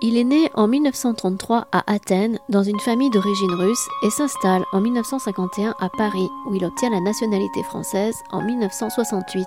Il 0.00 0.16
est 0.16 0.24
né 0.24 0.48
en 0.54 0.68
1933 0.68 1.66
à 1.72 1.92
Athènes 1.92 2.38
dans 2.48 2.62
une 2.62 2.78
famille 2.78 3.10
d'origine 3.10 3.52
russe 3.52 3.88
et 4.04 4.10
s'installe 4.10 4.64
en 4.72 4.80
1951 4.80 5.74
à 5.80 5.88
Paris 5.88 6.28
où 6.46 6.54
il 6.54 6.64
obtient 6.64 6.90
la 6.90 7.00
nationalité 7.00 7.64
française 7.64 8.14
en 8.30 8.40
1968. 8.40 9.46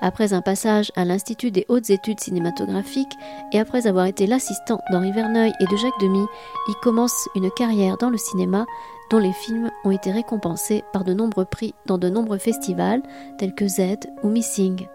Après 0.00 0.32
un 0.32 0.40
passage 0.40 0.90
à 0.96 1.04
l'Institut 1.04 1.50
des 1.50 1.66
hautes 1.68 1.90
études 1.90 2.20
cinématographiques 2.20 3.12
et 3.52 3.58
après 3.58 3.86
avoir 3.86 4.06
été 4.06 4.26
l'assistant 4.26 4.80
d'Henri 4.90 5.12
Verneuil 5.12 5.52
et 5.60 5.66
de 5.66 5.76
Jacques 5.76 6.00
Demy, 6.00 6.24
il 6.68 6.74
commence 6.76 7.28
une 7.34 7.50
carrière 7.50 7.98
dans 7.98 8.10
le 8.10 8.16
cinéma 8.16 8.64
dont 9.10 9.18
les 9.18 9.32
films 9.32 9.70
ont 9.84 9.90
été 9.90 10.12
récompensés 10.12 10.82
par 10.94 11.04
de 11.04 11.12
nombreux 11.12 11.44
prix 11.44 11.74
dans 11.84 11.98
de 11.98 12.08
nombreux 12.08 12.38
festivals 12.38 13.02
tels 13.38 13.54
que 13.54 13.68
Z 13.68 13.98
ou 14.22 14.28
Missing. 14.28 14.86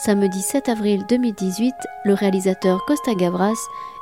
Samedi 0.00 0.42
7 0.42 0.68
avril 0.68 1.04
2018, 1.08 1.74
le 2.04 2.14
réalisateur 2.14 2.84
Costa 2.86 3.16
Gavras 3.16 3.58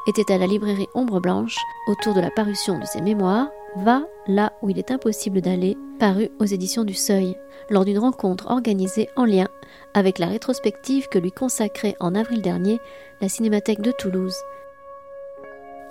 était 0.07 0.31
à 0.31 0.37
la 0.37 0.47
librairie 0.47 0.89
Ombre 0.93 1.21
Blanche 1.21 1.57
autour 1.89 2.13
de 2.13 2.21
la 2.21 2.31
parution 2.31 2.79
de 2.79 2.85
ses 2.85 3.01
mémoires 3.01 3.49
Va 3.77 4.03
là 4.27 4.53
où 4.61 4.69
il 4.69 4.79
est 4.79 4.91
impossible 4.91 5.41
d'aller, 5.41 5.75
paru 5.99 6.29
aux 6.39 6.45
éditions 6.45 6.85
du 6.85 6.93
Seuil, 6.93 7.35
lors 7.71 7.87
d'une 7.87 7.99
rencontre 7.99 8.51
organisée 8.51 9.09
en 9.17 9.25
lien 9.25 9.49
avec 9.95 10.19
la 10.19 10.27
rétrospective 10.27 11.09
que 11.09 11.19
lui 11.19 11.33
consacrait 11.33 11.97
en 11.99 12.15
avril 12.15 12.43
dernier 12.43 12.79
la 13.23 13.31
Cinémathèque 13.31 13.81
de 13.81 13.93
Toulouse. 13.93 14.37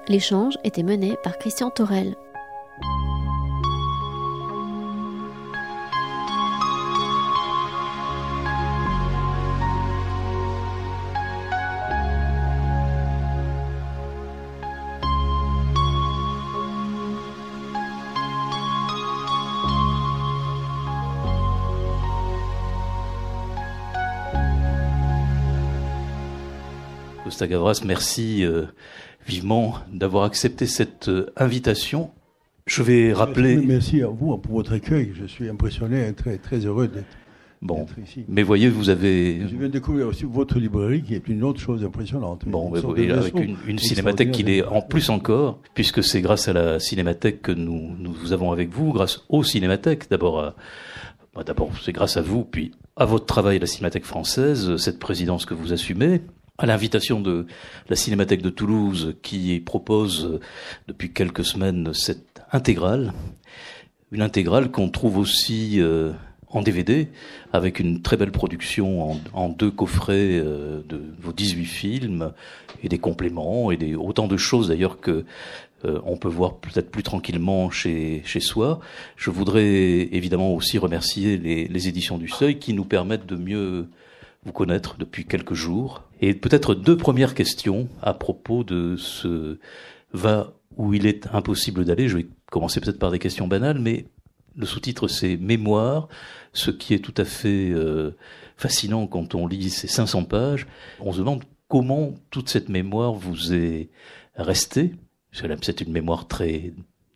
L'échange 0.07 0.53
était 0.63 0.83
mené 0.83 1.15
par 1.23 1.39
Christian 1.39 1.71
Torel. 1.71 2.15
Costa 27.35 27.47
Gavras, 27.47 27.81
merci 27.83 28.45
euh, 28.45 28.63
vivement 29.27 29.75
d'avoir 29.91 30.23
accepté 30.23 30.67
cette 30.67 31.09
euh, 31.09 31.33
invitation. 31.35 32.11
Je 32.65 32.81
vais 32.81 33.11
rappeler. 33.11 33.57
Merci 33.57 34.01
à 34.03 34.07
vous 34.07 34.37
pour 34.37 34.53
votre 34.53 34.71
accueil. 34.71 35.11
Je 35.19 35.25
suis 35.25 35.49
impressionné 35.49 36.07
et 36.07 36.13
très, 36.13 36.37
très 36.37 36.59
heureux 36.59 36.87
d'être. 36.87 37.03
Bon, 37.61 37.85
mais 38.29 38.41
voyez, 38.41 38.69
vous 38.69 38.89
avez. 38.89 39.41
Je 39.41 39.47
viens 39.47 39.67
de 39.67 39.73
découvrir 39.73 40.07
aussi 40.07 40.23
votre 40.23 40.59
librairie, 40.59 41.03
qui 41.03 41.13
est 41.13 41.27
une 41.27 41.43
autre 41.43 41.59
chose 41.59 41.83
impressionnante. 41.83 42.45
Bon, 42.47 42.71
mais 42.71 43.11
avec 43.11 43.37
une, 43.37 43.57
une 43.67 43.79
cinémathèque 43.79 44.31
qui 44.31 44.43
l'est 44.43 44.63
en 44.63 44.81
plus 44.81 45.09
encore, 45.09 45.59
puisque 45.73 46.05
c'est 46.05 46.21
grâce 46.21 46.47
à 46.47 46.53
la 46.53 46.79
cinémathèque 46.79 47.41
que 47.41 47.51
nous, 47.51 47.97
nous 47.99 48.31
avons 48.31 48.53
avec 48.53 48.69
vous, 48.69 48.93
grâce 48.93 49.25
aux 49.27 49.43
cinémathèques, 49.43 50.09
d'abord 50.09 50.53
bah, 51.35 51.43
D'abord, 51.43 51.71
c'est 51.83 51.91
grâce 51.91 52.15
à 52.15 52.21
vous, 52.21 52.45
puis 52.45 52.71
à 52.95 53.03
votre 53.03 53.25
travail 53.25 53.57
à 53.57 53.59
la 53.59 53.65
Cinémathèque 53.65 54.05
française, 54.05 54.77
cette 54.77 54.99
présidence 54.99 55.45
que 55.45 55.53
vous 55.53 55.73
assumez, 55.73 56.21
à 56.57 56.65
l'invitation 56.65 57.19
de 57.19 57.45
la 57.89 57.95
Cinémathèque 57.95 58.41
de 58.41 58.49
Toulouse 58.49 59.15
qui 59.21 59.59
propose 59.59 60.25
euh, 60.25 60.39
depuis 60.87 61.11
quelques 61.11 61.43
semaines 61.43 61.93
cette 61.93 62.41
intégrale, 62.51 63.13
une 64.11 64.21
intégrale 64.21 64.71
qu'on 64.71 64.89
trouve 64.89 65.17
aussi 65.17 65.81
euh, 65.81 66.13
en 66.47 66.61
DVD 66.61 67.09
avec 67.51 67.79
une 67.79 68.01
très 68.01 68.15
belle 68.15 68.31
production 68.31 69.19
en, 69.33 69.49
deux 69.49 69.71
coffrets 69.71 70.39
euh, 70.39 70.81
de 70.87 71.01
vos 71.19 71.33
18 71.33 71.65
films 71.65 72.31
et 72.83 72.87
des 72.87 72.99
compléments 72.99 73.71
et 73.71 73.77
des 73.77 73.95
autant 73.95 74.27
de 74.27 74.37
choses 74.37 74.69
d'ailleurs 74.69 74.99
que 74.99 75.25
on 76.03 76.17
peut 76.17 76.29
voir 76.29 76.55
peut-être 76.55 76.89
plus 76.89 77.03
tranquillement 77.03 77.69
chez, 77.69 78.23
soi. 78.39 78.79
Je 79.17 79.29
voudrais 79.29 79.63
évidemment 79.63 80.55
aussi 80.55 80.79
remercier 80.79 81.37
les 81.37 81.87
éditions 81.87 82.17
du 82.17 82.27
Seuil 82.27 82.57
qui 82.57 82.73
nous 82.73 82.85
permettent 82.85 83.27
de 83.27 83.35
mieux 83.35 83.87
vous 84.45 84.51
connaître 84.51 84.97
depuis 84.97 85.25
quelques 85.25 85.53
jours. 85.53 86.03
Et 86.21 86.33
peut-être 86.33 86.75
deux 86.75 86.97
premières 86.97 87.33
questions 87.33 87.89
à 88.01 88.13
propos 88.13 88.63
de 88.63 88.95
ce 88.95 89.59
va 90.13 90.53
où 90.77 90.93
il 90.93 91.05
est 91.05 91.27
impossible 91.33 91.85
d'aller. 91.85 92.07
Je 92.07 92.17
vais 92.17 92.27
commencer 92.51 92.79
peut-être 92.79 92.99
par 92.99 93.11
des 93.11 93.19
questions 93.19 93.47
banales, 93.47 93.79
mais 93.79 94.05
le 94.55 94.65
sous-titre 94.65 95.07
c'est 95.07 95.37
Mémoire, 95.37 96.07
ce 96.53 96.71
qui 96.71 96.93
est 96.93 96.99
tout 96.99 97.13
à 97.17 97.25
fait 97.25 97.71
euh, 97.71 98.15
fascinant 98.55 99.07
quand 99.07 99.35
on 99.35 99.47
lit 99.47 99.69
ces 99.69 99.87
500 99.87 100.23
pages. 100.25 100.67
On 100.99 101.11
se 101.11 101.19
demande 101.19 101.43
comment 101.67 102.13
toute 102.29 102.49
cette 102.49 102.69
mémoire 102.69 103.13
vous 103.13 103.53
est 103.53 103.89
restée. 104.35 104.93
C'est 105.31 105.81
une 105.81 105.91
mémoire 105.91 106.27
très 106.27 106.71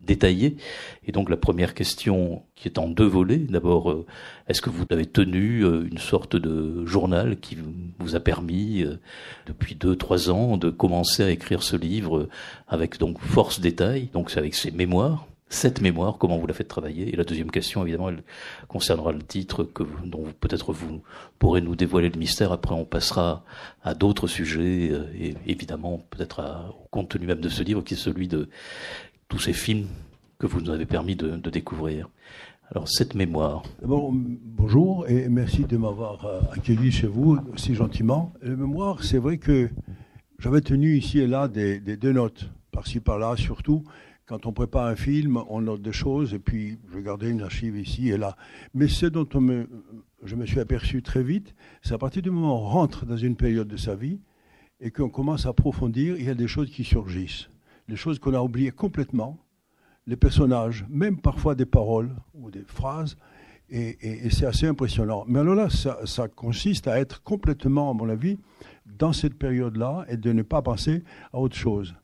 détaillé. 0.10 0.58
Et 1.06 1.12
donc 1.12 1.30
la 1.30 1.38
première 1.38 1.74
question, 1.74 2.42
qui 2.56 2.68
est 2.68 2.80
en 2.80 2.88
deux 2.88 3.06
volets, 3.06 3.38
d'abord, 3.38 3.92
euh, 3.92 4.06
est-ce 4.48 4.62
que 4.62 4.70
vous 4.70 4.86
avez 4.90 5.06
tenu 5.06 5.64
euh, 5.64 5.88
une 5.90 6.00
sorte 6.00 6.36
de 6.36 6.84
journal 6.86 7.40
qui 7.40 7.58
vous 8.00 8.16
a 8.16 8.20
permis, 8.20 8.84
euh, 8.84 9.00
depuis 9.46 9.76
deux, 9.76 9.96
trois 9.96 10.32
ans, 10.32 10.58
de 10.58 10.70
commencer 10.72 11.24
à 11.24 11.30
écrire 11.30 11.62
ce 11.62 11.76
livre 11.76 12.28
avec 12.68 12.98
donc 12.98 13.20
force 13.20 13.60
détail, 13.60 14.10
donc 14.14 14.36
avec 14.36 14.56
ses 14.56 14.72
mémoires 14.72 15.26
cette 15.52 15.82
mémoire, 15.82 16.20
comment 16.20 16.38
vous 16.38 16.46
la 16.46 16.54
faites 16.54 16.68
travailler? 16.68 17.12
Et 17.12 17.16
la 17.16 17.24
deuxième 17.24 17.50
question, 17.50 17.82
évidemment, 17.82 18.10
elle 18.10 18.22
concernera 18.68 19.12
le 19.12 19.24
titre 19.24 19.64
que 19.64 19.82
dont 20.06 20.26
peut-être 20.40 20.74
vous 20.74 21.02
pourrez 21.40 21.60
nous 21.60 21.76
dévoiler 21.76 22.10
le 22.10 22.20
mystère. 22.20 22.52
Après, 22.52 22.76
on 22.76 22.86
passera 22.86 23.44
à 23.84 23.96
d'autres 23.96 24.28
sujets 24.28 24.92
et 25.20 25.34
évidemment 25.48 26.06
peut-être 26.12 26.44
au 26.70 26.88
contenu 26.92 27.26
même 27.26 27.42
de 27.42 27.50
ce 27.50 27.64
livre, 27.64 27.84
qui 27.84 27.96
est 27.96 27.98
celui 27.98 28.28
de 28.28 28.48
tous 29.30 29.40
ces 29.40 29.54
films 29.54 29.88
que 30.40 30.48
vous 30.48 30.60
nous 30.60 30.72
avez 30.72 30.88
permis 30.88 31.16
de, 31.16 31.38
découvrir. 31.50 32.10
Alors, 32.72 32.90
cette 32.90 33.14
mémoire. 33.14 33.64
Bon, 33.84 34.12
bonjour 34.12 35.08
et 35.08 35.30
merci 35.30 35.66
de 35.66 35.78
m'avoir 35.78 36.26
euh, 36.26 36.42
accueilli 36.52 36.92
chez 36.92 37.08
vous 37.08 37.38
si 37.56 37.76
gentiment. 37.76 38.34
La 38.42 38.56
mémoire, 38.56 39.04
c'est 39.04 39.18
vrai 39.20 39.38
que 39.38 39.70
j'avais 40.40 40.62
tenu 40.62 40.98
ici 40.98 41.20
et 41.20 41.28
là 41.28 41.48
des, 41.48 41.80
notes, 42.04 42.50
par-ci 42.72 43.00
par-là, 43.00 43.36
surtout. 43.38 43.84
Quand 44.26 44.46
on 44.46 44.52
prépare 44.52 44.88
un 44.88 44.96
film, 44.96 45.42
on 45.50 45.62
note 45.62 45.82
des 45.82 45.92
choses 45.92 46.34
et 46.34 46.40
puis 46.40 46.80
je 46.92 47.00
gardais 47.00 47.30
une 47.30 47.42
archive 47.42 47.78
ici 47.78 48.10
et 48.10 48.18
là. 48.18 48.36
Mais 48.74 48.88
ce 48.88 49.06
dont 49.06 49.28
je 50.24 50.36
me 50.36 50.46
suis 50.46 50.60
aperçu 50.60 51.02
très 51.04 51.24
vite, 51.24 51.54
c'est 51.84 51.94
à 51.94 51.98
partir 52.00 52.22
du 52.22 52.32
moment 52.32 52.56
où 52.56 52.66
on 52.66 52.70
rentre 52.70 53.06
dans 53.06 53.18
une 53.18 53.36
période 53.36 53.68
de 53.68 53.78
sa 53.78 53.96
vie 53.96 54.20
et 54.80 54.92
qu'on 54.92 55.10
commence 55.10 55.46
à 55.46 55.50
approfondir, 55.50 56.16
il 56.18 56.26
y 56.26 56.30
a 56.30 56.36
des 56.36 56.48
choses 56.48 56.70
qui 56.70 56.84
surgissent 56.84 57.50
les 57.90 57.96
choses 57.96 58.20
qu'on 58.20 58.34
a 58.34 58.42
oubliées 58.42 58.72
complètement, 58.72 59.38
les 60.08 60.16
personnages, 60.16 60.86
même 60.90 61.20
parfois 61.20 61.56
des 61.56 61.66
paroles 61.66 62.12
ou 62.34 62.52
des 62.52 62.64
phrases, 62.66 63.18
et, 63.72 64.30
c'est 64.32 64.46
assez 64.46 64.66
impressionnant. 64.66 65.26
Mais 65.28 65.40
alors 65.40 65.56
là, 65.56 65.70
ça, 65.70 66.28
consiste 66.28 66.88
à 66.88 67.00
être 67.00 67.22
complètement, 67.22 67.92
à 67.92 67.94
mon 67.94 68.10
avis, 68.10 68.40
dans 68.86 69.14
cette 69.14 69.36
période-là 69.36 70.06
et 70.10 70.18
de 70.18 70.32
ne 70.32 70.42
pas 70.42 70.62
penser 70.62 71.04
à 71.34 71.40
autre 71.40 71.56
chose. 71.56 71.96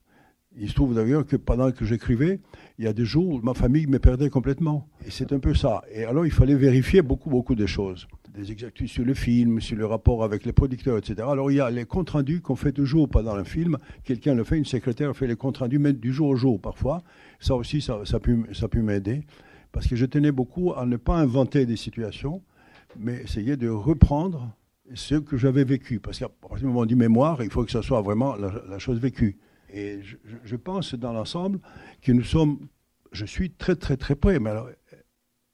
Il 0.57 0.69
se 0.69 0.75
trouve 0.75 0.93
d'ailleurs 0.93 1.25
que 1.25 1.35
pendant 1.35 1.71
que 1.71 1.83
j'écrivais, 1.83 2.39
il 2.77 2.85
y 2.85 2.87
a 2.87 2.93
des 2.93 3.03
jours 3.03 3.27
où 3.27 3.41
ma 3.41 3.53
famille 3.53 3.87
me 3.87 3.99
perdait 3.99 4.29
complètement. 4.29 4.87
Et 5.05 5.11
c'est 5.11 5.33
un 5.33 5.39
peu 5.39 5.55
ça. 5.55 5.81
Et 5.91 6.05
alors, 6.05 6.25
il 6.25 6.31
fallait 6.31 6.55
vérifier 6.55 7.01
beaucoup, 7.01 7.29
beaucoup 7.29 7.55
de 7.55 7.65
choses 7.65 8.07
des 8.35 8.51
exactitudes 8.51 8.89
sur 8.89 9.05
le 9.05 9.13
film, 9.13 9.61
sur 9.61 9.77
le 9.77 9.85
rapport 9.85 10.23
avec 10.23 10.45
les 10.45 10.53
producteurs, 10.53 10.97
etc. 10.97 11.27
Alors 11.29 11.51
il 11.51 11.55
y 11.55 11.59
a 11.59 11.69
les 11.69 11.85
comptes 11.85 12.11
rendus 12.11 12.41
qu'on 12.41 12.55
fait 12.55 12.71
toujours 12.71 13.09
pendant 13.09 13.35
un 13.35 13.43
film. 13.43 13.77
Quelqu'un 14.03 14.35
le 14.35 14.43
fait, 14.43 14.57
une 14.57 14.65
secrétaire 14.65 15.15
fait 15.15 15.27
les 15.27 15.35
comptes 15.35 15.57
rendus, 15.57 15.79
même 15.79 15.93
du 15.93 16.13
jour 16.13 16.29
au 16.29 16.35
jour 16.35 16.59
parfois. 16.59 17.01
Ça 17.39 17.55
aussi, 17.55 17.81
ça, 17.81 18.01
ça 18.05 18.17
a 18.17 18.19
pu, 18.19 18.81
m'aider. 18.81 19.23
Parce 19.71 19.87
que 19.87 19.95
je 19.95 20.05
tenais 20.05 20.31
beaucoup 20.31 20.73
à 20.73 20.85
ne 20.85 20.97
pas 20.97 21.15
inventer 21.15 21.65
des 21.65 21.75
situations, 21.75 22.41
mais 22.97 23.21
essayer 23.23 23.57
de 23.57 23.69
reprendre 23.69 24.55
ce 24.93 25.15
que 25.15 25.37
j'avais 25.37 25.63
vécu. 25.63 25.99
Parce 25.99 26.19
qu'à 26.19 26.29
partir 26.29 26.59
du 26.59 26.65
moment 26.67 26.85
dit 26.85 26.95
mémoire, 26.95 27.43
il 27.43 27.49
faut 27.49 27.63
que 27.63 27.71
ce 27.71 27.81
soit 27.81 28.01
vraiment 28.01 28.35
la, 28.35 28.79
chose 28.79 28.99
vécue. 28.99 29.37
Et 29.73 29.99
je, 30.03 30.15
je 30.43 30.55
pense 30.55 30.95
dans 30.95 31.11
l'ensemble 31.11 31.59
que 32.01 32.11
nous 32.11 32.23
sommes, 32.23 32.59
je 33.11 33.25
suis 33.25 33.51
très 33.51 33.75
très 33.75 33.97
très 33.97 34.15
près, 34.15 34.39
mais 34.39 34.51
alors 34.51 34.69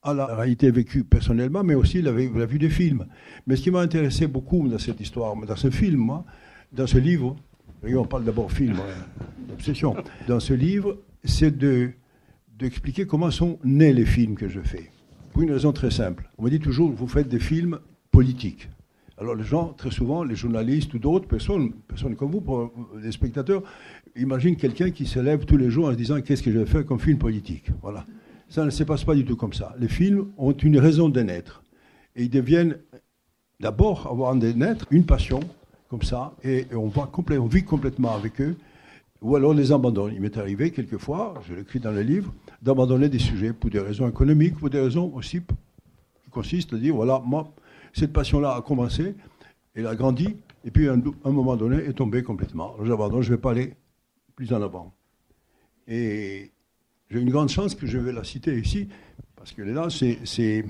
à 0.04 0.14
la 0.14 0.26
réalité 0.26 0.72
vécue 0.72 1.04
personnellement, 1.04 1.64
mais 1.64 1.76
aussi 1.76 2.02
la, 2.02 2.12
la 2.12 2.46
vue 2.46 2.60
des 2.60 2.70
films. 2.70 3.06
Mais 3.46 3.56
ce 3.56 3.62
qui 3.62 3.72
m'a 3.72 3.82
intéressé 3.82 4.28
beaucoup 4.28 4.68
dans 4.68 4.80
cette 4.80 5.00
histoire, 5.00 5.36
dans 5.36 5.56
ce 5.56 5.70
film, 5.70 5.98
moi, 5.98 6.26
dans 6.72 6.88
ce 6.88 6.98
livre, 6.98 7.36
on 7.84 8.06
parle 8.06 8.24
d'abord 8.24 8.52
film, 8.52 8.76
hein, 8.76 9.26
d'obsession, 9.48 9.96
dans 10.28 10.40
ce 10.40 10.54
livre, 10.54 10.98
c'est 11.24 11.56
de, 11.56 11.92
d'expliquer 12.58 13.06
comment 13.06 13.32
sont 13.32 13.60
nés 13.64 13.94
les 13.94 14.06
films 14.06 14.36
que 14.36 14.50
je 14.50 14.60
fais. 14.60 14.90
Pour 15.32 15.44
une 15.44 15.52
raison 15.52 15.72
très 15.72 15.92
simple. 15.92 16.30
On 16.38 16.44
me 16.44 16.50
dit 16.50 16.60
toujours, 16.60 16.92
vous 16.92 17.08
faites 17.08 17.28
des 17.28 17.40
films 17.40 17.80
politiques. 18.12 18.70
Alors 19.18 19.36
les 19.36 19.44
gens, 19.44 19.68
très 19.74 19.92
souvent, 19.92 20.24
les 20.24 20.36
journalistes 20.36 20.94
ou 20.96 21.00
d'autres 21.00 21.28
personnes, 21.28 21.74
personnes 21.88 22.16
comme 22.16 22.32
vous, 22.32 22.44
les 23.02 23.12
spectateurs, 23.12 23.62
imaginent 24.16 24.56
quelqu'un 24.56 24.90
qui 24.90 25.06
se 25.06 25.20
lève 25.20 25.46
tous 25.46 25.58
les 25.58 25.70
jours 25.70 25.88
en 25.88 25.92
se 25.92 25.96
disant 25.96 26.20
qu'est-ce 26.22 26.42
que 26.42 26.52
je 26.52 26.58
vais 26.58 26.66
faire 26.66 26.86
comme 26.86 27.00
film 27.00 27.20
politique? 27.20 27.68
Voilà. 27.84 28.06
Ça 28.52 28.66
ne 28.66 28.70
se 28.70 28.84
passe 28.84 29.06
pas 29.06 29.16
du 29.16 29.24
tout 29.24 29.38
comme 29.38 29.54
ça. 29.54 29.74
Les 29.80 29.88
films 29.88 30.28
ont 30.38 30.52
une 30.52 30.78
raison 30.78 31.08
de 31.08 31.22
naître. 31.22 31.64
Et 32.18 32.24
ils 32.24 32.30
deviennent 32.30 32.78
d'abord, 33.62 34.08
avant 34.08 34.36
de 34.36 34.52
naître, 34.52 34.86
une 34.92 35.06
passion 35.06 35.40
comme 35.88 36.02
ça, 36.02 36.36
et, 36.44 36.66
on, 36.74 36.90
va 36.90 37.10
on 37.16 37.46
vit 37.46 37.64
complètement 37.64 38.14
avec 38.14 38.42
eux, 38.42 38.58
ou 39.22 39.38
alors 39.38 39.54
les 39.54 39.72
abandonne. 39.72 40.14
Il 40.14 40.20
m'est 40.20 40.38
arrivé 40.38 40.72
quelquefois, 40.72 41.36
je 41.48 41.54
l'écris 41.54 41.80
dans 41.80 41.92
le 41.92 42.02
livre, 42.02 42.34
d'abandonner 42.62 43.08
des 43.08 43.20
sujets 43.20 43.54
pour 43.54 43.70
des 43.70 43.80
raisons 43.80 44.10
économiques, 44.10 44.58
pour 44.58 44.70
des 44.70 44.82
raisons 44.82 45.14
aussi 45.16 45.40
qui 46.22 46.30
consistent 46.30 46.74
à 46.74 46.78
dire, 46.78 46.94
voilà, 46.94 47.22
moi, 47.26 47.54
cette 47.94 48.12
passion-là 48.12 48.56
a 48.56 48.62
commencé, 48.62 49.16
elle 49.76 49.88
a 49.88 49.96
grandi, 49.96 50.36
et 50.66 50.72
puis 50.72 50.90
à 50.90 50.94
un, 50.94 51.32
moment 51.32 51.56
donné, 51.56 51.78
est 51.78 51.94
tombée 51.94 52.22
complètement. 52.22 52.76
j'abandonne, 52.84 53.22
je 53.22 53.32
ne 53.32 53.36
vais 53.38 53.42
pas 53.42 53.52
aller 53.52 53.76
plus 54.36 54.52
en 54.52 54.62
avant. 54.62 54.94
Et 55.88 56.52
j'ai 57.12 57.20
une 57.20 57.30
grande 57.30 57.50
chance 57.50 57.76
que 57.76 57.86
je 57.86 57.98
vais 57.98 58.14
la 58.14 58.24
citer 58.24 58.58
ici, 58.58 58.88
parce 59.36 59.52
que 59.52 59.62
là, 59.62 59.88
c'est 59.90 60.66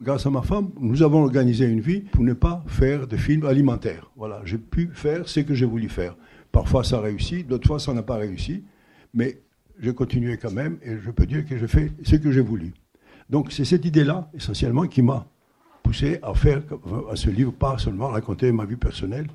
grâce 0.00 0.26
à 0.26 0.30
ma 0.30 0.42
femme, 0.42 0.70
nous 0.78 1.02
avons 1.02 1.22
organisé 1.22 1.64
une 1.64 1.80
vie 1.80 2.00
pour 2.00 2.24
ne 2.24 2.34
pas 2.34 2.62
faire 2.66 3.06
de 3.06 3.16
films 3.16 3.46
alimentaires. 3.46 4.10
Voilà, 4.16 4.42
j'ai 4.44 4.58
pu 4.58 4.90
faire 4.92 5.28
ce 5.28 5.40
que 5.40 5.54
j'ai 5.54 5.64
voulu 5.64 5.88
faire. 5.88 6.16
Parfois 6.50 6.84
ça 6.84 6.98
a 6.98 7.00
réussi, 7.00 7.44
d'autres 7.44 7.66
fois 7.66 7.78
ça 7.78 7.94
n'a 7.94 8.02
pas 8.02 8.16
réussi, 8.16 8.64
mais 9.14 9.40
j'ai 9.80 9.94
continué 9.94 10.36
quand 10.36 10.52
même 10.52 10.78
et 10.82 10.98
je 10.98 11.10
peux 11.10 11.24
dire 11.24 11.46
que 11.46 11.56
j'ai 11.56 11.68
fait 11.68 11.92
ce 12.04 12.16
que 12.16 12.30
j'ai 12.30 12.42
voulu. 12.42 12.74
Donc 13.30 13.50
c'est 13.50 13.64
cette 13.64 13.86
idée-là, 13.86 14.28
essentiellement, 14.34 14.86
qui 14.86 15.00
m'a 15.00 15.26
poussé 15.82 16.18
à 16.22 16.34
faire 16.34 16.62
à 17.10 17.16
ce 17.16 17.30
livre, 17.30 17.52
pas 17.52 17.78
seulement 17.78 18.08
raconter 18.08 18.52
ma 18.52 18.66
vie 18.66 18.76
personnelle, 18.76 19.28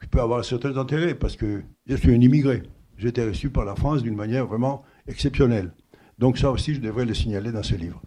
qui 0.00 0.06
peut 0.06 0.20
avoir 0.20 0.44
certains 0.44 0.76
intérêts, 0.76 1.14
parce 1.14 1.34
que 1.34 1.62
je 1.86 1.96
suis 1.96 2.14
un 2.14 2.20
immigré. 2.20 2.62
J'ai 2.96 3.08
été 3.08 3.24
reçu 3.24 3.50
par 3.50 3.64
la 3.64 3.74
France 3.74 4.04
d'une 4.04 4.14
manière 4.14 4.46
vraiment 4.46 4.84
exceptionnelle. 5.08 5.72
Donc 6.18 6.38
ça 6.38 6.50
aussi, 6.50 6.74
je 6.74 6.80
devrais 6.80 7.04
le 7.04 7.14
signaler 7.14 7.52
dans 7.52 7.62
ce 7.62 7.74
livre. 7.74 8.00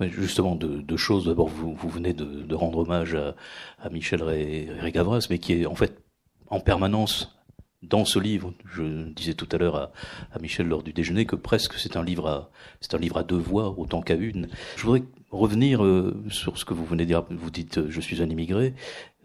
Justement, 0.00 0.56
deux, 0.56 0.96
choses. 0.96 1.26
D'abord, 1.26 1.48
vous, 1.48 1.88
venez 1.88 2.12
de, 2.12 2.54
rendre 2.54 2.78
hommage 2.78 3.14
à, 3.14 3.88
Michel 3.90 4.22
Régavras, 4.22 5.26
mais 5.30 5.38
qui 5.38 5.52
est 5.52 5.66
en 5.66 5.74
fait 5.74 6.02
en 6.48 6.60
permanence 6.60 7.38
dans 7.82 8.04
ce 8.04 8.18
livre. 8.18 8.52
Je 8.64 9.08
disais 9.10 9.34
tout 9.34 9.48
à 9.52 9.58
l'heure 9.58 9.76
à, 10.32 10.38
Michel 10.40 10.66
lors 10.66 10.82
du 10.82 10.92
déjeuner 10.92 11.24
que 11.24 11.36
presque 11.36 11.74
c'est 11.74 11.96
un 11.96 12.04
livre 12.04 12.26
à 12.26 12.50
un 12.92 12.98
livre 12.98 13.18
à 13.18 13.22
deux 13.22 13.36
voix 13.36 13.74
autant 13.78 14.02
qu'à 14.02 14.14
une. 14.14 14.48
Je 14.76 14.82
voudrais 14.82 15.02
revenir 15.30 15.84
euh, 15.84 16.22
sur 16.30 16.58
ce 16.58 16.64
que 16.64 16.74
vous 16.74 16.84
venez 16.84 17.04
de 17.04 17.08
dire. 17.08 17.24
Vous 17.30 17.50
dites 17.50 17.78
euh, 17.78 17.86
je 17.88 18.00
suis 18.00 18.22
un 18.22 18.28
immigré. 18.28 18.74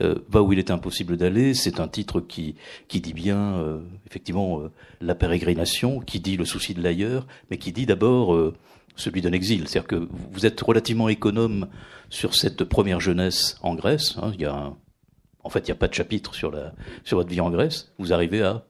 Euh, 0.02 0.16
va 0.30 0.44
où 0.44 0.54
il 0.54 0.60
est 0.60 0.70
impossible 0.70 1.18
d'aller. 1.18 1.54
C'est 1.56 1.80
un 1.80 1.88
titre 1.88 2.22
qui 2.22 2.56
qui 2.88 3.02
dit 3.02 3.14
bien 3.14 3.82
effectivement 4.06 4.62
la 5.02 5.16
pérégrination, 5.16 6.00
qui 6.02 6.20
dit 6.20 6.38
le 6.38 6.46
souci 6.46 6.76
de 6.76 6.84
l'ailleurs, 6.84 7.26
mais 7.50 7.58
qui 7.58 7.72
dit 7.72 7.88
d'abord 7.88 8.54
celui 8.96 9.22
d'un 9.22 9.32
exil. 9.32 9.68
C'est-à-dire 9.68 9.88
que 9.88 10.08
vous 10.32 10.46
êtes 10.46 10.62
relativement 10.62 11.10
économe 11.10 11.68
sur 12.10 12.36
cette 12.36 12.64
première 12.64 13.00
jeunesse 13.00 13.58
en 13.64 13.74
Grèce. 13.74 14.18
Hein. 14.22 14.32
Il 14.36 14.42
y 14.42 14.46
a 14.46 14.72
en 15.48 15.50
fait, 15.50 15.60
il 15.60 15.72
n'y 15.72 15.72
a 15.72 15.76
pas 15.76 15.88
de 15.88 15.94
chapitre 15.94 16.36
sur, 16.36 16.52
la, 16.52 16.74
sur 17.06 17.18
votre 17.18 17.30
vie 17.30 17.40
en 17.40 17.50
Grèce. 17.50 17.94
Vous 18.00 18.12
arrivez 18.12 18.42
à, 18.42 18.68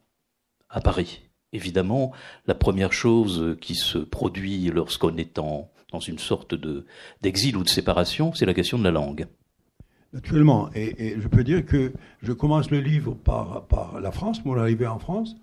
à 0.69 0.79
Paris. 0.79 1.21
Évidemment, 1.51 2.11
la 2.45 2.53
première 2.53 2.93
chose 2.93 3.57
qui 3.59 3.73
se 3.73 3.97
produit 3.97 4.65
lorsqu'on 4.67 5.17
est 5.17 5.39
en, 5.39 5.71
dans 5.91 5.99
une 5.99 6.19
sorte 6.19 6.53
de, 6.53 6.85
d'exil 7.21 7.57
ou 7.57 7.63
de 7.63 7.69
séparation, 7.69 8.31
c'est 8.35 8.45
la 8.45 8.53
question 8.53 8.77
de 8.77 8.83
la 8.83 8.91
langue. 8.91 9.25
Naturellement. 10.13 10.69
Et, 10.73 11.15
je 11.19 11.27
peux 11.27 11.43
dire 11.43 11.65
que 11.65 11.91
je 12.23 12.31
commence 12.33 12.71
le 12.71 12.79
livre 12.79 13.13
par, 13.13 13.65
la 14.01 14.11
France, 14.11 14.43
mon 14.45 14.57
arrivée 14.57 14.87
en 14.87 14.99
France, 14.99 15.35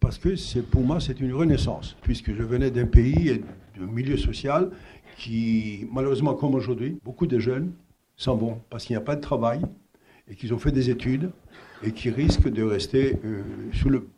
parce 0.00 0.18
que 0.18 0.36
c'est, 0.36 0.62
pour 0.62 0.82
moi, 0.82 1.00
c'est 1.00 1.20
une 1.20 1.32
renaissance, 1.32 1.96
puisque 2.02 2.34
je 2.34 2.42
venais 2.42 2.70
d'un 2.70 2.86
pays 2.86 3.28
et 3.28 3.44
d'un 3.78 3.86
milieu 3.86 4.16
social 4.16 4.70
qui, 5.16 5.86
malheureusement, 5.92 6.34
comme 6.34 6.54
aujourd'hui, 6.54 6.98
beaucoup 7.04 7.26
de 7.26 7.38
jeunes 7.38 7.72
s'en 8.16 8.36
vont 8.36 8.60
parce 8.70 8.84
qu'il 8.84 8.94
n'y 8.94 9.02
a 9.02 9.04
pas 9.04 9.16
de 9.16 9.20
travail, 9.20 9.62
et 10.28 10.34
qui 10.34 10.52
ont 10.52 10.58
fait 10.58 10.72
des 10.72 10.90
études 10.90 11.30
et 11.82 11.92
qui 11.92 12.10
risquent 12.10 12.48
de 12.48 12.62
rester 12.62 13.18
euh, 13.24 13.42
sous 13.72 13.88
le 13.88 14.08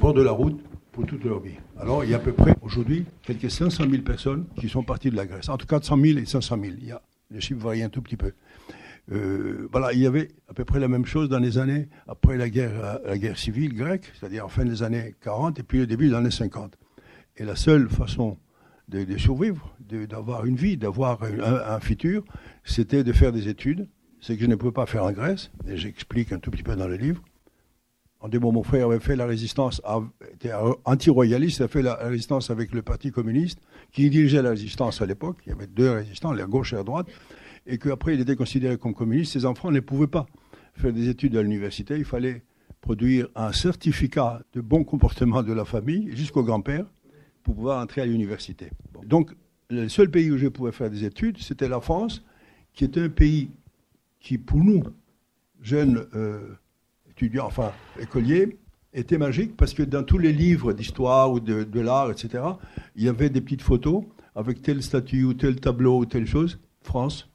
bord 0.00 0.14
de 0.14 0.22
la 0.22 0.32
route 0.32 0.60
pour 0.92 1.06
toute 1.06 1.24
leur 1.24 1.40
vie. 1.40 1.54
Alors, 1.78 2.04
il 2.04 2.10
y 2.10 2.14
a 2.14 2.16
à 2.16 2.20
peu 2.20 2.32
près 2.32 2.54
aujourd'hui 2.62 3.04
quelques 3.22 3.50
500 3.50 3.84
000 3.88 4.02
personnes 4.02 4.46
qui 4.58 4.68
sont 4.68 4.82
parties 4.82 5.10
de 5.10 5.16
la 5.16 5.26
Grèce. 5.26 5.48
Entre 5.48 5.66
400 5.66 5.96
000 6.02 6.18
et 6.18 6.24
500 6.24 6.56
000. 6.60 6.74
Il 6.78 6.88
y 6.88 6.92
a, 6.92 7.00
les 7.30 7.40
chiffres 7.40 7.60
varient 7.60 7.82
un 7.82 7.88
tout 7.88 8.02
petit 8.02 8.16
peu. 8.16 8.32
Euh, 9.12 9.68
voilà, 9.72 9.92
il 9.92 10.00
y 10.00 10.06
avait 10.06 10.28
à 10.48 10.54
peu 10.54 10.64
près 10.64 10.78
la 10.78 10.88
même 10.88 11.06
chose 11.06 11.28
dans 11.28 11.38
les 11.38 11.58
années 11.58 11.88
après 12.06 12.36
la 12.36 12.48
guerre, 12.48 13.00
la 13.04 13.18
guerre 13.18 13.38
civile 13.38 13.74
grecque, 13.74 14.12
c'est-à-dire 14.18 14.44
en 14.44 14.48
fin 14.48 14.64
des 14.64 14.82
années 14.82 15.14
40 15.22 15.58
et 15.58 15.62
puis 15.62 15.82
au 15.82 15.86
début 15.86 16.08
des 16.08 16.14
années 16.14 16.30
50. 16.30 16.76
Et 17.36 17.44
la 17.44 17.56
seule 17.56 17.88
façon 17.88 18.36
de, 18.88 19.16
survivre, 19.16 19.74
d'avoir 20.08 20.44
une 20.46 20.56
vie, 20.56 20.76
d'avoir 20.76 21.20
un, 21.22 21.80
futur, 21.80 22.24
c'était 22.64 23.04
de 23.04 23.12
faire 23.12 23.32
des 23.32 23.48
études 23.48 23.88
ce 24.20 24.34
que 24.34 24.40
je 24.40 24.46
ne 24.46 24.54
pouvais 24.54 24.72
pas 24.72 24.86
faire 24.86 25.04
en 25.04 25.12
Grèce, 25.12 25.50
et 25.66 25.76
j'explique 25.76 26.32
un 26.32 26.38
tout 26.38 26.50
petit 26.50 26.62
peu 26.62 26.76
dans 26.76 26.86
le 26.86 26.96
livre. 26.96 27.22
En 28.20 28.28
des 28.28 28.38
mon 28.38 28.62
frère 28.62 28.86
avait 28.86 29.00
fait 29.00 29.16
la 29.16 29.24
résistance, 29.24 29.80
était 30.34 30.52
anti-royaliste, 30.84 31.62
a 31.62 31.68
fait 31.68 31.80
la 31.80 31.94
résistance 31.94 32.50
avec 32.50 32.72
le 32.72 32.82
Parti 32.82 33.10
communiste, 33.10 33.60
qui 33.92 34.10
dirigeait 34.10 34.42
la 34.42 34.50
résistance 34.50 35.00
à 35.00 35.06
l'époque. 35.06 35.38
Il 35.46 35.50
y 35.50 35.52
avait 35.52 35.66
deux 35.66 35.90
résistants, 35.90 36.32
la 36.32 36.44
gauche 36.44 36.74
et 36.74 36.76
la 36.76 36.82
droite, 36.82 37.06
et 37.70 37.78
qu'après 37.78 38.14
il 38.14 38.20
était 38.20 38.36
considéré 38.36 38.76
comme 38.76 38.94
communiste. 38.94 39.32
Ses 39.32 39.46
enfants 39.46 39.70
ne 39.70 39.80
pouvaient 39.80 40.06
pas 40.06 40.26
faire 40.74 40.92
des 40.92 41.08
études 41.08 41.36
à 41.36 41.42
l'université. 41.42 41.96
Il 41.96 42.04
fallait 42.04 42.42
produire 42.80 43.28
un 43.34 43.52
certificat 43.52 44.42
de 44.52 44.60
bon 44.60 44.84
comportement 44.84 45.42
de 45.42 45.52
la 45.52 45.64
famille 45.64 46.10
jusqu'au 46.16 46.42
grand-père 46.42 46.86
pour 47.42 47.54
pouvoir 47.54 47.82
entrer 47.82 48.00
à 48.00 48.06
l'université. 48.06 48.70
Donc, 49.06 49.32
le 49.70 49.88
seul 49.88 50.10
pays 50.10 50.30
où 50.30 50.38
je 50.38 50.48
pouvais 50.48 50.72
faire 50.72 50.90
des 50.90 51.04
études, 51.04 51.38
c'était 51.38 51.68
la 51.68 51.80
France, 51.80 52.24
qui 52.74 52.84
était 52.84 53.02
un 53.02 53.08
pays 53.08 53.50
qui, 54.18 54.36
pour 54.36 54.58
nous, 54.58 54.82
jeunes 55.62 56.06
euh, 56.14 56.54
étudiants, 57.08 57.46
enfin 57.46 57.72
écoliers, 58.00 58.58
était 58.92 59.18
magique 59.18 59.56
parce 59.56 59.72
que 59.72 59.82
dans 59.82 60.02
tous 60.02 60.18
les 60.18 60.32
livres 60.32 60.72
d'histoire 60.72 61.32
ou 61.32 61.40
de, 61.40 61.80
l'art, 61.80 62.10
etc., 62.10 62.42
il 62.96 63.04
y 63.04 63.08
avait 63.08 63.30
des 63.30 63.40
petites 63.40 63.62
photos 63.62 64.04
avec 64.34 64.62
telle 64.62 64.82
statue 64.82 65.24
ou 65.24 65.34
tel 65.34 65.60
tableau 65.60 65.98
ou 65.98 66.06
telle 66.06 66.26
chose. 66.26 66.58
France, 66.82 67.29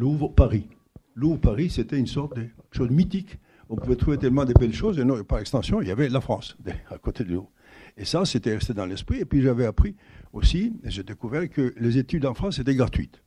Louvre, 0.00 0.28
Paris. 0.28 0.66
Louvre, 1.14 1.38
Paris, 1.38 1.68
c'était 1.68 1.98
une 1.98 2.06
sorte 2.06 2.34
de 2.34 2.46
chose 2.72 2.88
mythique. 2.88 3.36
On 3.68 3.76
pouvait 3.76 3.96
trouver 3.96 4.16
tellement 4.16 4.46
de 4.46 4.54
belles 4.54 4.72
choses, 4.72 4.98
et 4.98 5.04
par 5.24 5.40
extension, 5.40 5.82
il 5.82 5.88
y 5.88 5.90
avait 5.90 6.08
la 6.08 6.22
France 6.22 6.56
à 6.90 6.96
côté 6.96 7.22
de 7.22 7.34
Louvre. 7.34 7.50
Et 7.98 8.06
ça, 8.06 8.24
c'était 8.24 8.54
resté 8.54 8.72
dans 8.72 8.86
l'esprit. 8.86 9.18
Et 9.18 9.26
puis 9.26 9.42
j'avais 9.42 9.66
appris 9.66 9.96
aussi, 10.32 10.72
j'ai 10.84 11.02
découvert 11.02 11.50
que 11.50 11.74
les 11.76 11.98
études 11.98 12.24
en 12.24 12.32
France 12.32 12.58
étaient 12.58 12.74
gratuites. 12.74 13.22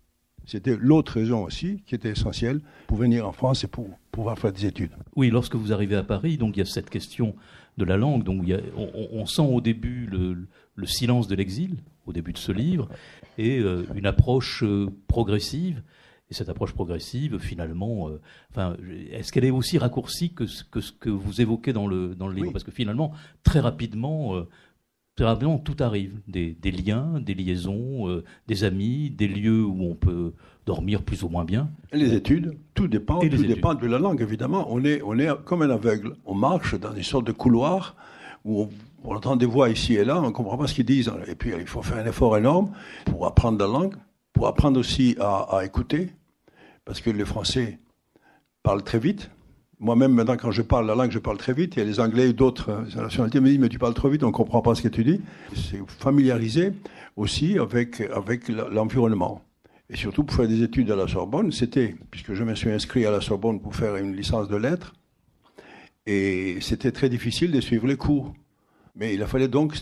C'était 0.48 0.76
l'autre 0.76 1.14
raison 1.14 1.44
aussi 1.44 1.84
qui 1.86 1.94
était 1.94 2.10
essentielle 2.10 2.60
pour 2.88 2.98
venir 2.98 3.28
en 3.28 3.34
France 3.34 3.64
et 3.66 3.68
pour 3.68 3.88
pouvoir 4.12 4.40
faire 4.40 4.52
des 4.52 4.66
études. 4.66 4.94
Oui, 5.16 5.30
lorsque 5.30 5.54
vous 5.54 5.74
arrivez 5.74 5.96
à 5.96 6.04
Paris, 6.04 6.40
donc 6.40 6.58
il 6.58 6.62
y 6.62 6.64
a 6.64 6.66
cette 6.66 6.90
question 6.90 7.36
de 7.78 7.86
la 7.86 7.98
langue. 7.98 8.24
Donc 8.24 8.44
on, 8.76 9.28
sent 9.28 9.44
au 9.48 9.62
début 9.62 10.08
le, 10.08 10.86
silence 10.88 11.28
de 11.28 11.36
l'exil, 11.36 11.78
au 12.08 12.14
début 12.14 12.34
de 12.34 12.40
ce 12.40 12.52
livre, 12.52 12.90
et 13.38 13.60
euh, 13.60 13.86
une 13.94 14.08
approche 14.08 14.64
euh, 14.64 14.88
progressive. 15.08 15.84
Et 16.34 16.36
cette 16.36 16.50
approche 16.50 16.74
progressive, 16.74 17.38
finalement, 17.38 18.10
euh, 18.10 18.20
enfin, 18.50 18.76
est-ce 19.12 19.32
qu'elle 19.32 19.46
est 19.46 19.52
aussi 19.52 19.78
raccourcie 19.78 20.34
que, 20.34 20.48
ce 20.48 20.64
que 20.64 21.10
vous 21.10 21.42
évoquez 21.42 21.74
dans 21.74 21.86
le, 21.86 22.16
dans 22.16 22.28
le 22.28 22.34
livre? 22.34 22.52
Parce 22.52 22.64
que 22.64 22.72
finalement, 22.72 23.14
très 23.44 23.60
rapidement, 23.60 24.44
Rapidement, 25.20 25.60
tout 25.60 25.76
arrive. 25.80 26.20
Des, 26.28 26.56
liens, 26.72 27.20
des 27.20 27.36
liaisons, 27.36 28.10
euh, 28.10 28.24
des 28.48 28.64
amis, 28.64 29.12
des 29.12 29.28
lieux 29.28 29.64
où 29.64 29.84
on 29.84 29.94
peut 29.94 30.34
dormir 30.66 31.04
plus 31.04 31.24
ou 31.24 31.30
moins 31.30 31.46
bien. 31.46 31.70
Et 31.92 31.98
les 31.98 32.14
études, 32.16 32.58
tout 32.74 32.88
dépend, 32.88 33.20
tout 33.20 33.28
dépend 33.28 33.76
de 33.76 33.86
la 33.86 34.00
langue, 34.00 34.22
évidemment. 34.22 34.66
On 34.72 34.84
est, 34.84 35.02
on 35.04 35.20
est 35.20 35.30
comme 35.46 35.62
un 35.62 35.70
aveugle. 35.70 36.16
On 36.26 36.34
marche 36.34 36.80
dans 36.80 36.96
une 36.96 37.04
sorte 37.04 37.28
de 37.28 37.32
couloir 37.32 37.96
où 38.44 38.68
on, 39.04 39.16
entend 39.16 39.36
des 39.36 39.46
voix 39.46 39.70
ici 39.70 39.94
et 39.94 40.04
là, 40.04 40.20
on 40.20 40.28
ne 40.28 40.32
comprend 40.32 40.58
pas 40.58 40.66
ce 40.66 40.74
qu'ils 40.74 40.86
disent. 40.86 41.12
Et 41.28 41.36
puis, 41.36 41.52
il 41.58 41.68
faut 41.68 41.84
faire 41.84 41.98
un 41.98 42.08
effort 42.08 42.36
énorme 42.36 42.72
pour 43.06 43.28
apprendre 43.28 43.60
la 43.60 43.68
langue, 43.68 43.96
pour 44.34 44.48
apprendre 44.48 44.80
aussi 44.80 45.16
à, 45.20 45.58
à 45.58 45.64
écouter, 45.64 46.10
parce 46.86 47.02
que 47.02 47.10
les 47.10 47.26
Français 47.26 47.80
parlent 48.62 48.84
très 48.84 49.00
vite. 49.00 49.30
Moi-même, 49.80 50.14
maintenant, 50.14 50.38
quand 50.38 50.52
je 50.52 50.62
parle 50.62 50.88
la 50.88 50.96
langue, 50.96 51.12
je 51.12 51.20
parle 51.20 51.38
très 51.38 51.54
vite. 51.54 51.78
A 51.78 51.84
les 51.84 52.00
Anglais 52.00 52.30
et 52.30 52.34
d'autres 52.34 52.70
euh, 52.70 53.02
nationalités 53.02 53.40
me 53.40 53.50
disent, 53.50 53.60
mais 53.60 53.70
tu 53.70 53.80
parles 53.80 53.94
trop 53.94 54.10
vite, 54.10 54.24
on 54.24 54.28
ne 54.28 54.32
comprend 54.32 54.62
pas 54.62 54.76
ce 54.76 54.82
que 54.82 54.88
tu 54.88 55.04
dis. 55.04 55.20
C'est 55.56 55.80
familiariser 55.88 56.72
aussi 57.18 57.58
avec, 57.58 58.02
avec 58.02 58.48
l'environnement. 58.48 59.42
Et 59.90 59.98
surtout 59.98 60.24
pour 60.24 60.36
faire 60.36 60.48
des 60.48 60.64
études 60.64 60.90
à 60.92 60.96
la 60.96 61.08
Sorbonne, 61.08 61.52
c'était, 61.52 61.96
puisque 62.10 62.34
je 62.34 62.44
me 62.44 62.56
suis 62.56 62.72
inscrit 62.72 63.06
à 63.06 63.12
la 63.12 63.22
Sorbonne 63.22 63.62
pour 63.62 63.76
faire 63.76 63.98
une 63.98 64.16
licence 64.16 64.48
de 64.48 64.56
lettres, 64.56 64.94
et 66.06 66.58
c'était 66.62 66.92
très 66.92 67.10
difficile 67.10 67.52
de 67.52 67.62
suivre 67.62 67.88
les 67.88 67.98
cours. 67.98 68.34
Mais 68.96 69.14
il 69.14 69.26
fallait 69.26 69.48
donc 69.48 69.76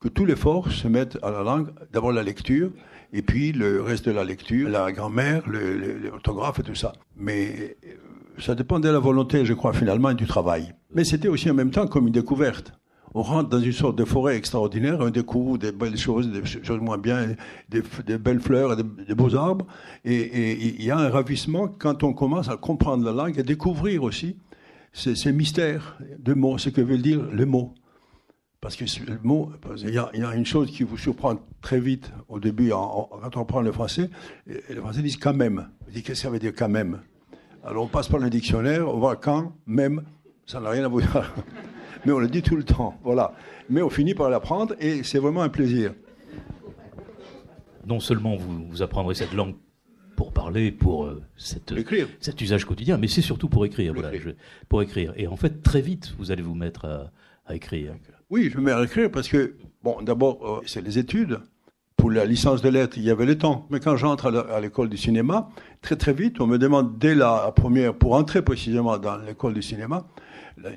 que 0.00 0.08
tout 0.08 0.24
l'effort 0.24 0.70
se 0.70 0.88
mette 0.88 1.18
à 1.22 1.30
la 1.30 1.42
langue, 1.42 1.68
d'abord 1.92 2.12
la 2.12 2.22
lecture, 2.22 2.70
et 3.12 3.22
puis 3.22 3.52
le 3.52 3.82
reste 3.82 4.06
de 4.06 4.12
la 4.12 4.24
lecture, 4.24 4.68
la 4.68 4.92
grammaire, 4.92 5.42
l'orthographe 5.48 6.60
et 6.60 6.62
tout 6.62 6.74
ça. 6.74 6.92
Mais 7.16 7.76
ça 8.38 8.54
dépend 8.54 8.80
de 8.80 8.88
la 8.88 8.98
volonté, 8.98 9.44
je 9.44 9.54
crois, 9.54 9.72
finalement, 9.72 10.10
et 10.10 10.14
du 10.14 10.26
travail. 10.26 10.74
Mais 10.94 11.04
c'était 11.04 11.28
aussi 11.28 11.50
en 11.50 11.54
même 11.54 11.70
temps 11.70 11.86
comme 11.86 12.06
une 12.06 12.12
découverte. 12.12 12.72
On 13.14 13.22
rentre 13.22 13.48
dans 13.48 13.60
une 13.60 13.72
sorte 13.72 13.96
de 13.96 14.04
forêt 14.04 14.36
extraordinaire, 14.36 14.98
on 15.00 15.08
découvre 15.08 15.56
des 15.56 15.72
belles 15.72 15.96
choses, 15.96 16.30
des 16.30 16.44
choses 16.44 16.80
moins 16.80 16.98
bien, 16.98 17.28
des, 17.70 18.18
belles 18.18 18.40
fleurs, 18.40 18.76
des, 18.76 18.82
des 18.82 19.14
beaux 19.14 19.34
arbres. 19.34 19.66
Et 20.04 20.76
il 20.76 20.84
y 20.84 20.90
a 20.90 20.98
un 20.98 21.08
ravissement 21.08 21.68
quand 21.68 22.04
on 22.04 22.12
commence 22.12 22.50
à 22.50 22.56
comprendre 22.58 23.04
la 23.04 23.12
langue 23.12 23.38
et 23.38 23.42
découvrir 23.42 24.02
aussi 24.02 24.36
c'est 24.92 25.32
mystère 25.32 25.98
de 26.18 26.34
mots, 26.34 26.58
ce 26.58 26.70
que 26.70 26.80
veut 26.80 26.98
dire 26.98 27.22
le 27.30 27.46
mot. 27.46 27.74
Parce 28.60 28.74
que 28.74 28.84
le 29.06 29.20
mot, 29.22 29.52
il 29.76 29.90
y, 29.90 29.98
a, 29.98 30.34
une 30.34 30.44
chose 30.44 30.70
qui 30.72 30.82
vous 30.82 30.98
surprend 30.98 31.36
très 31.62 31.78
vite 31.78 32.10
au 32.28 32.40
début 32.40 32.70
quand 32.70 33.36
on 33.36 33.44
prend 33.44 33.60
le 33.60 33.70
français. 33.70 34.10
Les 34.46 34.74
Français 34.76 35.00
disent 35.00 35.16
quand 35.16 35.34
même. 35.34 35.68
Vous 35.86 35.92
dites 35.92 36.04
qu'est-ce 36.04 36.22
que 36.22 36.26
ça 36.26 36.30
veut 36.30 36.40
dire 36.40 36.52
quand 36.56 36.68
même? 36.68 37.00
Alors 37.64 37.84
on 37.84 37.88
passe 37.88 38.08
par 38.08 38.18
le 38.18 38.30
dictionnaire, 38.30 38.88
on 38.88 38.98
voit 38.98 39.16
quand 39.16 39.52
même, 39.66 40.02
ça 40.46 40.60
n'a 40.60 40.70
rien 40.70 40.84
à 40.84 40.88
voir. 40.88 41.34
Mais 42.04 42.12
on 42.12 42.18
le 42.18 42.28
dit 42.28 42.42
tout 42.42 42.56
le 42.56 42.64
temps, 42.64 42.98
voilà. 43.04 43.32
Mais 43.68 43.82
on 43.82 43.90
finit 43.90 44.14
par 44.14 44.30
l'apprendre 44.30 44.74
et 44.80 45.02
c'est 45.02 45.18
vraiment 45.18 45.42
un 45.42 45.48
plaisir. 45.48 45.94
Non 47.86 48.00
seulement 48.00 48.36
vous, 48.36 48.66
vous 48.68 48.82
apprendrez 48.82 49.14
cette 49.14 49.34
langue 49.34 49.54
pour 50.16 50.32
parler, 50.32 50.72
pour 50.72 51.04
euh, 51.04 51.22
cette, 51.36 51.72
cet 52.20 52.40
usage 52.40 52.64
quotidien, 52.64 52.98
mais 52.98 53.06
c'est 53.06 53.22
surtout 53.22 53.48
pour 53.48 53.64
écrire. 53.64 53.94
Voilà, 53.94 54.10
pour 54.68 54.82
écrire. 54.82 55.12
Et 55.16 55.28
en 55.28 55.36
fait, 55.36 55.62
très 55.62 55.80
vite, 55.80 56.12
vous 56.18 56.32
allez 56.32 56.42
vous 56.42 56.56
mettre 56.56 56.86
à, 56.86 57.12
Oui, 58.30 58.50
je 58.52 58.58
me 58.58 58.64
mets 58.64 58.72
à 58.72 58.82
écrire 58.82 59.10
parce 59.10 59.28
que, 59.28 59.54
bon, 59.82 60.02
d'abord, 60.02 60.38
euh, 60.42 60.62
c'est 60.66 60.82
les 60.82 60.98
études. 60.98 61.40
Pour 61.96 62.12
la 62.12 62.24
licence 62.24 62.62
de 62.62 62.68
lettres, 62.68 62.96
il 62.96 63.04
y 63.04 63.10
avait 63.10 63.26
le 63.26 63.36
temps. 63.36 63.66
Mais 63.70 63.80
quand 63.80 63.96
j'entre 63.96 64.26
à 64.26 64.60
l'école 64.60 64.88
du 64.88 64.96
cinéma, 64.96 65.48
très 65.82 65.96
très 65.96 66.12
vite, 66.12 66.40
on 66.40 66.46
me 66.46 66.56
demande 66.56 66.96
dès 66.98 67.16
la 67.16 67.50
première, 67.50 67.92
pour 67.92 68.14
entrer 68.14 68.40
précisément 68.42 68.98
dans 68.98 69.16
l'école 69.16 69.54
du 69.54 69.62
cinéma, 69.62 70.06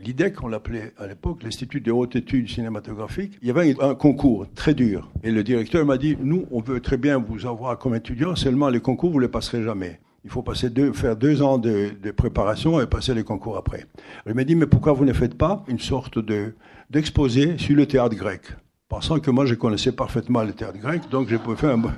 l'IDEC, 0.04 0.44
on 0.44 0.48
l'appelait 0.48 0.94
à 0.98 1.06
l'époque, 1.06 1.44
l'Institut 1.44 1.82
de 1.82 1.92
haute 1.92 2.16
études 2.16 2.50
cinématographiques, 2.50 3.38
il 3.42 3.48
y 3.48 3.52
avait 3.52 3.76
un 3.82 3.94
concours 3.94 4.48
très 4.56 4.74
dur. 4.74 5.12
Et 5.24 5.30
le 5.30 5.44
directeur 5.44 5.86
m'a 5.86 5.98
dit, 5.98 6.18
nous, 6.20 6.48
on 6.50 6.60
veut 6.60 6.80
très 6.80 6.98
bien 6.98 7.20
vous 7.20 7.46
avoir 7.46 7.78
comme 7.78 7.94
étudiant, 7.94 8.36
seulement 8.36 8.70
les 8.70 8.80
concours, 8.80 9.12
vous 9.12 9.20
ne 9.20 9.26
les 9.26 9.32
passerez 9.32 9.62
jamais. 9.62 10.00
Il 10.24 10.30
faut 10.30 10.44
passer 10.44 10.70
deux, 10.70 10.94
faire 10.94 11.16
deux 11.16 11.42
ans 11.42 11.58
de, 11.58 11.94
préparation 12.16 12.80
et 12.80 12.86
passer 12.86 13.14
les 13.14 13.24
concours 13.24 13.58
après. 13.58 13.86
Il 14.28 14.34
m'a 14.36 14.44
dit, 14.44 14.56
mais 14.56 14.68
pourquoi 14.68 14.94
vous 14.94 15.06
ne 15.06 15.14
faites 15.14 15.36
pas 15.36 15.64
une 15.68 15.80
sorte 15.80 16.20
de, 16.20 16.54
d'exposé 16.90 17.58
sur 17.58 17.76
le 17.76 17.88
théâtre 17.88 18.16
grec? 18.16 18.42
Pensant 18.88 19.20
que 19.20 19.32
moi, 19.32 19.46
je 19.46 19.56
connaissais 19.56 19.94
parfaitement 19.94 20.44
le 20.44 20.54
théâtre 20.54 20.78
grec, 20.78 21.04
donc 21.10 21.30
je 21.30 21.38
pouvais 21.38 21.56
faire 21.56 21.72
un 21.72 21.78
bon... 21.78 21.92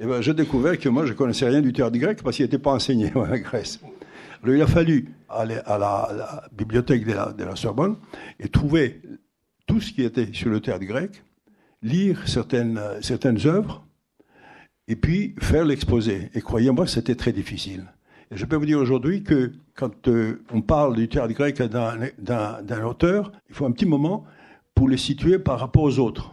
Et 0.00 0.06
ben, 0.06 0.20
j'ai 0.20 0.34
découvert 0.34 0.78
que 0.78 0.88
moi, 0.88 1.06
je 1.06 1.12
connaissais 1.12 1.48
rien 1.48 1.60
du 1.60 1.72
théâtre 1.72 1.96
grec 1.96 2.22
parce 2.24 2.36
qu'il 2.36 2.44
n'était 2.44 2.58
pas 2.58 2.72
enseigné 2.72 3.12
en 3.14 3.24
Grèce. 3.24 3.78
Alors, 4.42 4.56
il 4.56 4.62
a 4.62 4.66
fallu 4.66 5.14
aller 5.28 5.58
à 5.64 5.78
la, 5.78 6.42
bibliothèque 6.50 7.06
de 7.06 7.12
la, 7.12 7.32
de 7.32 7.44
la, 7.44 7.54
Sorbonne 7.54 7.96
et 8.40 8.48
trouver 8.48 9.00
tout 9.66 9.80
ce 9.80 9.92
qui 9.92 10.02
était 10.02 10.32
sur 10.32 10.50
le 10.50 10.60
théâtre 10.60 10.84
grec, 10.84 11.22
lire 11.82 12.26
certaines, 12.26 12.80
certaines 13.00 13.46
œuvres, 13.46 13.84
et 14.88 14.96
puis 14.96 15.34
faire 15.40 15.64
l'exposé. 15.64 16.30
Et 16.34 16.40
croyez-moi, 16.40 16.86
c'était 16.86 17.14
très 17.14 17.32
difficile. 17.32 17.84
Et 18.30 18.36
je 18.36 18.44
peux 18.46 18.56
vous 18.56 18.66
dire 18.66 18.78
aujourd'hui 18.78 19.22
que 19.22 19.52
quand 19.74 20.08
euh, 20.08 20.42
on 20.52 20.62
parle 20.62 20.96
du 20.96 21.08
théâtre 21.08 21.34
grec 21.34 21.60
d'un 21.62 22.84
auteur, 22.84 23.32
il 23.48 23.54
faut 23.54 23.66
un 23.66 23.72
petit 23.72 23.86
moment 23.86 24.24
pour 24.74 24.88
le 24.88 24.96
situer 24.96 25.38
par 25.38 25.58
rapport 25.60 25.82
aux 25.82 25.98
autres. 25.98 26.32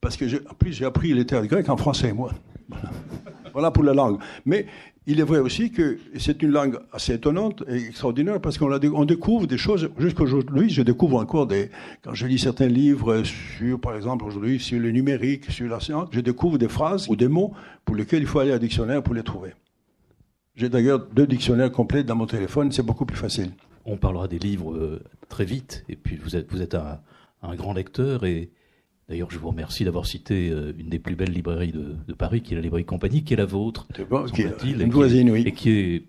Parce 0.00 0.16
que, 0.16 0.24
en 0.50 0.54
plus, 0.54 0.72
j'ai 0.72 0.84
appris 0.84 1.14
le 1.14 1.24
théâtre 1.24 1.46
grec 1.46 1.68
en 1.68 1.76
français, 1.76 2.12
moi. 2.12 2.32
Voilà. 3.52 3.70
pour 3.70 3.84
la 3.84 3.94
langue. 3.94 4.18
Mais 4.44 4.66
il 5.06 5.20
est 5.20 5.24
vrai 5.24 5.38
aussi 5.38 5.70
que 5.70 5.98
c'est 6.16 6.42
une 6.42 6.50
langue 6.50 6.78
assez 6.92 7.14
étonnante 7.14 7.62
et 7.68 7.76
extraordinaire 7.76 8.40
parce 8.40 8.56
qu'on 8.56 8.72
on 8.72 9.04
découvre 9.04 9.46
des 9.46 9.58
choses. 9.58 9.90
Jusqu'aujourd'hui, 9.98 10.70
je 10.70 10.82
découvre 10.82 11.18
encore 11.18 11.46
des. 11.46 11.70
Quand 12.02 12.14
je 12.14 12.26
lis 12.26 12.38
certains 12.38 12.68
livres 12.68 13.22
sur, 13.22 13.78
par 13.78 13.94
exemple, 13.96 14.24
aujourd'hui, 14.24 14.58
sur 14.58 14.80
le 14.80 14.90
numérique, 14.90 15.50
sur 15.50 15.68
la 15.68 15.80
science, 15.80 16.08
je 16.10 16.20
découvre 16.20 16.56
des 16.56 16.68
phrases 16.68 17.08
ou 17.08 17.16
des 17.16 17.28
mots 17.28 17.52
pour 17.84 17.96
lesquels 17.96 18.22
il 18.22 18.26
faut 18.26 18.38
aller 18.38 18.52
à 18.52 18.54
un 18.54 18.58
dictionnaire 18.58 19.02
pour 19.02 19.14
les 19.14 19.22
trouver. 19.22 19.52
J'ai 20.56 20.68
d'ailleurs 20.68 21.04
deux 21.12 21.26
dictionnaires 21.26 21.72
complets 21.72 22.04
dans 22.04 22.14
mon 22.14 22.26
téléphone, 22.26 22.70
c'est 22.70 22.84
beaucoup 22.84 23.06
plus 23.06 23.16
facile. 23.16 23.50
On 23.84 23.96
parlera 23.96 24.28
des 24.28 24.38
livres 24.38 24.72
euh, 24.72 25.02
très 25.28 25.44
vite, 25.44 25.84
et 25.88 25.96
puis 25.96 26.16
vous 26.16 26.36
êtes, 26.36 26.50
vous 26.50 26.62
êtes 26.62 26.76
un, 26.76 27.54
grand 27.56 27.72
lecteur, 27.72 28.24
et 28.24 28.50
d'ailleurs 29.08 29.30
je 29.30 29.38
vous 29.38 29.48
remercie 29.48 29.84
d'avoir 29.84 30.06
cité 30.06 30.50
euh, 30.50 30.72
une 30.78 30.88
des 30.88 30.98
plus 30.98 31.16
belles 31.16 31.32
librairies 31.32 31.72
de, 31.72 32.12
Paris, 32.14 32.42
qui 32.42 32.54
est 32.54 32.56
la 32.56 32.62
librairie 32.62 32.84
Compagnie, 32.84 33.24
qui 33.24 33.34
est 33.34 33.36
la 33.36 33.44
vôtre, 33.44 33.86
qui 34.32 34.42
est 34.42 34.62
une 34.62 34.90
voisine, 34.90 35.30
oui. 35.30 35.44
Et 35.46 35.52
qui 35.52 35.70
est 35.70 36.02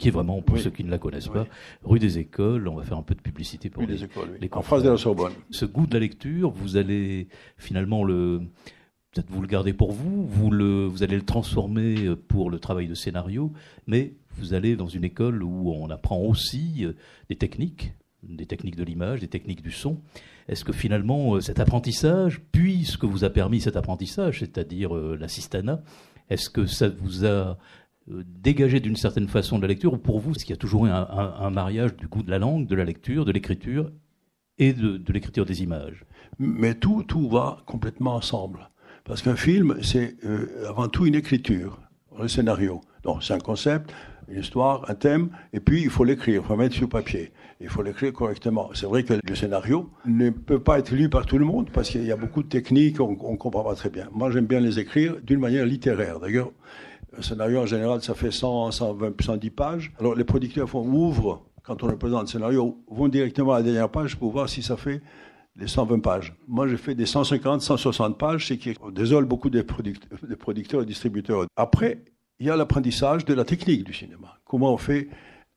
qui 0.00 0.08
est 0.08 0.12
vraiment, 0.12 0.40
pour 0.40 0.58
ceux 0.58 0.70
qui 0.70 0.82
ne 0.82 0.90
la 0.90 0.96
connaissent 0.96 1.28
pas, 1.28 1.46
rue 1.84 1.98
des 1.98 2.18
Écoles. 2.18 2.66
On 2.68 2.74
va 2.74 2.84
faire 2.84 2.96
un 2.96 3.02
peu 3.02 3.14
de 3.14 3.20
publicité 3.20 3.68
pour 3.68 3.82
les, 3.82 4.02
écoles, 4.02 4.38
En 4.52 4.62
face 4.62 4.82
de 4.82 4.88
la 4.88 4.96
Sorbonne. 4.96 5.34
Ce 5.50 5.66
goût 5.66 5.86
de 5.86 5.92
la 5.92 6.00
lecture, 6.00 6.50
vous 6.50 6.78
allez 6.78 7.28
finalement 7.58 8.02
le, 8.02 8.40
peut-être 9.12 9.30
vous 9.30 9.42
le 9.42 9.46
gardez 9.46 9.72
pour 9.72 9.92
vous, 9.92 10.26
vous, 10.26 10.50
le, 10.50 10.86
vous 10.86 11.02
allez 11.02 11.16
le 11.16 11.24
transformer 11.24 12.06
euh, 12.06 12.16
pour 12.16 12.50
le 12.50 12.58
travail 12.58 12.86
de 12.86 12.94
scénario, 12.94 13.52
mais 13.86 14.14
vous 14.38 14.54
allez 14.54 14.76
dans 14.76 14.88
une 14.88 15.04
école 15.04 15.42
où 15.42 15.72
on 15.72 15.90
apprend 15.90 16.18
aussi 16.18 16.84
euh, 16.84 16.92
des 17.28 17.36
techniques, 17.36 17.92
des 18.22 18.46
techniques 18.46 18.76
de 18.76 18.84
l'image, 18.84 19.20
des 19.20 19.28
techniques 19.28 19.62
du 19.62 19.70
son. 19.70 19.98
Est-ce 20.48 20.64
que 20.64 20.72
finalement 20.72 21.36
euh, 21.36 21.40
cet 21.40 21.60
apprentissage, 21.60 22.40
puis 22.52 22.84
ce 22.84 22.98
que 22.98 23.06
vous 23.06 23.24
a 23.24 23.30
permis 23.30 23.60
cet 23.60 23.76
apprentissage, 23.76 24.40
c'est-à-dire 24.40 24.94
l'assistana, 24.94 25.82
est-ce 26.28 26.50
que 26.50 26.66
ça 26.66 26.88
vous 26.88 27.26
a 27.26 27.56
dégagé 28.08 28.80
d'une 28.80 28.96
certaine 28.96 29.28
façon 29.28 29.56
de 29.58 29.62
la 29.62 29.68
lecture, 29.68 29.92
ou 29.92 29.98
pour 29.98 30.20
vous, 30.20 30.32
est-ce 30.32 30.44
qu'il 30.44 30.54
y 30.54 30.58
a 30.58 30.60
toujours 30.60 30.86
un, 30.86 31.50
mariage 31.50 31.96
du 31.96 32.06
goût 32.06 32.22
de 32.22 32.30
la 32.30 32.38
langue, 32.38 32.66
de 32.66 32.74
la 32.74 32.84
lecture, 32.84 33.24
de 33.24 33.32
l'écriture 33.32 33.90
et 34.58 34.72
de, 34.72 35.00
l'écriture 35.12 35.44
des 35.44 35.62
images? 35.62 36.04
Mais 36.38 36.74
tout, 36.74 37.04
tout 37.06 37.28
va 37.28 37.58
complètement 37.66 38.14
ensemble. 38.14 38.70
Parce 39.04 39.22
qu'un 39.22 39.36
film, 39.36 39.78
c'est 39.82 40.16
euh, 40.24 40.68
avant 40.68 40.88
tout 40.88 41.06
une 41.06 41.14
écriture, 41.14 41.80
un 42.18 42.28
scénario. 42.28 42.80
Donc, 43.02 43.22
c'est 43.22 43.34
un 43.34 43.38
concept, 43.38 43.92
une 44.28 44.40
histoire, 44.40 44.88
un 44.90 44.94
thème, 44.94 45.30
et 45.52 45.60
puis 45.60 45.82
il 45.82 45.90
faut 45.90 46.04
l'écrire, 46.04 46.42
il 46.42 46.46
faut 46.46 46.56
mettre 46.56 46.74
sur 46.74 46.88
papier. 46.88 47.32
Il 47.62 47.68
faut 47.68 47.82
l'écrire 47.82 48.12
correctement. 48.12 48.70
C'est 48.72 48.86
vrai 48.86 49.04
que 49.04 49.14
le 49.22 49.34
scénario 49.34 49.90
ne 50.06 50.30
peut 50.30 50.60
pas 50.60 50.78
être 50.78 50.92
lu 50.92 51.10
par 51.10 51.26
tout 51.26 51.36
le 51.36 51.44
monde 51.44 51.68
parce 51.70 51.90
qu'il 51.90 52.04
y 52.04 52.10
a 52.10 52.16
beaucoup 52.16 52.42
de 52.42 52.48
techniques, 52.48 53.00
on 53.00 53.10
ne 53.10 53.16
comprend 53.16 53.62
pas 53.62 53.74
très 53.74 53.90
bien. 53.90 54.08
Moi, 54.12 54.30
j'aime 54.30 54.46
bien 54.46 54.60
les 54.60 54.78
écrire 54.78 55.16
d'une 55.22 55.40
manière 55.40 55.66
littéraire. 55.66 56.20
D'ailleurs, 56.20 56.52
un 57.18 57.22
scénario, 57.22 57.60
en 57.60 57.66
général, 57.66 58.00
ça 58.00 58.14
fait 58.14 58.30
100, 58.30 58.70
120, 58.70 59.20
110 59.20 59.50
pages. 59.50 59.92
Alors, 59.98 60.14
les 60.14 60.24
producteurs 60.24 60.70
font, 60.70 61.42
quand 61.62 61.82
on 61.82 61.86
leur 61.86 61.98
présente 61.98 62.22
le 62.22 62.28
scénario, 62.28 62.78
vont 62.88 63.08
directement 63.08 63.52
à 63.52 63.58
la 63.58 63.64
dernière 63.64 63.90
page 63.90 64.16
pour 64.16 64.32
voir 64.32 64.48
si 64.48 64.62
ça 64.62 64.78
fait 64.78 65.02
les 65.56 65.66
120 65.66 65.98
pages. 65.98 66.34
Moi, 66.48 66.66
j'ai 66.66 66.78
fait 66.78 66.94
des 66.94 67.04
150, 67.04 67.60
160 67.60 68.16
pages, 68.16 68.46
ce 68.46 68.54
qui 68.54 68.74
désole 68.92 69.26
beaucoup 69.26 69.50
des 69.50 69.64
producteurs, 69.64 70.82
et 70.82 70.86
distributeurs. 70.86 71.44
Après, 71.56 72.04
il 72.38 72.46
y 72.46 72.50
a 72.50 72.56
l'apprentissage 72.56 73.26
de 73.26 73.34
la 73.34 73.44
technique 73.44 73.84
du 73.84 73.92
cinéma. 73.92 74.38
Comment 74.46 74.72
on 74.72 74.78
fait 74.78 75.08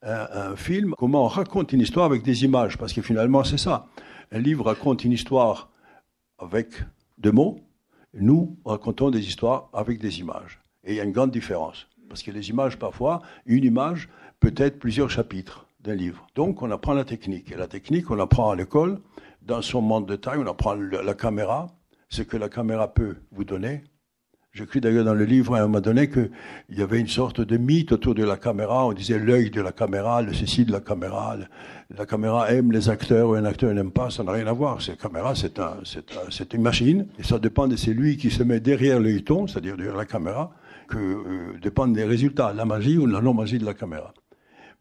un, 0.04 0.56
film, 0.56 0.94
comment 0.98 1.24
on 1.24 1.28
raconte 1.28 1.72
une 1.72 1.80
histoire 1.80 2.06
avec 2.06 2.22
des 2.22 2.44
images, 2.44 2.76
parce 2.76 2.92
que 2.92 3.02
finalement, 3.02 3.42
c'est 3.44 3.58
ça. 3.58 3.86
Un 4.32 4.38
livre 4.38 4.66
raconte 4.66 5.04
une 5.04 5.12
histoire 5.12 5.70
avec 6.38 6.82
des 7.18 7.32
mots, 7.32 7.60
nous 8.12 8.58
racontons 8.64 9.10
des 9.10 9.26
histoires 9.26 9.70
avec 9.72 9.98
des 9.98 10.20
images. 10.20 10.60
Et 10.84 10.92
il 10.92 10.96
y 10.96 11.00
a 11.00 11.04
une 11.04 11.12
grande 11.12 11.30
différence, 11.30 11.88
parce 12.08 12.22
que 12.22 12.30
les 12.30 12.50
images, 12.50 12.78
parfois, 12.78 13.22
une 13.46 13.64
image 13.64 14.08
peut 14.40 14.54
être 14.56 14.78
plusieurs 14.78 15.10
chapitres 15.10 15.66
d'un 15.80 15.94
livre. 15.94 16.26
Donc, 16.34 16.62
on 16.62 16.70
apprend 16.70 16.94
la 16.94 17.04
technique. 17.04 17.50
Et 17.52 17.56
la 17.56 17.66
technique, 17.66 18.10
on 18.10 18.18
apprend 18.18 18.50
à 18.50 18.56
l'école 18.56 19.00
dans 19.42 19.62
son 19.62 19.80
monde 19.80 20.06
de 20.06 20.16
taille, 20.16 20.38
on 20.38 20.46
apprend 20.46 20.74
la 20.74 21.14
caméra, 21.14 21.68
ce 22.08 22.22
que 22.22 22.36
la 22.36 22.48
caméra 22.48 22.92
peut 22.92 23.16
vous 23.32 23.44
donner. 23.44 23.84
J'écris 24.54 24.80
d'ailleurs 24.80 25.04
dans 25.04 25.14
le 25.14 25.24
livre 25.24 25.56
à 25.56 25.58
un 25.58 25.62
moment 25.62 25.80
donné 25.80 26.08
qu'il 26.08 26.30
y 26.70 26.80
avait 26.80 27.00
une 27.00 27.08
sorte 27.08 27.40
de 27.40 27.56
mythe 27.56 27.90
autour 27.90 28.14
de 28.14 28.22
la 28.22 28.36
caméra. 28.36 28.86
On 28.86 28.92
disait 28.92 29.18
l'œil 29.18 29.50
de 29.50 29.60
la 29.60 29.72
caméra, 29.72 30.22
le 30.22 30.32
ceci 30.32 30.64
de 30.64 30.70
la 30.70 30.78
caméra. 30.78 31.36
La 31.90 32.06
caméra 32.06 32.52
aime 32.52 32.70
les 32.70 32.88
acteurs 32.88 33.30
ou 33.30 33.34
un 33.34 33.44
acteur 33.46 33.74
n'aime 33.74 33.90
pas, 33.90 34.10
ça 34.10 34.22
n'a 34.22 34.30
rien 34.30 34.46
à 34.46 34.52
voir. 34.52 34.80
Cette 34.80 35.00
caméra, 35.00 35.34
c'est 35.34 35.58
un, 35.58 35.78
une 36.52 36.62
machine. 36.62 37.08
Et 37.18 37.24
ça 37.24 37.40
dépend 37.40 37.66
de 37.66 37.74
celui 37.74 38.16
qui 38.16 38.30
se 38.30 38.44
met 38.44 38.60
derrière 38.60 39.00
l'œilleton, 39.00 39.48
c'est-à-dire 39.48 39.76
derrière 39.76 39.96
la 39.96 40.04
caméra, 40.04 40.52
que 40.86 40.98
euh, 40.98 41.58
dépendent 41.60 41.94
des 41.94 42.04
résultats, 42.04 42.52
la 42.52 42.64
magie 42.64 42.96
ou 42.96 43.06
la 43.06 43.20
non-magie 43.20 43.58
de 43.58 43.64
la 43.64 43.74
caméra. 43.74 44.14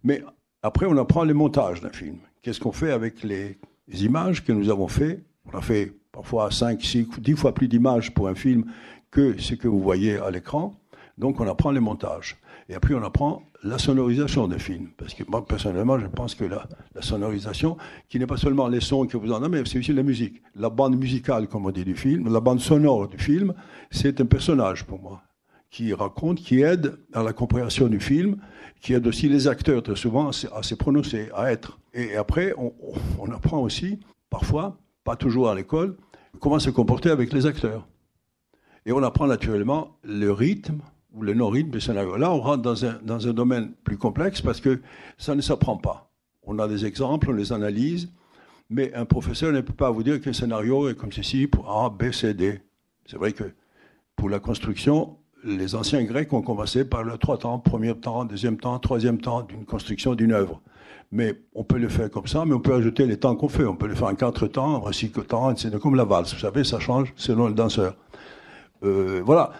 Mais 0.03 0.23
après, 0.61 0.85
on 0.85 0.95
apprend 0.97 1.23
les 1.23 1.33
montages 1.33 1.81
d'un 1.81 1.89
film. 1.89 2.17
Qu'est-ce 2.43 2.59
qu'on 2.59 2.73
fait 2.73 2.91
avec 2.91 3.23
les 3.23 3.57
images 3.87 4.43
que 4.45 4.51
nous 4.51 4.69
avons 4.69 4.87
fait, 4.87 5.23
on 5.51 5.57
a 5.57 5.61
fait 5.61 5.93
parfois 6.11 6.51
5, 6.51 6.79
6, 6.79 7.07
10 7.17 7.33
fois 7.33 7.55
plus 7.55 7.67
d'images 7.67 8.13
pour 8.13 8.27
un 8.27 8.35
film 8.35 8.65
que 9.13 9.39
ce 9.39 9.53
que 9.53 9.67
vous 9.67 9.79
voyez 9.79 10.17
à 10.17 10.31
l'écran. 10.31 10.75
Donc 11.17 11.39
on 11.39 11.47
apprend 11.47 11.71
les 11.71 11.79
montages. 11.79 12.37
Et 12.67 12.75
après 12.75 12.95
on 12.95 13.03
apprend 13.03 13.43
la 13.63 13.77
sonorisation 13.77 14.47
des 14.47 14.59
films. 14.59 14.89
Parce 14.97 15.13
que 15.13 15.23
moi 15.27 15.45
personnellement 15.45 15.99
je 15.99 16.07
pense 16.07 16.33
que 16.33 16.45
la, 16.45 16.67
la 16.95 17.01
sonorisation, 17.01 17.77
qui 18.09 18.17
n'est 18.19 18.25
pas 18.25 18.37
seulement 18.37 18.67
les 18.67 18.81
sons 18.81 19.05
que 19.05 19.15
vous 19.15 19.31
en 19.31 19.43
avez, 19.43 19.61
mais 19.61 19.65
c'est 19.65 19.77
aussi 19.77 19.93
la 19.93 20.03
musique. 20.03 20.41
La 20.55 20.69
bande 20.69 20.97
musicale, 20.97 21.47
comme 21.47 21.65
on 21.67 21.71
dit, 21.71 21.85
du 21.85 21.95
film, 21.95 22.33
la 22.33 22.39
bande 22.39 22.59
sonore 22.59 23.07
du 23.07 23.19
film, 23.19 23.53
c'est 23.91 24.19
un 24.19 24.25
personnage 24.25 24.83
pour 24.85 24.99
moi 24.99 25.21
qui 25.73 25.91
raconte, 25.91 26.37
qui 26.37 26.61
aide 26.61 26.99
à 27.13 27.23
la 27.23 27.33
compréhension 27.33 27.87
du 27.87 27.99
film, 27.99 28.37
qui 28.79 28.93
aide 28.93 29.07
aussi 29.07 29.27
les 29.27 29.47
acteurs 29.47 29.81
très 29.81 29.95
souvent 29.95 30.29
à 30.29 30.61
se 30.61 30.75
prononcer, 30.75 31.29
à 31.35 31.51
être. 31.51 31.79
Et 31.95 32.15
après, 32.15 32.53
on, 32.57 33.31
apprend 33.31 33.59
aussi, 33.59 33.99
parfois, 34.29 34.77
pas 35.03 35.15
toujours 35.15 35.49
à 35.49 35.55
l'école, 35.55 35.97
comment 36.39 36.59
se 36.59 36.69
comporter 36.69 37.09
avec 37.09 37.33
les 37.33 37.47
acteurs. 37.47 37.87
Et 38.85 38.91
on 38.91 39.01
apprend 39.03 39.27
naturellement 39.27 39.97
le 40.03 40.31
rythme 40.31 40.79
ou 41.13 41.21
le 41.21 41.33
non-rythme 41.33 41.69
du 41.69 41.79
scénario. 41.79 42.17
Là, 42.17 42.31
on 42.31 42.41
rentre 42.41 42.63
dans 42.63 42.85
un, 42.85 42.99
dans 43.03 43.27
un 43.27 43.33
domaine 43.33 43.71
plus 43.83 43.97
complexe 43.97 44.41
parce 44.41 44.59
que 44.59 44.81
ça 45.17 45.35
ne 45.35 45.41
s'apprend 45.41 45.77
pas. 45.77 46.09
On 46.43 46.59
a 46.59 46.67
des 46.67 46.85
exemples, 46.85 47.29
on 47.29 47.33
les 47.33 47.53
analyse, 47.53 48.11
mais 48.69 48.93
un 48.93 49.05
professeur 49.05 49.51
ne 49.51 49.61
peut 49.61 49.73
pas 49.73 49.91
vous 49.91 50.03
dire 50.03 50.19
qu'un 50.19 50.33
scénario 50.33 50.89
est 50.89 50.95
comme 50.95 51.11
ceci 51.11 51.47
pour 51.47 51.69
A, 51.71 51.89
B, 51.89 52.11
C, 52.11 52.33
D. 52.33 52.59
C'est 53.05 53.17
vrai 53.17 53.31
que 53.31 53.45
pour 54.15 54.29
la 54.29 54.39
construction, 54.39 55.17
les 55.45 55.75
anciens 55.75 56.03
Grecs 56.03 56.31
ont 56.33 56.41
commencé 56.41 56.85
par 56.85 57.03
le 57.03 57.17
trois 57.17 57.37
temps, 57.37 57.59
premier 57.59 57.93
temps, 57.95 58.25
deuxième 58.25 58.57
temps, 58.57 58.79
troisième 58.79 59.19
temps 59.19 59.43
d'une 59.43 59.65
construction 59.65 60.15
d'une 60.15 60.31
œuvre. 60.31 60.61
Mais 61.11 61.39
on 61.53 61.63
peut 61.63 61.77
le 61.77 61.89
faire 61.89 62.09
comme 62.09 62.27
ça, 62.27 62.43
mais 62.45 62.53
on 62.53 62.59
peut 62.59 62.73
ajouter 62.73 63.05
les 63.05 63.17
temps 63.17 63.35
qu'on 63.35 63.49
fait. 63.49 63.65
On 63.65 63.75
peut 63.75 63.87
le 63.87 63.93
faire 63.93 64.07
en 64.07 64.15
quatre 64.15 64.47
temps, 64.47 64.83
en 64.83 64.91
cinq 64.91 65.27
temps, 65.27 65.55
c'est 65.55 65.77
comme 65.79 65.95
la 65.95 66.05
valse. 66.05 66.33
Vous 66.33 66.39
savez, 66.39 66.63
ça 66.63 66.79
change 66.79 67.13
selon 67.15 67.47
le 67.47 67.53
danseur. 67.53 67.95
Euh, 68.83 69.21
voilà. 69.25 69.51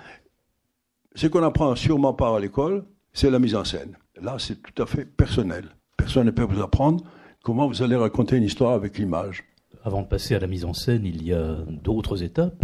Ce 1.16 1.28
qu'on 1.28 1.44
apprend 1.44 1.76
sûrement 1.76 2.14
pas 2.14 2.36
à 2.36 2.40
l'école, 2.40 2.86
c'est 3.14 3.30
la 3.30 3.40
mise 3.40 3.56
en 3.56 3.64
scène. 3.64 3.98
Là, 4.22 4.38
c'est 4.40 4.62
tout 4.62 4.82
à 4.82 4.86
fait 4.86 5.06
personnel. 5.06 5.66
Personne 5.98 6.26
ne 6.26 6.32
peut 6.32 6.44
vous 6.44 6.62
apprendre 6.62 7.04
comment 7.44 7.68
vous 7.68 7.84
allez 7.84 7.96
raconter 7.96 8.38
une 8.38 8.44
histoire 8.44 8.74
avec 8.74 8.98
l'image. 8.98 9.44
Avant 9.84 10.02
de 10.02 10.08
passer 10.08 10.34
à 10.34 10.40
la 10.40 10.48
mise 10.48 10.66
en 10.66 10.74
scène, 10.74 11.06
il 11.06 11.24
y 11.24 11.34
a 11.34 11.58
d'autres 11.68 12.24
étapes. 12.24 12.64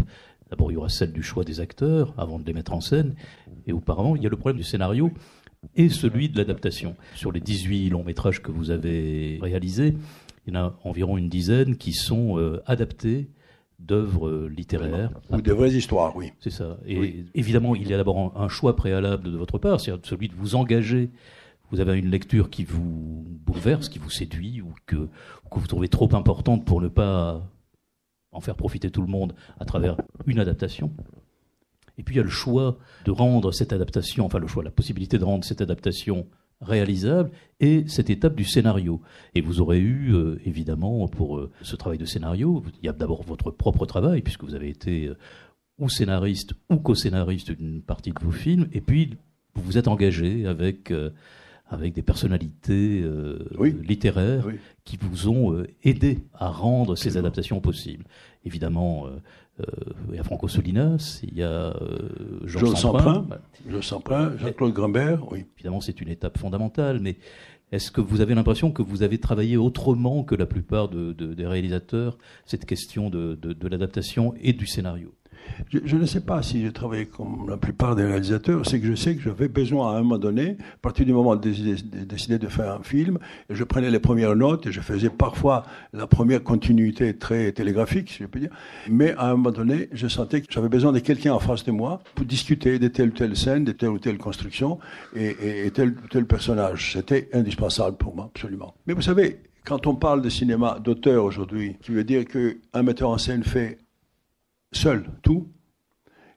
D'abord, 0.50 0.72
il 0.72 0.76
y 0.76 0.78
aura 0.78 0.90
celle 0.90 1.12
du 1.12 1.22
choix 1.22 1.44
des 1.44 1.60
acteurs 1.60 2.14
avant 2.18 2.40
de 2.40 2.46
les 2.46 2.54
mettre 2.54 2.74
en 2.74 2.82
scène. 2.82 3.16
Et 3.68 3.74
auparavant, 3.74 4.16
il 4.16 4.24
y 4.24 4.26
a 4.26 4.30
le 4.30 4.38
problème 4.38 4.58
du 4.58 4.64
scénario 4.64 5.12
et 5.76 5.90
celui 5.90 6.30
de 6.30 6.38
l'adaptation. 6.38 6.96
Sur 7.16 7.32
les 7.32 7.42
18 7.42 7.90
longs 7.90 8.04
métrages 8.04 8.42
que 8.42 8.52
vous 8.52 8.72
avez 8.72 9.38
réalisés, 9.42 9.96
il 10.48 10.54
y 10.54 10.58
en 10.58 10.68
a 10.68 10.80
environ 10.84 11.18
une 11.18 11.30
dizaine 11.30 11.76
qui 11.76 11.94
sont 11.94 12.40
euh, 12.40 12.64
adaptés 12.66 13.30
d'œuvres 13.80 14.48
littéraires. 14.48 15.12
Ou 15.30 15.42
de 15.42 15.52
vraies 15.52 15.72
histoires, 15.72 16.16
oui. 16.16 16.32
C'est 16.40 16.52
ça. 16.52 16.78
Et 16.86 17.26
évidemment, 17.34 17.76
il 17.76 17.88
y 17.88 17.94
a 17.94 17.98
d'abord 17.98 18.34
un 18.36 18.48
choix 18.50 18.76
préalable 18.76 19.32
de 19.32 19.38
votre 19.38 19.58
part, 19.58 19.80
c'est 19.80 19.94
celui 20.06 20.28
de 20.28 20.36
vous 20.36 20.56
engager. 20.56 21.10
Vous 21.72 21.80
avez 21.80 21.98
une 21.98 22.10
lecture 22.10 22.50
qui 22.50 22.64
vous 22.64 23.26
bouleverse, 23.46 23.90
qui 23.90 24.00
vous 24.00 24.10
séduit, 24.10 24.62
ou 24.62 24.74
que, 24.86 24.96
que 24.96 25.60
vous 25.60 25.68
trouvez 25.68 25.88
trop 25.88 26.14
importante 26.16 26.66
pour 26.66 26.82
ne 26.82 26.88
pas 26.88 27.48
en 28.32 28.42
faire 28.42 28.56
profiter 28.56 28.92
tout 28.92 29.02
le 29.02 29.08
monde 29.08 29.34
à 29.60 29.66
travers 29.66 29.98
une 30.26 30.40
adaptation. 30.40 30.92
Et 31.98 32.04
puis 32.04 32.16
il 32.16 32.18
y 32.18 32.22
a 32.22 32.24
le 32.24 32.30
choix 32.30 32.78
de 33.06 33.12
rendre 33.12 33.52
cette 33.52 33.74
adaptation, 33.74 34.26
enfin 34.26 34.40
le 34.40 34.48
choix, 34.48 34.64
la 34.64 34.72
possibilité 34.72 35.18
de 35.18 35.24
rendre 35.24 35.44
cette 35.44 35.62
adaptation 35.62 36.28
réalisable 36.62 37.32
et 37.60 37.86
cette 37.88 38.10
étape 38.10 38.36
du 38.36 38.44
scénario. 38.44 39.02
Et 39.36 39.42
vous 39.42 39.62
aurez 39.62 39.80
eu, 39.80 40.14
euh, 40.14 40.40
évidemment, 40.46 41.08
pour 41.08 41.38
euh, 41.38 41.52
ce 41.62 41.76
travail 41.76 41.98
de 41.98 42.06
scénario, 42.06 42.64
il 42.82 42.86
y 42.86 42.90
a 42.90 42.94
d'abord 42.94 43.24
votre 43.24 43.52
propre 43.52 43.86
travail, 43.86 44.22
puisque 44.22 44.44
vous 44.44 44.56
avez 44.56 44.70
été 44.70 45.08
euh, 45.08 45.18
ou 45.78 45.90
scénariste 45.90 46.54
ou 46.70 46.78
co-scénariste 46.78 47.52
d'une 47.52 47.82
partie 47.82 48.12
de 48.12 48.20
vos 48.22 48.32
films, 48.32 48.68
et 48.74 48.82
puis 48.82 49.18
vous 49.56 49.62
vous 49.62 49.78
êtes 49.78 49.88
engagé 49.88 50.46
avec, 50.46 50.94
avec 51.68 51.94
des 51.94 52.02
personnalités 52.02 53.02
littéraires 53.82 54.46
qui 54.84 54.98
vous 55.02 55.30
ont 55.30 55.64
aidé 55.84 56.20
à 56.34 56.50
rendre 56.50 56.96
ces 56.96 57.16
adaptations 57.16 57.62
possibles. 57.62 58.04
Évidemment, 58.44 59.08
il 60.10 60.16
y 60.16 60.20
a 60.20 60.24
Franco 60.24 60.48
Solinas, 60.48 61.22
il 61.24 61.38
y 61.38 61.44
a 61.44 61.74
Jean 62.46 62.76
Samprin, 62.76 63.28
Jean 63.68 63.82
Samprin, 63.82 64.38
Jean-Claude 64.38 64.74
Grimbert, 64.74 65.32
oui. 65.32 65.46
Évidemment, 65.58 65.82
c'est 65.82 66.02
une 66.02 66.10
étape 66.10 66.38
fondamentale, 66.38 67.00
mais 67.00 67.18
est-ce 67.72 67.92
que 67.92 68.02
vous 68.02 68.22
avez 68.22 68.34
l'impression 68.34 68.72
que 68.72 68.82
vous 68.82 69.04
avez 69.04 69.20
travaillé 69.20 69.58
autrement 69.58 70.24
que 70.24 70.36
la 70.36 70.46
plupart 70.46 70.90
des 70.90 71.46
réalisateurs 71.46 72.18
cette 72.46 72.66
question 72.66 73.10
de 73.10 73.68
l'adaptation 73.68 74.34
et 74.42 74.54
du 74.54 74.66
scénario? 74.66 75.14
Je, 75.72 75.96
ne 75.96 76.06
sais 76.06 76.22
pas 76.22 76.42
si 76.42 76.62
j'ai 76.62 76.72
travaillé 76.72 77.06
comme 77.06 77.48
la 77.50 77.58
plupart 77.58 77.96
des 77.96 78.06
réalisateurs, 78.06 78.66
c'est 78.66 78.80
que 78.80 78.88
je 78.88 78.96
sais 78.96 79.16
que 79.16 79.22
j'avais 79.22 79.48
besoin 79.48 79.94
à 79.94 79.98
un 79.98 80.02
moment 80.02 80.18
donné, 80.18 80.58
à 80.60 80.78
partir 80.82 81.06
du 81.06 81.14
moment 81.14 81.32
où 81.32 81.42
j'ai 81.44 81.76
décidé 82.06 82.40
de 82.40 82.48
faire 82.48 82.72
un 82.72 82.84
film, 82.84 83.20
je 83.50 83.64
prenais 83.64 83.92
les 83.92 84.00
premières 84.00 84.36
notes 84.36 84.68
et 84.68 84.72
je 84.72 84.82
faisais 84.82 85.10
parfois 85.10 85.66
la 85.94 86.08
première 86.08 86.44
continuité 86.44 87.16
très 87.16 87.52
télégraphique, 87.52 88.10
si 88.10 88.24
je 88.24 88.28
peux 88.28 88.40
dire. 88.40 88.52
Mais 88.90 89.14
à 89.16 89.28
un 89.28 89.32
moment 89.32 89.52
donné, 89.52 89.90
je 89.92 90.08
sentais 90.08 90.42
que 90.42 90.48
j'avais 90.50 90.70
besoin 90.70 90.92
de 90.92 91.00
quelqu'un 91.00 91.34
en 91.34 91.40
face 91.40 91.64
de 91.64 91.72
moi 91.72 92.02
pour 92.16 92.26
discuter 92.26 92.80
de 92.80 92.88
telle 92.88 93.10
ou 93.10 93.14
telle 93.14 93.36
scène, 93.36 93.64
de 93.64 93.72
telle 93.72 93.90
ou 93.90 94.00
telle 94.00 94.18
construction 94.18 94.80
et, 95.16 95.66
et 95.66 95.72
tel 95.72 95.90
ou 95.90 96.08
tel 96.10 96.26
personnage. 96.26 96.94
C'était 96.94 97.30
indispensable 97.34 97.98
pour 97.98 98.16
moi, 98.16 98.30
absolument. 98.34 98.74
Mais 98.88 98.94
vous 98.94 99.02
savez, 99.02 99.40
quand 99.66 99.88
on 99.88 99.96
parle 99.96 100.22
de 100.22 100.30
cinéma 100.30 100.80
d'auteur 100.84 101.24
aujourd'hui, 101.24 101.78
qui 101.82 101.92
veut 101.92 102.04
dire 102.04 102.26
qu'un 102.26 102.84
metteur 102.84 103.10
en 103.10 103.18
scène 103.18 103.44
fait 103.44 103.78
seul 104.72 105.06
tout. 105.22 105.48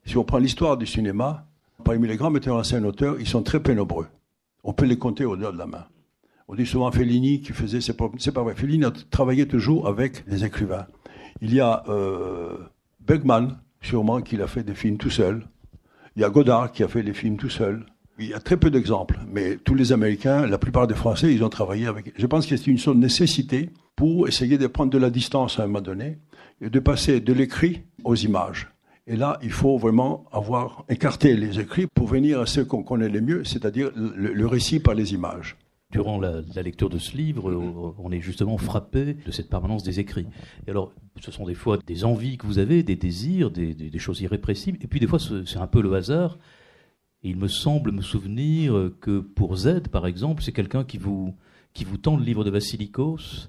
Si 0.05 0.17
on 0.17 0.25
prend 0.25 0.39
l'histoire 0.39 0.77
du 0.77 0.87
cinéma, 0.87 1.47
parmi 1.85 2.09
les 2.09 2.17
grands 2.17 2.31
metteurs 2.31 2.57
en 2.57 2.65
scène 2.65 2.87
auteurs, 2.87 3.17
ils 3.21 3.27
sont 3.27 3.43
très 3.43 3.61
peu 3.61 3.73
nombreux. 3.73 4.07
On 4.65 4.73
peut 4.73 4.87
les 4.87 4.99
compter 4.99 5.25
au 5.25 5.37
doigt 5.37 5.53
de 5.53 5.59
la 5.59 5.67
main. 5.67 5.87
On 6.49 6.55
dit 6.55 6.67
souvent 6.67 6.91
Fellini 6.91 7.41
qui 7.41 7.53
faisait 7.53 7.81
ses 7.81 7.95
propres. 7.95 8.17
C'est 8.19 8.33
pas 8.33 8.43
vrai. 8.43 8.55
Fellini 8.55 8.85
a 8.85 8.93
travaillé 9.11 9.47
toujours 9.47 9.89
avec 9.89 10.29
des 10.29 10.45
écrivains. 10.45 10.87
Il 11.41 11.55
y 11.55 11.61
a 11.61 11.85
euh, 11.89 12.59
Bergman, 13.01 13.59
sûrement, 13.81 14.21
qui 14.21 14.41
a 14.41 14.47
fait 14.47 14.63
des 14.63 14.75
films 14.75 14.99
tout 14.99 15.11
seul. 15.11 15.47
Il 16.15 16.23
y 16.23 16.25
a 16.25 16.31
Godard 16.31 16.73
qui 16.73 16.83
a 16.83 16.89
fait 16.89 17.03
des 17.03 17.15
films 17.15 17.37
tout 17.37 17.49
seul. 17.49 17.87
Il 18.19 18.27
y 18.27 18.35
a 18.35 18.41
très 18.41 18.57
peu 18.57 18.71
d'exemples, 18.71 19.19
mais 19.27 19.57
tous 19.57 19.75
les 19.75 19.93
Américains, 19.93 20.47
la 20.47 20.59
plupart 20.59 20.87
des 20.87 20.95
Français, 20.95 21.33
ils 21.33 21.43
ont 21.43 21.49
travaillé 21.49 21.87
avec. 21.87 22.13
Je 22.17 22.27
pense 22.27 22.47
que 22.47 22.57
c'est 22.57 22.71
une 22.71 22.79
sorte 22.79 22.99
de 22.99 23.03
nécessité 23.03 23.71
pour 23.97 24.29
essayer 24.29 24.59
de 24.59 24.67
prendre 24.67 24.91
de 24.91 24.99
la 24.99 25.11
distance 25.11 25.59
à 25.59 25.65
un 25.65 25.67
moment 25.67 25.81
donné 25.81 26.19
de 26.71 26.79
passer 26.79 27.21
de 27.21 27.33
l'écrit 27.33 27.83
aux 28.05 28.15
images. 28.15 28.73
Et 29.07 29.17
là, 29.17 29.39
il 29.43 29.51
faut 29.51 29.79
vraiment 29.79 30.25
avoir 30.31 30.85
écarté 30.89 31.35
les 31.37 31.59
écrits 31.59 31.89
pour 31.93 32.07
venir 32.07 32.41
à 32.41 32.47
ce 32.47 32.61
qu'on 32.61 32.85
connaît 32.85 33.09
le 33.09 33.21
mieux, 33.21 33.45
c'est-à-dire 33.45 33.91
le, 33.97 34.47
récit 34.47 34.79
par 34.79 34.95
les 34.95 35.13
images. 35.13 35.57
Durant 35.91 36.21
la, 36.21 36.41
lecture 36.63 36.89
de 36.89 36.99
ce 36.99 37.17
livre, 37.17 37.95
on 37.99 38.13
est 38.13 38.21
justement 38.21 38.57
frappé 38.59 39.15
de 39.27 39.31
cette 39.33 39.51
permanence 39.51 39.83
des 39.83 39.99
écrits. 39.99 40.27
Et 40.67 40.71
alors, 40.71 40.93
ce 41.21 41.33
sont 41.33 41.45
des 41.47 41.55
fois 41.55 41.79
des 41.85 42.05
envies 42.05 42.39
que 42.39 42.47
vous 42.47 42.59
avez, 42.59 42.83
des 42.85 42.97
désirs, 42.97 43.51
des, 43.51 43.99
choses 43.99 44.21
irrépressibles, 44.21 44.79
et 44.81 44.87
puis 44.87 45.01
des 45.01 45.07
fois 45.07 45.19
c'est 45.19 45.59
un 45.59 45.67
peu 45.67 45.83
le 45.83 45.93
hasard. 45.95 46.39
Il 47.25 47.37
me 47.37 47.49
semble 47.49 47.93
me 47.93 48.03
souvenir 48.03 48.91
que 49.01 49.19
pour 49.19 49.57
Z, 49.57 49.89
par 49.91 50.07
exemple, 50.07 50.43
c'est 50.43 50.53
quelqu'un 50.53 50.85
qui 50.85 50.99
vous, 50.99 51.35
qui 51.75 51.85
vous 51.85 51.99
tend 51.99 52.17
le 52.17 52.25
livre 52.25 52.45
de 52.45 52.51
Vassilikos, 52.51 53.49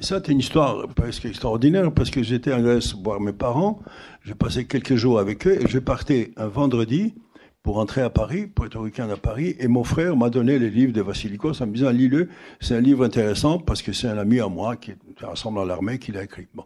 ça 0.00 0.20
c'est 0.24 0.28
une 0.28 0.38
histoire 0.38 0.88
presque 0.88 1.24
extraordinaire 1.24 1.92
parce 1.92 2.10
que 2.10 2.22
j'étais 2.22 2.52
en 2.52 2.60
Grèce 2.60 2.94
voir 2.94 3.20
mes 3.20 3.32
parents, 3.32 3.80
j'ai 4.24 4.34
passé 4.34 4.66
quelques 4.66 4.96
jours 4.96 5.18
avec 5.18 5.46
eux 5.46 5.58
et 5.62 5.68
je 5.68 5.78
partais 5.78 6.32
un 6.36 6.48
vendredi 6.48 7.14
pour 7.62 7.76
rentrer 7.76 8.02
à 8.02 8.10
Paris, 8.10 8.46
pour 8.46 8.66
être 8.66 8.76
au 8.76 8.84
week-end 8.84 9.10
à 9.10 9.16
Paris, 9.16 9.54
et 9.58 9.68
mon 9.68 9.84
frère 9.84 10.16
m'a 10.16 10.30
donné 10.30 10.58
les 10.58 10.70
livres 10.70 10.92
de 10.92 11.02
Vassilikos 11.02 11.60
en 11.60 11.66
me 11.66 11.74
disant 11.74 11.90
lis-le, 11.90 12.28
c'est 12.60 12.74
un 12.74 12.80
livre 12.80 13.04
intéressant 13.04 13.58
parce 13.58 13.82
que 13.82 13.92
c'est 13.92 14.08
un 14.08 14.16
ami 14.16 14.40
à 14.40 14.48
moi 14.48 14.76
qui 14.76 14.94
ressemble 15.22 15.58
à 15.60 15.64
l'armée 15.64 15.98
qui 15.98 16.12
l'a 16.12 16.24
écrit. 16.24 16.46
Bon. 16.54 16.64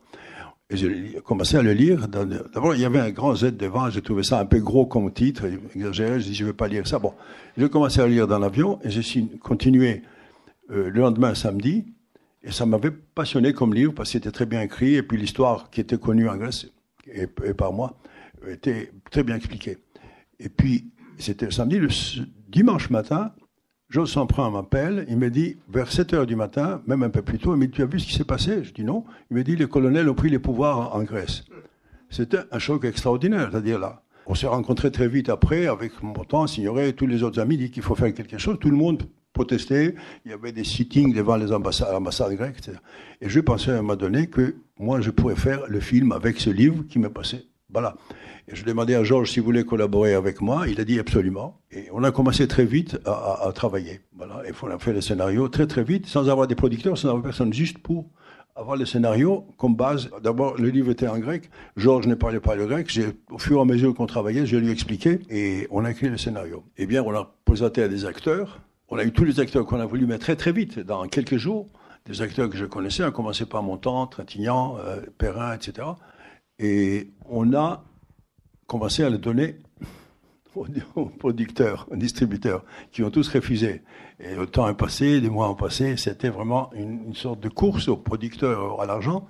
Et 0.71 0.77
j'ai 0.77 1.19
commencé 1.25 1.57
à 1.57 1.63
le 1.63 1.73
lire. 1.73 2.09
D'abord, 2.09 2.75
il 2.75 2.81
y 2.81 2.85
avait 2.87 3.01
un 3.01 3.11
grand 3.11 3.35
Z 3.35 3.57
devant, 3.57 3.91
j'ai 3.91 4.01
trouvé 4.01 4.23
ça 4.23 4.39
un 4.41 4.47
peu 4.47 4.59
gros 4.59 4.87
comme 4.87 5.13
titre, 5.13 5.45
exagéré, 5.75 6.21
je 6.21 6.27
dis 6.27 6.35
je 6.35 6.45
ne 6.45 6.51
vais 6.51 6.57
pas 6.57 6.69
lire 6.69 6.87
ça. 6.87 6.99
Bon, 6.99 7.13
j'ai 7.59 7.69
commencé 7.69 8.01
à 8.01 8.07
lire 8.07 8.27
dans 8.27 8.39
l'avion 8.39 8.79
et 8.83 8.91
j'ai 8.91 9.27
continué 9.41 10.03
euh, 10.71 10.89
le 10.89 11.01
lendemain 11.01 11.35
samedi. 11.35 11.85
Et 12.45 12.51
ça 12.51 12.67
m'avait 12.67 12.91
passionné 12.91 13.53
comme 13.53 13.73
livre 13.73 13.93
parce 13.93 14.09
que 14.09 14.13
c'était 14.15 14.33
très 14.33 14.47
bien 14.47 14.63
écrit 14.63 14.97
et 14.97 15.03
puis 15.03 15.17
l'histoire 15.17 15.71
qui 15.71 15.81
était 15.81 15.99
connue 15.99 16.29
en 16.29 16.37
Grèce 16.37 16.67
et, 17.07 17.27
par 17.27 17.73
moi 17.73 17.97
était 18.49 18.93
très 19.11 19.23
bien 19.23 19.37
expliquée. 19.37 19.79
Et 20.41 20.49
puis, 20.49 20.91
c'était 21.19 21.47
le 21.47 21.53
samedi, 21.53 21.79
le 21.79 21.89
dimanche 22.49 22.91
matin, 22.91 23.33
Jos 23.89 24.07
Samprin 24.07 24.51
m'appelle, 24.51 25.05
il 25.09 25.19
me 25.19 25.31
dit, 25.31 25.59
vers 25.69 25.93
7 25.93 26.15
heures 26.15 26.27
du 26.27 26.35
matin, 26.35 26.83
même 26.87 27.03
un 27.03 27.11
peu 27.11 27.21
plus 27.21 27.39
tôt, 27.39 27.55
il 27.55 27.59
me 27.59 27.67
dit, 27.67 27.73
tu 27.73 27.83
as 27.83 27.87
vu 27.87 28.01
ce 28.01 28.07
qui 28.07 28.15
s'est 28.15 28.25
passé? 28.25 28.65
Je 28.65 28.73
dis 28.73 28.85
non. 28.85 29.05
Il 29.31 29.37
me 29.37 29.45
dit, 29.45 29.55
les 29.55 29.69
colonels 29.69 30.09
ont 30.09 30.15
pris 30.15 30.31
les 30.31 30.39
pouvoirs 30.39 30.97
en 30.97 31.03
Grèce. 31.03 31.45
C'était 32.09 32.41
un 32.51 32.59
choc 32.59 32.87
extraordinaire, 32.87 33.51
c'est-à-dire 33.51 33.79
là. 33.79 34.03
On 34.25 34.35
s'est 34.35 34.47
rencontrés 34.47 34.91
très 34.91 35.09
vite 35.09 35.29
après, 35.29 35.67
avec 35.67 36.03
mon 36.03 36.13
temps, 36.25 36.47
Signoret, 36.47 36.95
tous 36.95 37.07
les 37.07 37.23
autres 37.23 37.39
amis, 37.39 37.59
dit 37.59 37.71
qu'il 37.71 37.83
faut 37.83 37.95
faire 37.95 38.15
quelque 38.15 38.39
chose. 38.39 38.57
Tout 38.59 38.71
le 38.71 38.77
monde 38.77 39.03
protester. 39.33 39.95
Il 40.25 40.31
y 40.31 40.35
avait 40.35 40.53
des 40.53 40.65
sittings 40.65 41.13
devant 41.13 41.37
les 41.37 41.53
ambassades, 41.53 42.35
grecques. 42.35 42.71
Et 43.21 43.29
je 43.29 43.41
pensais 43.41 43.71
à 43.71 43.75
un 43.75 43.83
moment 43.83 43.97
donné 43.97 44.27
que 44.27 44.57
moi, 44.79 45.01
je 45.01 45.11
pourrais 45.11 45.37
faire 45.37 45.67
le 45.69 45.81
film 45.81 46.13
avec 46.13 46.41
ce 46.41 46.51
livre 46.51 46.85
qui 46.89 46.99
m'est 46.99 47.09
passé. 47.09 47.47
Voilà. 47.73 47.97
Et 48.49 48.57
je 48.57 48.65
demandais 48.65 48.95
à 48.95 49.05
Georges 49.05 49.31
s'il 49.31 49.43
voulait 49.43 49.65
collaborer 49.65 50.15
avec 50.15 50.41
moi. 50.41 50.69
Il 50.69 50.81
a 50.81 50.85
dit 50.85 50.99
absolument. 50.99 51.61
Et 51.71 51.87
on 51.93 52.05
a 52.05 52.11
commencé 52.11 52.47
très 52.49 52.65
vite 52.65 52.99
à, 53.07 53.51
travailler. 53.55 54.01
Voilà. 54.17 54.43
Et 54.47 54.53
on 54.63 54.69
a 54.69 54.79
fait 54.79 54.93
le 54.93 55.01
scénario 55.01 55.49
très 55.49 55.67
très 55.67 55.85
vite, 55.85 56.07
sans 56.07 56.29
avoir 56.29 56.47
des 56.47 56.55
producteurs, 56.55 56.99
sans 56.99 57.09
avoir 57.09 57.23
personne, 57.23 57.53
juste 57.53 57.79
pour 57.79 58.11
avoir 58.55 58.77
le 58.77 58.85
scénario 58.85 59.47
comme 59.57 59.75
base. 59.75 60.11
D'abord, 60.23 60.59
le 60.59 60.69
livre 60.69 60.91
était 60.91 61.09
en 61.09 61.19
grec. 61.19 61.49
Georges 61.77 62.07
ne 62.07 62.15
parlait 62.15 62.41
pas 62.41 62.55
le 62.55 62.67
grec. 62.67 62.91
Au 63.31 63.39
fur 63.39 63.59
et 63.59 63.61
à 63.61 63.65
mesure 63.65 63.95
qu'on 63.95 64.07
travaillait, 64.07 64.45
je 64.45 64.57
lui 64.57 64.69
ai 64.69 64.73
expliqué 64.73 65.21
et 65.31 65.67
on 65.71 65.85
a 65.85 65.91
écrit 65.91 66.09
le 66.09 66.19
scénario. 66.19 66.65
Eh 66.77 66.87
bien, 66.87 67.03
on 67.03 67.15
a 67.15 67.35
présenté 67.45 67.83
à 67.83 67.89
des 67.89 68.05
acteurs 68.05 68.61
on 68.93 68.99
a 68.99 69.05
eu 69.05 69.13
tous 69.13 69.25
les 69.25 69.41
acteurs 69.41 69.65
qu'on 69.65 69.81
a 69.81 69.87
voulu 69.87 70.05
mettre 70.05 70.25
très 70.25 70.37
très 70.37 70.53
vite, 70.53 70.79
dans 70.79 71.09
quelques 71.09 71.39
jours, 71.39 71.67
des 72.05 72.21
acteurs 72.21 72.51
que 72.51 72.59
je 72.59 72.67
connaissais, 72.67 73.03
à 73.03 73.11
commencer 73.11 73.47
par 73.47 73.63
Montand, 73.63 74.07
Trintignant, 74.07 74.77
euh, 74.81 75.01
Perrin, 75.17 75.55
etc. 75.55 75.89
Et 76.59 77.11
on 77.25 77.55
a 77.55 77.85
commencé 78.67 79.03
à 79.03 79.09
les 79.09 79.17
donner 79.17 79.57
aux 80.95 81.07
producteurs, 81.07 81.89
aux 81.91 81.97
distributeurs, 81.97 82.67
qui 82.91 83.03
ont 83.03 83.11
tous 83.11 83.27
refusé. 83.29 83.81
Et 84.21 84.35
le 84.35 84.47
temps 84.47 84.69
est 84.69 84.75
passé, 84.75 85.21
les 85.21 85.31
mois 85.31 85.49
ont 85.49 85.55
passé, 85.55 85.97
c'était 85.97 86.29
vraiment 86.29 86.71
une, 86.75 87.15
sorte 87.15 87.41
de 87.41 87.49
course 87.49 87.89
aux 87.89 87.97
producteurs 87.97 88.79
à 88.79 88.85
l'argent 88.85 89.27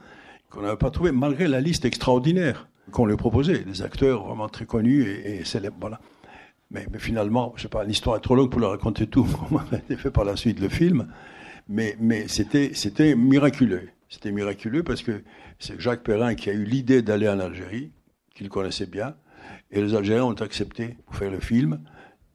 qu'on 0.51 0.63
n'avait 0.63 0.77
pas 0.77 0.91
trouvé, 0.91 1.13
malgré 1.13 1.47
la 1.47 1.61
liste 1.61 1.85
extraordinaire 1.85 2.67
qu'on 2.91 3.07
leur 3.07 3.17
proposait, 3.17 3.61
des 3.61 3.81
acteurs 3.83 4.27
vraiment 4.27 4.49
très 4.49 4.67
connus 4.67 5.09
et, 5.09 5.45
célèbres. 5.45 5.77
Voilà. 5.81 6.01
Mais, 6.73 6.87
finalement, 6.99 7.53
je 7.57 7.63
sais 7.63 7.69
pas, 7.69 7.85
l'histoire 7.85 8.17
est 8.17 8.21
trop 8.21 8.35
longue 8.35 8.51
pour 8.51 8.61
leur 8.61 8.71
raconter 8.71 9.07
tout, 9.07 9.25
comment 9.49 9.61
a 9.61 9.97
fait 9.97 10.11
par 10.11 10.25
la 10.25 10.37
suite 10.37 10.59
le 10.59 10.71
film, 10.71 11.07
mais, 11.69 11.97
mais 12.01 12.29
c'était, 12.29 12.71
c'était 12.75 13.15
miraculeux. 13.15 13.91
C'était 14.09 14.33
miraculeux 14.33 14.83
parce 14.83 15.03
que 15.03 15.23
c'est 15.59 15.79
Jacques 15.79 16.03
Perrin 16.03 16.35
qui 16.35 16.51
a 16.51 16.55
eu 16.55 16.65
l'idée 16.65 17.03
d'aller 17.03 17.29
en 17.29 17.39
Algérie, 17.41 17.93
qu'il 18.35 18.49
connaissait 18.49 18.87
bien, 18.87 19.15
et 19.71 19.83
les 19.83 19.95
Algériens 19.95 20.25
ont 20.25 20.33
accepté 20.33 20.97
pour 21.07 21.17
faire 21.17 21.31
le 21.31 21.41
film 21.41 21.81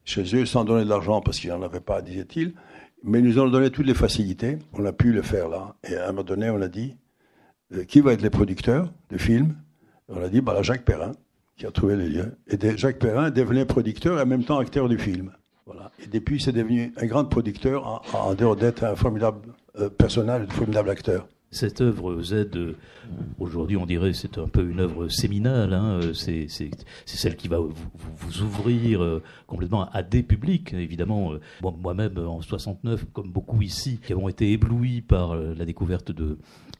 chez 0.05 0.35
eux 0.35 0.45
sans 0.45 0.63
donner 0.63 0.85
de 0.85 0.89
l'argent 0.89 1.21
parce 1.21 1.39
qu'ils 1.39 1.49
n'en 1.49 1.61
avaient 1.61 1.79
pas, 1.79 2.01
disait-il. 2.01 2.53
Mais 3.03 3.19
ils 3.19 3.25
nous 3.25 3.39
ont 3.39 3.47
donné 3.47 3.69
toutes 3.69 3.85
les 3.85 3.93
facilités. 3.93 4.57
On 4.73 4.85
a 4.85 4.93
pu 4.93 5.13
le 5.13 5.21
faire 5.21 5.49
là. 5.49 5.75
Et 5.87 5.95
à 5.95 6.05
un 6.05 6.07
moment 6.07 6.23
donné, 6.23 6.49
on 6.49 6.61
a 6.61 6.67
dit 6.67 6.95
euh, 7.73 7.83
qui 7.83 8.01
va 8.01 8.13
être 8.13 8.21
les 8.21 8.29
producteurs 8.29 8.91
de 9.09 9.17
films 9.17 9.55
On 10.07 10.21
a 10.21 10.29
dit 10.29 10.41
bah, 10.41 10.61
Jacques 10.61 10.85
Perrin 10.85 11.11
qui 11.57 11.65
a 11.65 11.71
trouvé 11.71 11.95
les 11.95 12.09
lieux. 12.09 12.37
Et 12.47 12.77
Jacques 12.77 12.99
Perrin 12.99 13.31
devenait 13.31 13.65
producteur 13.65 14.19
et 14.19 14.21
en 14.21 14.25
même 14.25 14.43
temps 14.43 14.59
acteur 14.59 14.87
du 14.87 14.97
film. 14.97 15.31
Voilà. 15.65 15.91
Et 16.01 16.07
depuis, 16.07 16.39
c'est 16.39 16.51
devenu 16.51 16.93
un 16.97 17.05
grand 17.07 17.25
producteur 17.25 18.03
en, 18.13 18.33
dehors 18.35 18.55
d'être 18.55 18.83
un 18.83 18.95
formidable 18.95 19.39
euh, 19.79 19.89
personnage, 19.89 20.43
un 20.43 20.53
formidable 20.53 20.89
acteur. 20.89 21.27
Cette 21.49 21.79
œuvre 21.79 22.21
Z, 22.21 22.49
aujourd'hui 23.39 23.77
on 23.77 23.85
dirait 23.85 24.11
c'est 24.11 24.37
un 24.37 24.49
peu 24.49 24.69
une 24.69 24.81
œuvre 24.81 25.07
séminale, 25.07 25.73
hein, 25.73 26.01
c'est 26.13 26.47
celle 27.05 27.37
qui 27.37 27.47
va 27.47 27.59
vous, 27.59 28.41
ouvrir 28.41 29.01
euh, 29.01 29.23
complètement 29.47 29.89
à 29.91 30.03
des 30.03 30.23
publics, 30.23 30.73
évidemment. 30.73 31.31
Euh, 31.31 31.39
moi-même 31.61 32.17
en 32.17 32.41
69, 32.41 33.05
comme 33.13 33.31
beaucoup 33.31 33.61
ici, 33.61 33.97
qui 34.05 34.11
avons 34.11 34.27
été 34.27 34.51
éblouis 34.51 34.99
par 34.99 35.31
euh, 35.31 35.55
la 35.57 35.63
découverte 35.63 36.11
de, 36.11 36.37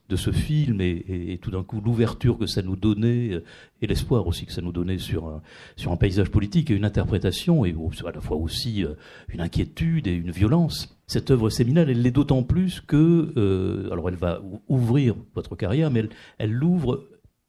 de 0.09 0.15
ce 0.15 0.31
film 0.31 0.79
et, 0.79 1.05
et, 1.33 1.37
tout 1.37 1.51
d'un 1.51 1.63
coup 1.63 1.81
l'ouverture 1.81 2.37
que 2.37 2.45
ça 2.45 2.61
nous 2.61 2.75
donnait 2.75 3.33
euh, 3.33 3.43
et 3.81 3.87
l'espoir 3.87 4.25
aussi 4.25 4.45
que 4.45 4.53
ça 4.53 4.61
nous 4.61 4.71
donnait 4.71 4.97
sur 4.97 5.27
un, 5.27 5.41
sur 5.75 5.91
un 5.91 5.97
paysage 5.97 6.29
politique 6.29 6.71
et 6.71 6.75
une 6.75 6.85
interprétation 6.85 7.65
et 7.65 7.75
à 8.05 8.11
la 8.11 8.21
fois 8.21 8.37
aussi 8.37 8.83
euh, 8.83 8.93
une 9.27 9.41
inquiétude 9.41 10.07
et 10.07 10.13
une 10.13 10.31
violence. 10.31 10.97
Cette 11.07 11.31
œuvre 11.31 11.49
séminale, 11.49 11.89
elle 11.89 12.01
l'est 12.01 12.11
d'autant 12.11 12.43
plus 12.43 12.81
que, 12.81 13.33
euh, 13.37 13.89
alors 13.91 14.09
elle 14.09 14.15
va 14.15 14.41
ouvrir 14.67 15.15
votre 15.35 15.55
carrière, 15.55 15.91
mais 15.91 15.99
elle, 15.99 16.09
elle 16.37 16.51
l'ouvre 16.51 17.05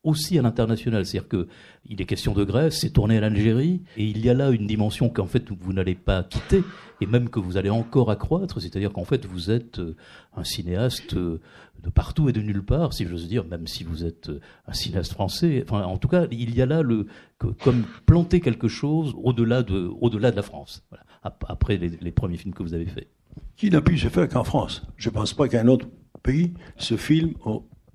aussi 0.08 0.38
à 0.38 0.42
l'international. 0.42 1.04
C'est-à-dire 1.04 1.28
qu'il 1.28 2.00
est 2.00 2.06
question 2.06 2.32
de 2.32 2.44
Grèce, 2.44 2.80
c'est 2.80 2.90
tourné 2.90 3.18
à 3.18 3.20
l'Algérie, 3.20 3.82
et 3.96 4.04
il 4.04 4.24
y 4.24 4.30
a 4.30 4.34
là 4.34 4.50
une 4.50 4.66
dimension 4.66 5.08
qu'en 5.08 5.26
fait 5.26 5.44
vous 5.50 5.72
n'allez 5.72 5.94
pas 5.94 6.22
quitter, 6.24 6.64
et 7.00 7.06
même 7.06 7.28
que 7.28 7.38
vous 7.38 7.56
allez 7.56 7.70
encore 7.70 8.10
accroître, 8.10 8.60
c'est-à-dire 8.60 8.92
qu'en 8.92 9.04
fait 9.04 9.26
vous 9.26 9.50
êtes 9.50 9.78
euh, 9.78 9.96
un 10.36 10.44
cinéaste 10.44 11.14
euh, 11.14 11.40
de 11.82 11.90
partout 11.90 12.28
et 12.28 12.32
de 12.32 12.40
nulle 12.40 12.64
part, 12.64 12.92
si 12.92 13.06
j'ose 13.06 13.28
dire, 13.28 13.44
même 13.44 13.66
si 13.66 13.84
vous 13.84 14.04
êtes 14.04 14.30
euh, 14.30 14.40
un 14.66 14.72
cinéaste 14.72 15.12
français. 15.12 15.64
Enfin, 15.68 15.84
en 15.84 15.98
tout 15.98 16.08
cas, 16.08 16.26
il 16.30 16.54
y 16.54 16.62
a 16.62 16.66
là 16.66 16.82
le, 16.82 17.06
comme 17.38 17.84
planter 18.06 18.40
quelque 18.40 18.68
chose 18.68 19.14
au-delà 19.22 19.62
de, 19.62 19.90
au-delà 20.00 20.30
de 20.30 20.36
la 20.36 20.42
France, 20.42 20.84
après 21.22 21.76
les 21.76 22.12
premiers 22.12 22.36
films 22.36 22.54
que 22.54 22.62
vous 22.62 22.74
avez 22.74 22.86
faits. 22.86 23.08
Qui 23.56 23.70
n'a 23.70 23.80
pu 23.80 23.98
se 23.98 24.08
faire 24.08 24.28
qu'en 24.28 24.44
France? 24.44 24.82
Je 24.96 25.08
ne 25.08 25.14
pense 25.14 25.34
pas 25.34 25.48
qu'un 25.48 25.68
autre 25.68 25.86
pays 26.22 26.54
se 26.76 26.96
filme 26.96 27.34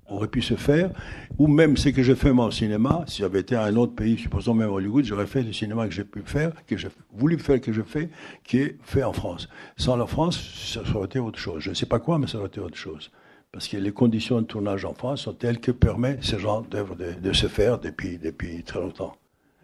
aurait 0.08 0.28
pu 0.28 0.42
se 0.42 0.54
faire, 0.54 0.90
ou 1.38 1.46
même 1.46 1.76
ce 1.76 1.88
que 1.88 2.02
j'ai 2.02 2.14
fait 2.14 2.32
moi 2.32 2.46
au 2.46 2.50
cinéma, 2.50 3.04
si 3.06 3.22
j'avais 3.22 3.40
été 3.40 3.54
à 3.56 3.64
un 3.64 3.76
autre 3.76 3.94
pays, 3.94 4.18
supposons 4.18 4.54
même 4.54 4.70
Hollywood, 4.70 5.04
j'aurais 5.04 5.26
fait 5.26 5.42
le 5.42 5.52
cinéma 5.52 5.86
que 5.86 5.94
j'ai 5.94 6.04
pu 6.04 6.22
faire, 6.24 6.52
que 6.66 6.76
j'ai 6.76 6.88
voulu 7.14 7.38
faire, 7.38 7.60
que 7.60 7.72
je 7.72 7.82
fais, 7.82 8.10
qui 8.44 8.58
est 8.58 8.76
fait 8.82 9.02
en 9.02 9.12
France. 9.12 9.48
Sans 9.76 9.96
la 9.96 10.06
France, 10.06 10.38
ça 10.72 10.82
aurait 10.94 11.06
été 11.06 11.18
autre 11.18 11.38
chose. 11.38 11.62
Je 11.62 11.70
ne 11.70 11.74
sais 11.74 11.86
pas 11.86 11.98
quoi, 11.98 12.18
mais 12.18 12.26
ça 12.26 12.38
aurait 12.38 12.48
été 12.48 12.60
autre 12.60 12.76
chose. 12.76 13.10
Parce 13.52 13.68
que 13.68 13.76
les 13.76 13.92
conditions 13.92 14.40
de 14.40 14.46
tournage 14.46 14.84
en 14.84 14.94
France 14.94 15.22
sont 15.22 15.32
telles 15.32 15.60
que 15.60 15.70
permet 15.70 16.18
ce 16.20 16.38
genre 16.38 16.62
d'œuvre 16.62 16.96
de, 16.96 17.32
se 17.32 17.46
faire 17.46 17.78
depuis, 17.78 18.18
depuis 18.18 18.62
très 18.64 18.80
longtemps. 18.80 19.14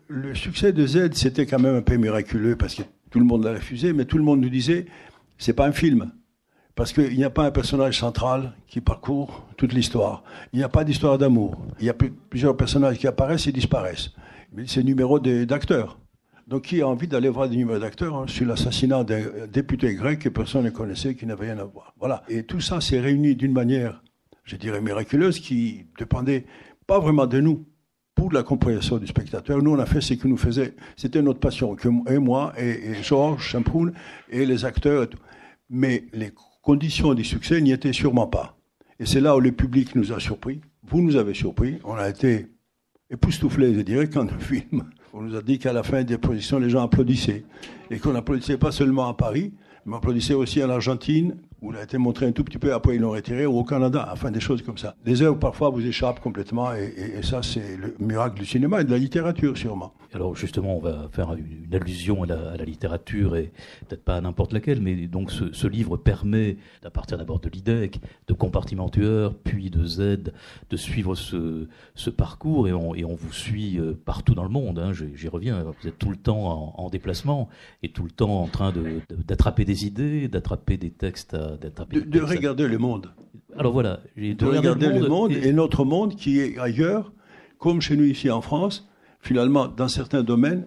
Le 0.06 0.34
succès 0.34 0.72
de 0.72 0.86
Z, 0.86 1.12
c'était 1.14 1.44
quand 1.44 1.58
même 1.58 1.74
un 1.74 1.82
peu 1.82 1.96
miraculeux 1.96 2.56
parce 2.56 2.76
que 2.76 2.82
tout 3.10 3.18
le 3.18 3.24
monde 3.24 3.44
l'a 3.44 3.52
refusé, 3.52 3.92
mais 3.92 4.04
tout 4.04 4.16
le 4.16 4.22
monde 4.22 4.40
nous 4.40 4.48
disait, 4.48 4.86
c'est 5.38 5.52
pas 5.52 5.66
un 5.66 5.72
film. 5.72 6.12
Parce 6.80 6.94
qu'il 6.94 7.14
n'y 7.14 7.24
a 7.24 7.28
pas 7.28 7.44
un 7.44 7.50
personnage 7.50 7.98
central 7.98 8.54
qui 8.66 8.80
parcourt 8.80 9.46
toute 9.58 9.74
l'histoire. 9.74 10.24
Il 10.54 10.60
n'y 10.60 10.62
a 10.62 10.68
pas 10.70 10.82
d'histoire 10.82 11.18
d'amour. 11.18 11.62
Il 11.78 11.84
y 11.84 11.90
a 11.90 11.94
plusieurs 12.30 12.56
personnages 12.56 12.96
qui 12.96 13.06
apparaissent 13.06 13.46
et 13.46 13.52
disparaissent. 13.52 14.12
Mais 14.54 14.64
c'est 14.66 14.82
numéro 14.82 15.20
d'acteurs. 15.20 15.98
Donc 16.46 16.62
qui 16.62 16.80
a 16.80 16.88
envie 16.88 17.06
d'aller 17.06 17.28
voir 17.28 17.50
des 17.50 17.56
numéros 17.58 17.78
d'acteurs 17.78 18.16
hein, 18.16 18.24
sur 18.28 18.46
l'assassinat 18.46 19.04
d'un 19.04 19.46
député 19.52 19.94
grec 19.94 20.20
que 20.20 20.30
personne 20.30 20.64
ne 20.64 20.70
connaissait, 20.70 21.14
qui 21.14 21.26
n'avait 21.26 21.52
rien 21.52 21.58
à 21.58 21.64
voir. 21.64 21.92
Voilà. 22.00 22.22
Et 22.30 22.44
tout 22.44 22.60
ça 22.60 22.80
s'est 22.80 22.98
réuni 22.98 23.36
d'une 23.36 23.52
manière, 23.52 24.02
je 24.44 24.56
dirais, 24.56 24.80
miraculeuse, 24.80 25.38
qui 25.38 25.84
dépendait 25.98 26.46
pas 26.86 26.98
vraiment 26.98 27.26
de 27.26 27.40
nous 27.40 27.66
pour 28.14 28.32
la 28.32 28.42
compréhension 28.42 28.96
du 28.96 29.06
spectateur. 29.06 29.62
Nous, 29.62 29.70
on 29.70 29.78
a 29.78 29.84
fait 29.84 30.00
ce 30.00 30.14
que 30.14 30.26
nous 30.26 30.38
faisait. 30.38 30.74
C'était 30.96 31.20
notre 31.20 31.40
passion, 31.40 31.76
et 32.08 32.18
moi, 32.18 32.54
et, 32.56 32.94
Georges 33.02 33.46
Champoun, 33.46 33.92
et 34.30 34.46
les 34.46 34.64
acteurs. 34.64 35.08
Mais 35.68 36.06
les 36.14 36.32
conditions 36.70 37.14
du 37.14 37.24
succès 37.24 37.60
n'y 37.60 37.72
étaient 37.72 37.92
sûrement 37.92 38.28
pas. 38.28 38.56
Et 39.00 39.04
c'est 39.04 39.20
là 39.20 39.34
où 39.34 39.40
le 39.40 39.50
public 39.50 39.96
nous 39.96 40.12
a 40.12 40.20
surpris. 40.20 40.60
Vous 40.86 41.02
nous 41.02 41.16
avez 41.16 41.34
surpris. 41.34 41.78
On 41.82 41.94
a 41.94 42.08
été 42.08 42.46
époustouflés, 43.10 43.74
je 43.74 43.80
dirais, 43.80 44.08
quand 44.08 44.22
le 44.22 44.38
film. 44.38 44.84
On 45.12 45.22
nous 45.22 45.34
a 45.34 45.42
dit 45.42 45.58
qu'à 45.58 45.72
la 45.72 45.82
fin 45.82 46.04
des 46.04 46.16
positions, 46.16 46.60
les 46.60 46.70
gens 46.70 46.84
applaudissaient. 46.84 47.42
Et 47.90 47.98
qu'on 47.98 48.14
applaudissait 48.14 48.56
pas 48.56 48.70
seulement 48.70 49.08
à 49.08 49.14
Paris, 49.14 49.52
mais 49.84 49.96
applaudissait 49.96 50.34
aussi 50.34 50.62
en 50.62 50.70
Argentine, 50.70 51.38
où 51.62 51.72
il 51.72 51.78
a 51.78 51.82
été 51.82 51.98
montré 51.98 52.26
un 52.26 52.32
tout 52.32 52.44
petit 52.44 52.58
peu, 52.58 52.72
après 52.72 52.96
ils 52.96 53.00
l'ont 53.00 53.10
retiré, 53.10 53.46
ou 53.46 53.58
au 53.58 53.64
Canada, 53.64 54.08
enfin 54.12 54.30
des 54.30 54.40
choses 54.40 54.62
comme 54.62 54.78
ça. 54.78 54.94
Les 55.04 55.22
œuvres 55.22 55.38
parfois 55.38 55.70
vous 55.70 55.84
échappent 55.84 56.20
complètement, 56.20 56.72
et, 56.74 57.22
ça 57.22 57.42
c'est 57.42 57.76
le 57.76 57.94
miracle 57.98 58.38
du 58.38 58.46
cinéma 58.46 58.80
et 58.80 58.84
de 58.84 58.90
la 58.90 58.98
littérature 58.98 59.56
sûrement. 59.56 59.92
Alors 60.12 60.34
justement, 60.34 60.76
on 60.76 60.80
va 60.80 61.08
faire 61.12 61.34
une, 61.34 61.72
allusion 61.72 62.24
à 62.24 62.26
la, 62.26 62.64
littérature, 62.64 63.36
et 63.36 63.52
peut-être 63.86 64.02
pas 64.02 64.16
à 64.16 64.20
n'importe 64.20 64.52
laquelle, 64.52 64.80
mais 64.80 65.06
donc 65.06 65.30
ce, 65.30 65.66
livre 65.66 65.96
permet, 65.96 66.56
à 66.84 66.90
partir 66.90 67.16
d'abord 67.16 67.38
de 67.38 67.48
l'IDEC, 67.48 68.00
de 68.26 68.32
Compartimentueur, 68.32 69.34
puis 69.34 69.70
de 69.70 69.84
Z, 69.84 70.32
de 70.70 70.76
suivre 70.76 71.14
ce, 71.14 72.10
parcours, 72.10 72.66
et 72.68 72.72
on, 72.72 73.14
vous 73.14 73.32
suit 73.32 73.78
euh, 73.78 73.94
partout 74.04 74.34
dans 74.34 74.42
le 74.42 74.48
monde, 74.48 74.78
hein, 74.78 74.92
j'y 74.92 75.28
reviens, 75.28 75.62
vous 75.62 75.88
êtes 75.88 75.98
tout 75.98 76.10
le 76.10 76.16
temps 76.16 76.74
en, 76.76 76.90
déplacement, 76.90 77.48
et 77.82 77.90
tout 77.90 78.02
le 78.02 78.10
temps 78.10 78.42
en 78.42 78.46
train 78.46 78.72
d'attraper 79.26 79.64
des 79.64 79.86
idées, 79.86 80.26
d'attraper 80.28 80.76
des 80.76 80.90
textes 80.90 81.34
à 81.34 81.49
de, 81.58 82.20
regarder 82.20 82.68
le 82.68 82.78
monde. 82.78 83.10
Alors 83.56 83.72
voilà, 83.72 84.00
de, 84.16 84.44
regarder 84.44 84.88
le 84.88 85.08
monde, 85.08 85.32
et... 85.32 85.52
notre 85.52 85.84
monde 85.84 86.16
qui 86.16 86.40
est 86.40 86.58
ailleurs, 86.58 87.12
comme 87.58 87.80
chez 87.80 87.96
nous 87.96 88.04
ici 88.04 88.30
en 88.30 88.40
France, 88.40 88.88
finalement, 89.20 89.68
dans 89.68 89.88
certains 89.88 90.22
domaines, 90.22 90.66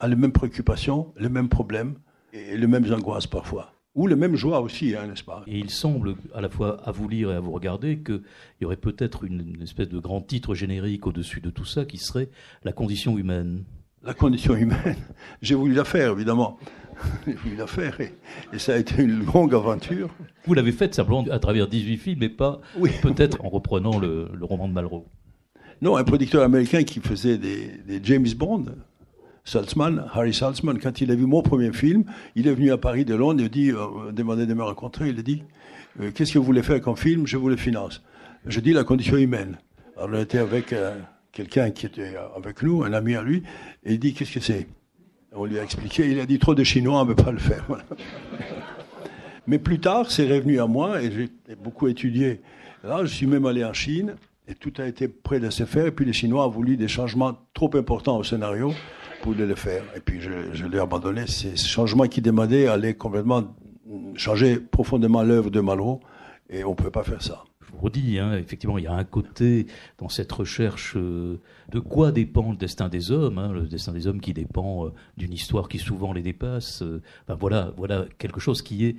a 0.00 0.08
les 0.08 0.16
mêmes 0.16 0.32
préoccupations, 0.32 1.12
les 1.18 1.28
mêmes 1.28 1.48
problèmes 1.48 1.94
et 2.32 2.56
les 2.56 2.66
mêmes 2.66 2.92
angoisses 2.92 3.26
parfois. 3.26 3.72
Ou 3.94 4.06
les 4.06 4.16
mêmes 4.16 4.36
joies 4.36 4.60
aussi, 4.60 4.96
hein, 4.96 5.06
n'est-ce 5.06 5.22
pas? 5.22 5.44
Et 5.46 5.58
il 5.58 5.68
semble, 5.68 6.14
à 6.34 6.40
la 6.40 6.48
fois 6.48 6.80
à 6.82 6.92
vous 6.92 7.08
lire 7.08 7.30
et 7.30 7.34
à 7.34 7.40
vous 7.40 7.52
regarder, 7.52 7.98
qu'il 7.98 8.22
y 8.60 8.64
aurait 8.64 8.76
peut-être 8.76 9.24
une, 9.24 9.60
espèce 9.62 9.88
de 9.88 9.98
grand 9.98 10.22
titre 10.22 10.54
générique 10.54 11.06
au-dessus 11.06 11.40
de 11.40 11.50
tout 11.50 11.66
ça 11.66 11.84
qui 11.84 11.98
serait 11.98 12.30
la 12.64 12.72
condition 12.72 13.18
humaine. 13.18 13.64
La 14.02 14.14
condition 14.14 14.56
humaine, 14.56 14.96
j'ai 15.42 15.54
voulu 15.54 15.74
la 15.74 15.84
faire, 15.84 16.12
évidemment. 16.12 16.58
J'ai 17.26 17.32
voulu 17.34 17.56
la 17.56 17.66
faire 17.66 18.00
et, 18.00 18.12
ça 18.58 18.74
a 18.74 18.76
été 18.76 19.02
une 19.02 19.24
longue 19.24 19.54
aventure. 19.54 20.10
Vous 20.46 20.54
l'avez 20.54 20.72
faite 20.72 20.94
simplement 20.94 21.24
à 21.30 21.38
travers 21.38 21.68
18 21.68 21.96
films, 21.98 22.18
mais 22.20 22.28
pas 22.28 22.60
peut-être 23.02 23.44
en 23.44 23.48
reprenant 23.48 23.98
le, 23.98 24.28
roman 24.40 24.68
de 24.68 24.72
Malraux. 24.72 25.06
Non, 25.80 25.96
un 25.96 26.04
producteur 26.04 26.42
américain 26.42 26.84
qui 26.84 27.00
faisait 27.00 27.38
des, 27.38 28.00
James 28.04 28.28
Bond, 28.36 28.66
Saltzman, 29.44 30.06
Harry 30.12 30.32
Saltzman, 30.32 30.78
quand 30.78 31.00
il 31.00 31.10
a 31.10 31.14
vu 31.16 31.26
mon 31.26 31.42
premier 31.42 31.72
film, 31.72 32.04
il 32.36 32.46
est 32.46 32.54
venu 32.54 32.70
à 32.70 32.78
Paris 32.78 33.04
de 33.04 33.14
Londres, 33.14 33.40
il 33.40 33.46
a 33.46 33.48
dit, 33.48 33.70
euh, 33.70 34.12
demandé 34.12 34.46
de 34.46 34.54
me 34.54 34.62
rencontrer, 34.62 35.08
il 35.08 35.18
a 35.18 35.22
dit, 35.22 35.42
euh, 36.00 36.12
qu'est-ce 36.12 36.32
que 36.32 36.38
vous 36.38 36.44
voulez 36.44 36.62
faire 36.62 36.80
comme 36.80 36.96
film? 36.96 37.26
Je 37.26 37.36
vous 37.36 37.48
le 37.48 37.56
finance. 37.56 38.02
Je 38.46 38.60
dis 38.60 38.72
la 38.72 38.84
condition 38.84 39.16
humaine. 39.16 39.58
Alors 39.96 40.10
on 40.12 40.22
était 40.22 40.38
avec 40.38 40.72
euh, 40.72 40.96
quelqu'un 41.32 41.70
qui 41.70 41.86
était 41.86 42.14
avec 42.36 42.62
nous, 42.62 42.84
un 42.84 42.92
ami 42.92 43.16
à 43.16 43.22
lui, 43.22 43.42
et 43.84 43.94
il 43.94 43.98
dit, 43.98 44.14
qu'est-ce 44.14 44.32
que 44.32 44.40
c'est? 44.40 44.68
On 45.34 45.44
lui 45.44 45.58
a 45.58 45.62
expliqué, 45.62 46.08
il 46.10 46.20
a 46.20 46.26
dit 46.26 46.38
trop 46.38 46.54
de 46.54 46.64
Chinois, 46.64 47.00
on 47.00 47.04
ne 47.04 47.12
peut 47.12 47.22
pas 47.22 47.32
le 47.32 47.38
faire. 47.38 47.66
Mais 49.46 49.58
plus 49.58 49.80
tard, 49.80 50.10
c'est 50.10 50.28
revenu 50.28 50.60
à 50.60 50.66
moi 50.66 51.02
et 51.02 51.10
j'ai 51.10 51.56
beaucoup 51.56 51.88
étudié. 51.88 52.40
Là, 52.84 53.00
je 53.04 53.14
suis 53.14 53.26
même 53.26 53.46
allé 53.46 53.64
en 53.64 53.72
Chine 53.72 54.14
et 54.46 54.54
tout 54.54 54.72
a 54.78 54.86
été 54.86 55.08
prêt 55.08 55.40
de 55.40 55.50
se 55.50 55.64
faire. 55.64 55.86
Et 55.86 55.90
puis 55.90 56.04
les 56.04 56.12
Chinois 56.12 56.46
ont 56.46 56.50
voulu 56.50 56.76
des 56.76 56.88
changements 56.88 57.36
trop 57.54 57.70
importants 57.76 58.18
au 58.18 58.24
scénario 58.24 58.72
pour 59.22 59.34
le 59.34 59.54
faire. 59.54 59.82
Et 59.96 60.00
puis 60.00 60.20
je, 60.20 60.30
je 60.52 60.66
l'ai 60.66 60.78
abandonné. 60.78 61.26
Ces 61.26 61.56
changements 61.56 62.06
qui 62.06 62.20
demandaient 62.20 62.66
allaient 62.66 62.94
complètement 62.94 63.44
changer 64.16 64.58
profondément 64.58 65.22
l'œuvre 65.22 65.50
de 65.50 65.60
Malraux 65.60 66.00
et 66.48 66.64
on 66.64 66.70
ne 66.70 66.74
pouvait 66.74 66.90
pas 66.90 67.04
faire 67.04 67.22
ça. 67.22 67.44
Redit, 67.82 68.18
hein, 68.18 68.34
effectivement, 68.34 68.78
il 68.78 68.84
y 68.84 68.86
a 68.86 68.94
un 68.94 69.04
côté 69.04 69.66
dans 69.98 70.08
cette 70.08 70.30
recherche 70.30 70.94
euh, 70.96 71.40
de 71.70 71.80
quoi 71.80 72.12
dépend 72.12 72.50
le 72.50 72.56
destin 72.56 72.88
des 72.88 73.10
hommes, 73.10 73.38
hein, 73.38 73.52
le 73.52 73.62
destin 73.62 73.92
des 73.92 74.06
hommes 74.06 74.20
qui 74.20 74.32
dépend 74.32 74.86
euh, 74.86 74.92
d'une 75.16 75.32
histoire 75.32 75.68
qui 75.68 75.78
souvent 75.78 76.12
les 76.12 76.22
dépasse. 76.22 76.82
voilà, 77.28 77.72
voilà 77.76 78.06
quelque 78.18 78.40
chose 78.40 78.62
qui 78.62 78.86
est 78.86 78.96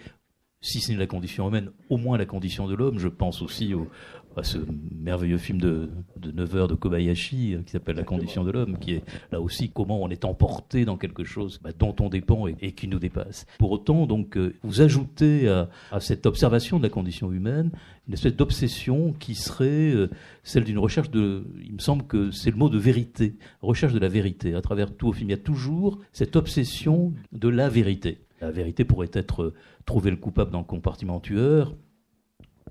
si 0.64 0.80
ce 0.80 0.94
n'est 0.94 0.98
la 0.98 1.08
condition 1.08 1.48
humaine, 1.50 1.72
au 1.90 1.98
moins 1.98 2.18
la 2.18 2.26
condition 2.26 2.68
de 2.68 2.74
l'homme. 2.74 2.98
Je 2.98 3.10
pense 3.10 3.42
aussi 3.42 3.74
au, 3.74 3.90
à 4.36 4.44
ce 4.44 4.58
merveilleux 4.92 5.38
film 5.38 5.60
de, 5.60 5.90
de 6.18 6.32
9 6.32 6.56
heures 6.56 6.68
de 6.68 6.76
Kobayashi 6.76 7.58
qui 7.66 7.72
s'appelle 7.72 7.96
La 7.96 8.04
condition 8.04 8.44
de 8.44 8.52
l'homme, 8.52 8.78
qui 8.80 8.94
est 8.94 9.04
là 9.32 9.42
aussi 9.42 9.70
comment 9.70 10.02
on 10.02 10.10
est 10.10 10.26
emporté 10.26 10.86
dans 10.86 10.98
quelque 10.98 11.24
chose 11.24 11.60
bah, 11.64 11.72
dont 11.78 11.96
on 12.00 12.10
dépend 12.10 12.48
et, 12.48 12.74
qui 12.74 12.88
nous 12.88 13.00
dépasse. 13.00 13.46
Pour 13.60 13.72
autant, 13.72 14.06
donc, 14.06 14.38
vous 14.64 14.82
ajoutez 14.82 15.48
à, 15.48 15.70
à, 15.92 16.00
cette 16.00 16.26
observation 16.26 16.78
de 16.78 16.84
la 16.84 16.90
condition 16.90 17.32
humaine 17.32 17.72
une 18.08 18.14
espèce 18.14 18.36
d'obsession 18.36 19.14
qui 19.14 19.36
serait 19.36 19.92
euh, 19.94 20.10
celle 20.44 20.64
d'une 20.64 20.78
recherche 20.78 21.10
de, 21.10 21.46
il 21.64 21.74
me 21.74 21.80
semble 21.80 22.06
que 22.06 22.32
c'est 22.32 22.52
le 22.52 22.58
mot 22.58 22.70
de 22.70 22.78
vérité, 22.78 23.36
recherche 23.62 23.94
de 23.94 24.00
la 24.00 24.10
vérité. 24.10 24.56
À 24.56 24.62
travers 24.62 24.94
tout 24.94 25.08
au 25.08 25.14
film, 25.14 25.30
il 25.30 25.32
y 25.32 25.36
a 25.36 25.42
toujours 25.42 26.00
cette 26.12 26.36
obsession 26.36 27.14
de 27.32 27.48
la 27.48 27.70
vérité. 27.70 28.20
La 28.42 28.52
vérité 28.52 28.84
pourrait 28.84 29.12
être 29.14 29.44
euh, 29.44 29.54
trouver 29.86 30.12
le 30.12 30.18
coupable 30.18 30.52
dans 30.52 30.60
le 30.60 30.66
compartiment 30.66 31.20
tueur, 31.20 31.76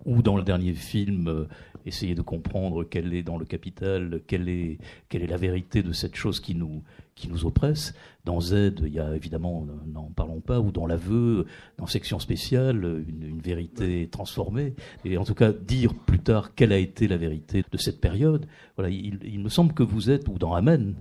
ou 0.04 0.22
dans 0.22 0.36
le 0.36 0.42
dernier 0.42 0.74
film, 0.74 1.28
euh, 1.28 1.44
essayer 1.86 2.14
de 2.14 2.22
comprendre 2.22 2.84
quelle 2.84 3.12
est 3.14 3.22
dans 3.22 3.38
le 3.38 3.44
capital, 3.44 4.22
quelle 4.26 4.48
est, 4.48 4.78
quelle 5.08 5.22
est 5.22 5.26
la 5.28 5.36
vérité 5.36 5.82
de 5.82 5.92
cette 5.92 6.14
chose 6.14 6.40
qui 6.40 6.54
nous, 6.54 6.82
qui 7.14 7.28
nous 7.28 7.44
oppresse. 7.44 7.94
Dans 8.24 8.40
Z, 8.40 8.74
il 8.84 8.92
y 8.92 9.00
a 9.00 9.14
évidemment, 9.14 9.66
n'en 9.86 10.10
parlons 10.10 10.40
pas, 10.40 10.60
ou 10.60 10.70
dans 10.70 10.86
l'aveu, 10.86 11.46
dans 11.78 11.86
Section 11.86 12.18
spéciale, 12.18 13.04
une, 13.08 13.40
vérité 13.40 14.08
transformée. 14.08 14.74
Et 15.04 15.16
en 15.16 15.24
tout 15.24 15.34
cas, 15.34 15.52
dire 15.52 15.94
plus 15.94 16.20
tard 16.20 16.54
quelle 16.54 16.72
a 16.72 16.78
été 16.78 17.08
la 17.08 17.16
vérité 17.16 17.64
de 17.70 17.76
cette 17.76 18.00
période. 18.00 18.46
Voilà, 18.76 18.90
il, 18.90 19.18
il 19.24 19.40
me 19.40 19.48
semble 19.48 19.74
que 19.74 19.82
vous 19.82 20.10
êtes, 20.10 20.28
ou 20.28 20.38
dans 20.38 20.54
Amen, 20.54 20.94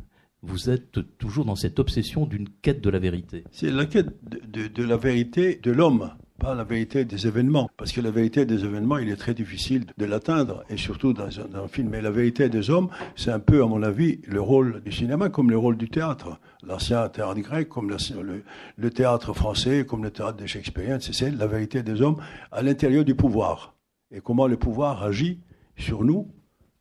vous 0.43 0.69
êtes 0.69 0.99
toujours 1.17 1.45
dans 1.45 1.55
cette 1.55 1.79
obsession 1.79 2.25
d'une 2.25 2.49
quête 2.61 2.81
de 2.81 2.89
la 2.89 2.99
vérité. 2.99 3.43
C'est 3.51 3.69
la 3.69 3.85
quête 3.85 4.07
de, 4.23 4.67
de, 4.67 4.83
la 4.83 4.97
vérité 4.97 5.59
de 5.61 5.71
l'homme, 5.71 6.11
pas 6.41 6.55
la 6.55 6.63
vérité 6.63 7.05
des 7.05 7.27
événements. 7.27 7.69
Parce 7.77 7.91
que 7.91 8.01
la 8.01 8.09
vérité 8.09 8.45
des 8.45 8.65
événements, 8.65 8.97
il 8.97 9.09
est 9.09 9.15
très 9.15 9.35
difficile 9.35 9.85
de 9.97 10.05
l'atteindre, 10.05 10.63
et 10.69 10.77
surtout 10.77 11.13
dans 11.13 11.29
un, 11.39 11.67
film. 11.67 11.89
Mais 11.89 12.01
la 12.01 12.09
vérité 12.09 12.49
des 12.49 12.71
hommes, 12.71 12.89
c'est 13.15 13.31
un 13.31 13.39
peu, 13.39 13.61
à 13.61 13.67
mon 13.67 13.83
avis, 13.83 14.19
le 14.27 14.41
rôle 14.41 14.81
du 14.81 14.91
cinéma 14.91 15.29
comme 15.29 15.51
le 15.51 15.57
rôle 15.57 15.77
du 15.77 15.87
théâtre. 15.87 16.39
L'ancien 16.63 17.07
théâtre 17.09 17.39
grec, 17.41 17.69
comme 17.69 17.95
le, 18.77 18.89
théâtre 18.89 19.33
français, 19.33 19.85
comme 19.85 20.03
le 20.03 20.09
théâtre 20.09 20.37
des 20.37 20.47
Shakespeare, 20.47 20.97
c'est 20.99 21.29
la 21.29 21.45
vérité 21.45 21.83
des 21.83 22.01
hommes 22.01 22.17
à 22.51 22.63
l'intérieur 22.63 23.05
du 23.05 23.13
pouvoir. 23.13 23.75
Et 24.11 24.19
comment 24.19 24.47
le 24.47 24.57
pouvoir 24.57 25.03
agit 25.03 25.39
sur 25.77 26.03
nous, 26.03 26.27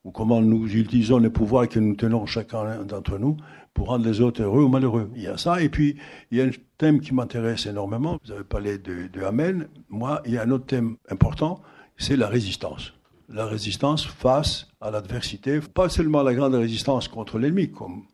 ou 0.05 0.11
comment 0.11 0.41
nous 0.41 0.67
utilisons 0.75 1.19
les 1.19 1.31
pouvoirs 1.31 1.69
que 1.69 1.79
nous 1.79 1.95
tenons 1.95 2.27
chacun 2.27 2.85
d'entre 2.85 3.19
nous 3.19 3.37
pour 3.75 3.89
rendre 3.89 4.05
les 4.05 4.21
autres 4.21 4.43
heureux 4.43 4.65
ou 4.65 4.69
malheureux. 4.69 5.11
Il 5.15 5.23
y 5.23 5.27
a 5.27 5.37
ça. 5.37 5.63
Et 5.63 5.69
puis, 5.69 5.97
il 6.31 6.39
y 6.39 6.41
a 6.41 6.45
un 6.45 6.51
thème 6.79 7.01
qui 7.01 7.15
m'intéresse 7.15 7.67
énormément. 7.67 8.19
Vous 8.25 8.33
avez 8.33 8.45
parlé 8.45 8.79
de, 8.79 9.09
Amen. 9.23 9.69
Moi, 9.89 10.23
il 10.25 10.33
y 10.33 10.39
a 10.39 10.43
un 10.43 10.51
autre 10.51 10.67
thème 10.67 10.97
important, 11.11 11.63
c'est 11.97 12.17
la 12.17 12.29
résistance. 12.29 12.95
La 13.29 13.47
résistance 13.47 14.07
face 14.07 14.69
à 14.81 14.91
l'adversité. 14.91 15.61
Pas 15.61 15.89
seulement 15.89 16.23
la 16.23 16.35
grande 16.35 16.55
résistance 16.55 17.07
contre 17.07 17.39
l'ennemi, 17.39 17.71
comme 17.71 18.05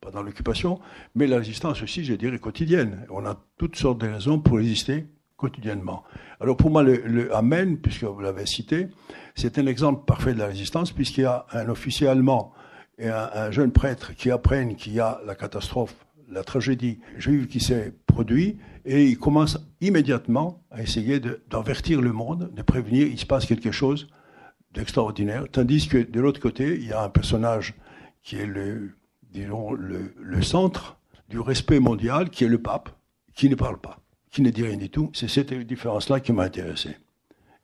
pendant 0.00 0.22
l'occupation, 0.22 0.80
mais 1.14 1.26
la 1.26 1.38
résistance 1.38 1.82
aussi, 1.82 2.04
je 2.04 2.14
dirais, 2.14 2.38
quotidienne. 2.38 3.06
On 3.10 3.24
a 3.24 3.40
toutes 3.56 3.76
sortes 3.76 4.00
de 4.00 4.08
raisons 4.08 4.38
pour 4.38 4.58
résister 4.58 5.06
quotidiennement. 5.42 6.04
Alors 6.40 6.56
pour 6.56 6.70
moi, 6.70 6.84
le, 6.84 7.34
Amen, 7.34 7.76
puisque 7.76 8.04
vous 8.04 8.20
l'avez 8.20 8.46
cité, 8.46 8.86
c'est 9.34 9.58
un 9.58 9.66
exemple 9.66 10.04
parfait 10.06 10.34
de 10.34 10.38
la 10.38 10.46
résistance, 10.46 10.92
puisqu'il 10.92 11.22
y 11.22 11.24
a 11.24 11.46
un 11.52 11.68
officier 11.68 12.06
allemand 12.06 12.52
et 12.98 13.08
un, 13.08 13.50
jeune 13.50 13.72
prêtre 13.72 14.14
qui 14.14 14.30
apprennent 14.30 14.76
qu'il 14.76 14.92
y 14.92 15.00
a 15.00 15.20
la 15.26 15.34
catastrophe, 15.34 15.96
la 16.28 16.44
tragédie 16.44 17.00
juive 17.18 17.48
qui 17.48 17.58
s'est 17.58 17.92
produite, 18.06 18.60
et 18.84 19.04
ils 19.06 19.18
commencent 19.18 19.58
immédiatement 19.80 20.62
à 20.70 20.80
essayer 20.80 21.20
d'envertir 21.50 22.00
le 22.00 22.12
monde, 22.12 22.52
de 22.54 22.62
prévenir, 22.62 23.08
il 23.08 23.18
se 23.18 23.26
passe 23.26 23.44
quelque 23.44 23.72
chose 23.72 24.08
d'extraordinaire, 24.72 25.46
tandis 25.50 25.88
que 25.88 25.98
de 25.98 26.20
l'autre 26.20 26.40
côté, 26.40 26.76
il 26.76 26.86
y 26.86 26.92
a 26.92 27.02
un 27.02 27.10
personnage 27.10 27.74
qui 28.22 28.36
est 28.36 28.46
le, 28.46 28.92
disons, 29.32 29.72
le 29.72 30.42
centre 30.42 30.98
du 31.28 31.40
respect 31.40 31.80
mondial, 31.80 32.30
qui 32.30 32.44
est 32.44 32.48
le 32.48 32.62
pape, 32.62 32.90
qui 33.34 33.48
ne 33.48 33.56
parle 33.56 33.78
pas 33.78 34.01
qui 34.32 34.42
ne 34.42 34.50
dit 34.50 34.64
rien 34.64 34.76
du 34.76 34.90
tout. 34.90 35.10
C'est 35.12 35.28
cette 35.28 35.52
différence-là 35.52 36.18
qui 36.20 36.32
m'a 36.32 36.42
intéressé. 36.42 36.96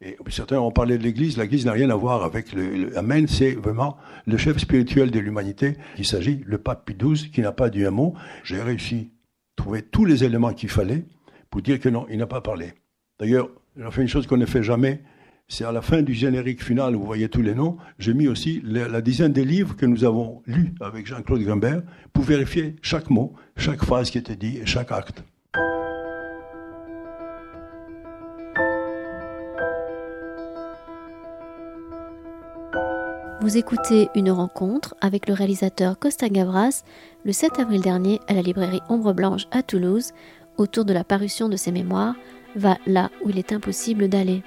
Et 0.00 0.16
certains 0.28 0.60
ont 0.60 0.70
parlé 0.70 0.96
de 0.96 1.02
l'Église. 1.02 1.36
L'Église 1.36 1.66
n'a 1.66 1.72
rien 1.72 1.90
à 1.90 1.96
voir 1.96 2.22
avec 2.22 2.52
le, 2.52 2.96
Amen. 2.96 3.26
C'est 3.26 3.52
vraiment 3.52 3.96
le 4.26 4.36
chef 4.36 4.58
spirituel 4.58 5.10
de 5.10 5.18
l'humanité. 5.18 5.76
Il 5.96 6.06
s'agit, 6.06 6.42
le 6.46 6.58
pape 6.58 6.84
Pie 6.84 6.94
XII, 6.94 7.30
qui 7.30 7.40
n'a 7.40 7.50
pas 7.50 7.68
dit 7.68 7.84
un 7.84 7.90
mot. 7.90 8.14
J'ai 8.44 8.62
réussi 8.62 9.10
à 9.56 9.62
trouver 9.62 9.82
tous 9.82 10.04
les 10.04 10.22
éléments 10.22 10.52
qu'il 10.52 10.68
fallait 10.68 11.04
pour 11.50 11.62
dire 11.62 11.80
que 11.80 11.88
non, 11.88 12.06
il 12.10 12.18
n'a 12.18 12.26
pas 12.26 12.42
parlé. 12.42 12.74
D'ailleurs, 13.18 13.48
j'ai 13.76 13.90
fait 13.90 14.02
une 14.02 14.08
chose 14.08 14.26
qu'on 14.28 14.36
ne 14.36 14.46
fait 14.46 14.62
jamais. 14.62 15.00
C'est 15.48 15.64
à 15.64 15.72
la 15.72 15.80
fin 15.80 16.02
du 16.02 16.12
générique 16.12 16.62
final, 16.62 16.94
vous 16.94 17.06
voyez 17.06 17.30
tous 17.30 17.40
les 17.40 17.54
noms, 17.54 17.78
j'ai 17.98 18.12
mis 18.12 18.28
aussi 18.28 18.60
la, 18.62 19.00
dizaine 19.00 19.32
des 19.32 19.46
livres 19.46 19.76
que 19.76 19.86
nous 19.86 20.04
avons 20.04 20.42
lus 20.46 20.74
avec 20.80 21.06
Jean-Claude 21.06 21.40
Grimbert 21.40 21.82
pour 22.12 22.22
vérifier 22.22 22.76
chaque 22.82 23.08
mot, 23.08 23.32
chaque 23.56 23.82
phrase 23.82 24.10
qui 24.10 24.18
était 24.18 24.36
dit 24.36 24.58
et 24.58 24.66
chaque 24.66 24.92
acte. 24.92 25.24
Vous 33.40 33.56
écoutez 33.56 34.08
une 34.16 34.32
rencontre 34.32 34.96
avec 35.00 35.28
le 35.28 35.34
réalisateur 35.34 35.96
Costa 35.96 36.28
Gavras 36.28 36.82
le 37.24 37.32
7 37.32 37.60
avril 37.60 37.80
dernier 37.80 38.20
à 38.26 38.34
la 38.34 38.42
librairie 38.42 38.80
Ombre 38.88 39.12
Blanche 39.12 39.46
à 39.52 39.62
Toulouse 39.62 40.10
autour 40.56 40.84
de 40.84 40.92
la 40.92 41.04
parution 41.04 41.48
de 41.48 41.56
ses 41.56 41.70
mémoires 41.70 42.16
Va 42.56 42.78
là 42.86 43.10
où 43.24 43.30
il 43.30 43.38
est 43.38 43.52
impossible 43.52 44.08
d'aller. 44.08 44.42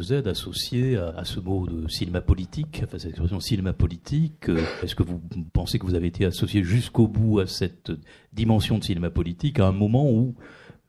Z 0.00 0.26
associé 0.26 0.96
à, 0.96 1.24
ce 1.24 1.40
mot 1.40 1.66
de 1.66 1.88
cinéma 1.88 2.20
politique, 2.20 2.82
enfin 2.84 2.98
cette 2.98 3.10
expression 3.10 3.40
cinéma 3.40 3.72
politique. 3.72 4.48
Euh, 4.48 4.60
est-ce 4.82 4.94
que 4.94 5.02
vous 5.02 5.20
pensez 5.52 5.78
que 5.78 5.86
vous 5.86 5.94
avez 5.94 6.08
été 6.08 6.24
associé 6.24 6.62
jusqu'au 6.62 7.06
bout 7.06 7.40
à 7.40 7.46
cette 7.46 7.92
dimension 8.32 8.78
de 8.78 8.84
cinéma 8.84 9.10
politique 9.10 9.60
à 9.60 9.66
un 9.66 9.72
moment 9.72 10.10
où 10.10 10.34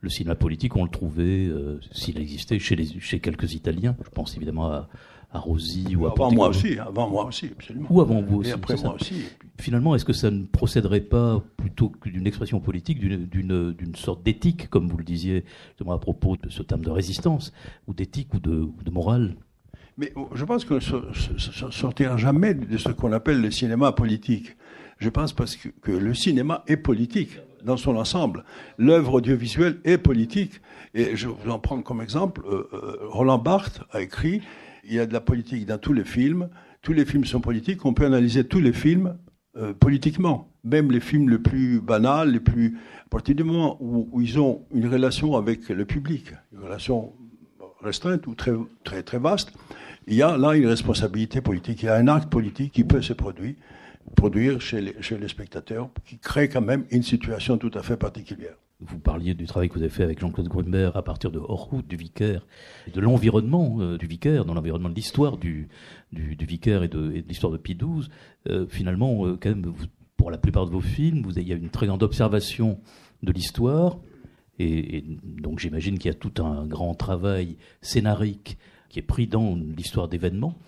le 0.00 0.08
cinéma 0.08 0.34
politique, 0.34 0.76
on 0.76 0.84
le 0.84 0.90
trouvait, 0.90 1.46
euh, 1.46 1.78
s'il 1.92 2.18
existait, 2.18 2.58
chez, 2.58 2.84
chez 3.00 3.20
quelques 3.20 3.54
Italiens? 3.54 3.96
Je 4.02 4.10
pense 4.10 4.36
évidemment 4.36 4.70
à, 4.70 4.88
à 5.32 5.38
Rosy 5.38 5.94
ou 5.96 6.06
à 6.06 6.12
Avant 6.12 6.30
moi 6.30 6.48
aussi, 6.48 6.78
avant 6.78 7.08
moi 7.08 7.24
aussi, 7.26 7.50
absolument. 7.52 7.86
Ou 7.90 8.00
avant 8.00 8.20
vous 8.20 8.38
aussi. 8.38 8.50
Et 8.50 8.52
après 8.52 8.76
moi 8.76 8.94
aussi. 8.94 9.24
Finalement, 9.58 9.94
est-ce 9.94 10.04
que 10.04 10.12
ça 10.12 10.30
ne 10.30 10.44
procéderait 10.44 11.02
pas 11.02 11.42
plutôt 11.56 11.88
que 11.88 12.08
d'une 12.08 12.26
expression 12.26 12.60
politique, 12.60 12.98
d'une 13.00 13.94
sorte 13.94 14.22
d'éthique, 14.22 14.68
comme 14.70 14.88
vous 14.88 14.96
le 14.96 15.04
disiez 15.04 15.44
à 15.88 15.98
propos 15.98 16.36
de 16.36 16.48
ce 16.48 16.62
terme 16.62 16.82
de 16.82 16.90
résistance, 16.90 17.52
ou 17.86 17.94
d'éthique 17.94 18.34
ou 18.34 18.40
de, 18.40 18.68
de 18.84 18.90
morale? 18.90 19.36
Mais 19.98 20.12
oh, 20.16 20.28
je 20.34 20.44
pense 20.44 20.64
qu'on 20.64 20.76
ne 20.76 21.70
sortira 21.70 22.16
jamais 22.16 22.54
de 22.54 22.78
ce 22.78 22.88
qu'on 22.88 23.12
appelle 23.12 23.40
le 23.40 23.50
cinéma 23.50 23.92
politique. 23.92 24.56
Je 24.98 25.08
pense 25.08 25.32
parce 25.32 25.56
que, 25.56 25.68
que 25.68 25.92
le 25.92 26.14
cinéma 26.14 26.64
est 26.66 26.76
politique 26.76 27.38
dans 27.64 27.76
son 27.76 27.96
ensemble. 27.96 28.44
L'œuvre 28.78 29.14
audiovisuelle 29.14 29.78
est 29.84 29.98
politique. 29.98 30.60
Et 30.94 31.16
je 31.16 31.28
vais 31.28 31.50
en 31.50 31.58
prendre 31.58 31.84
comme 31.84 32.00
exemple, 32.00 32.42
euh, 32.46 32.68
euh, 32.72 32.96
Roland 33.08 33.38
Barthes 33.38 33.82
a 33.92 34.00
écrit 34.00 34.42
il 34.84 34.94
y 34.94 34.98
a 34.98 35.06
de 35.06 35.12
la 35.12 35.20
politique 35.20 35.66
dans 35.66 35.78
tous 35.78 35.92
les 35.92 36.04
films. 36.04 36.48
Tous 36.82 36.92
les 36.92 37.04
films 37.04 37.24
sont 37.24 37.40
politiques. 37.40 37.84
On 37.84 37.94
peut 37.94 38.06
analyser 38.06 38.44
tous 38.44 38.60
les 38.60 38.72
films 38.72 39.16
euh, 39.56 39.72
politiquement. 39.74 40.52
Même 40.64 40.90
les 40.90 41.00
films 41.00 41.28
les 41.28 41.38
plus 41.38 41.80
banals, 41.80 42.32
les 42.32 42.40
plus. 42.40 42.78
À 43.06 43.08
partir 43.08 43.34
du 43.34 43.44
moment 43.44 43.76
où, 43.80 44.08
où, 44.12 44.20
ils 44.20 44.38
ont 44.38 44.62
une 44.72 44.86
relation 44.86 45.36
avec 45.36 45.68
le 45.68 45.84
public, 45.84 46.32
une 46.52 46.60
relation 46.60 47.12
restreinte 47.82 48.26
ou 48.26 48.34
très, 48.34 48.52
très, 48.84 49.02
très 49.02 49.18
vaste, 49.18 49.52
il 50.06 50.14
y 50.14 50.22
a 50.22 50.36
là 50.36 50.54
une 50.54 50.66
responsabilité 50.66 51.40
politique, 51.40 51.82
il 51.82 51.86
y 51.86 51.88
a 51.88 51.96
un 51.96 52.08
acte 52.08 52.30
politique 52.30 52.72
qui 52.72 52.84
peut 52.84 53.02
se 53.02 53.12
produire, 53.12 53.54
produire 54.16 54.60
chez 54.60 54.80
les, 54.80 55.02
chez 55.02 55.18
les 55.18 55.28
spectateurs, 55.28 55.90
qui 56.04 56.18
crée 56.18 56.48
quand 56.48 56.60
même 56.60 56.84
une 56.90 57.02
situation 57.02 57.58
tout 57.58 57.70
à 57.74 57.82
fait 57.82 57.96
particulière. 57.96 58.56
Vous 58.82 58.98
parliez 58.98 59.34
du 59.34 59.44
travail 59.44 59.68
que 59.68 59.74
vous 59.74 59.82
avez 59.82 59.90
fait 59.90 60.04
avec 60.04 60.20
Jean-Claude 60.20 60.48
Grunberg 60.48 60.96
à 60.96 61.02
partir 61.02 61.30
de 61.30 61.38
Hors-Route 61.38 61.86
du 61.86 61.96
Vicaire, 61.96 62.46
de 62.92 63.00
l'environnement 63.00 63.76
euh, 63.80 63.98
du 63.98 64.06
Vicaire, 64.06 64.46
dans 64.46 64.54
l'environnement 64.54 64.88
de 64.88 64.94
l'histoire 64.94 65.36
du, 65.36 65.68
du, 66.12 66.34
Vicaire 66.46 66.82
et 66.82 66.88
de, 66.88 67.22
l'histoire 67.28 67.52
de 67.52 67.58
Pie 67.58 67.74
XII. 67.74 68.08
Euh, 68.48 68.66
finalement, 68.66 69.26
euh, 69.26 69.36
quand 69.38 69.50
même, 69.50 69.74
pour 70.16 70.30
la 70.30 70.38
plupart 70.38 70.64
de 70.64 70.70
vos 70.70 70.80
films, 70.80 71.30
il 71.36 71.46
y 71.46 71.52
a 71.52 71.56
une 71.56 71.68
très 71.68 71.86
grande 71.86 72.02
observation 72.02 72.80
de 73.22 73.32
l'histoire, 73.32 73.98
et, 74.58 75.04
donc 75.22 75.58
j'imagine 75.58 75.98
qu'il 75.98 76.10
y 76.10 76.14
a 76.14 76.18
tout 76.18 76.42
un 76.42 76.66
grand 76.66 76.94
travail 76.94 77.58
scénarique 77.82 78.56
qui 78.88 78.98
est 78.98 79.02
pris 79.02 79.26
dans 79.26 79.56
l'histoire 79.56 80.08
d'événements, 80.08 80.58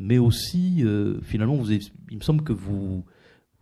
mais 0.00 0.18
aussi, 0.18 0.84
finalement, 1.22 1.62
il 2.10 2.16
me 2.16 2.22
semble 2.22 2.42
que 2.42 2.52
vous 2.52 3.04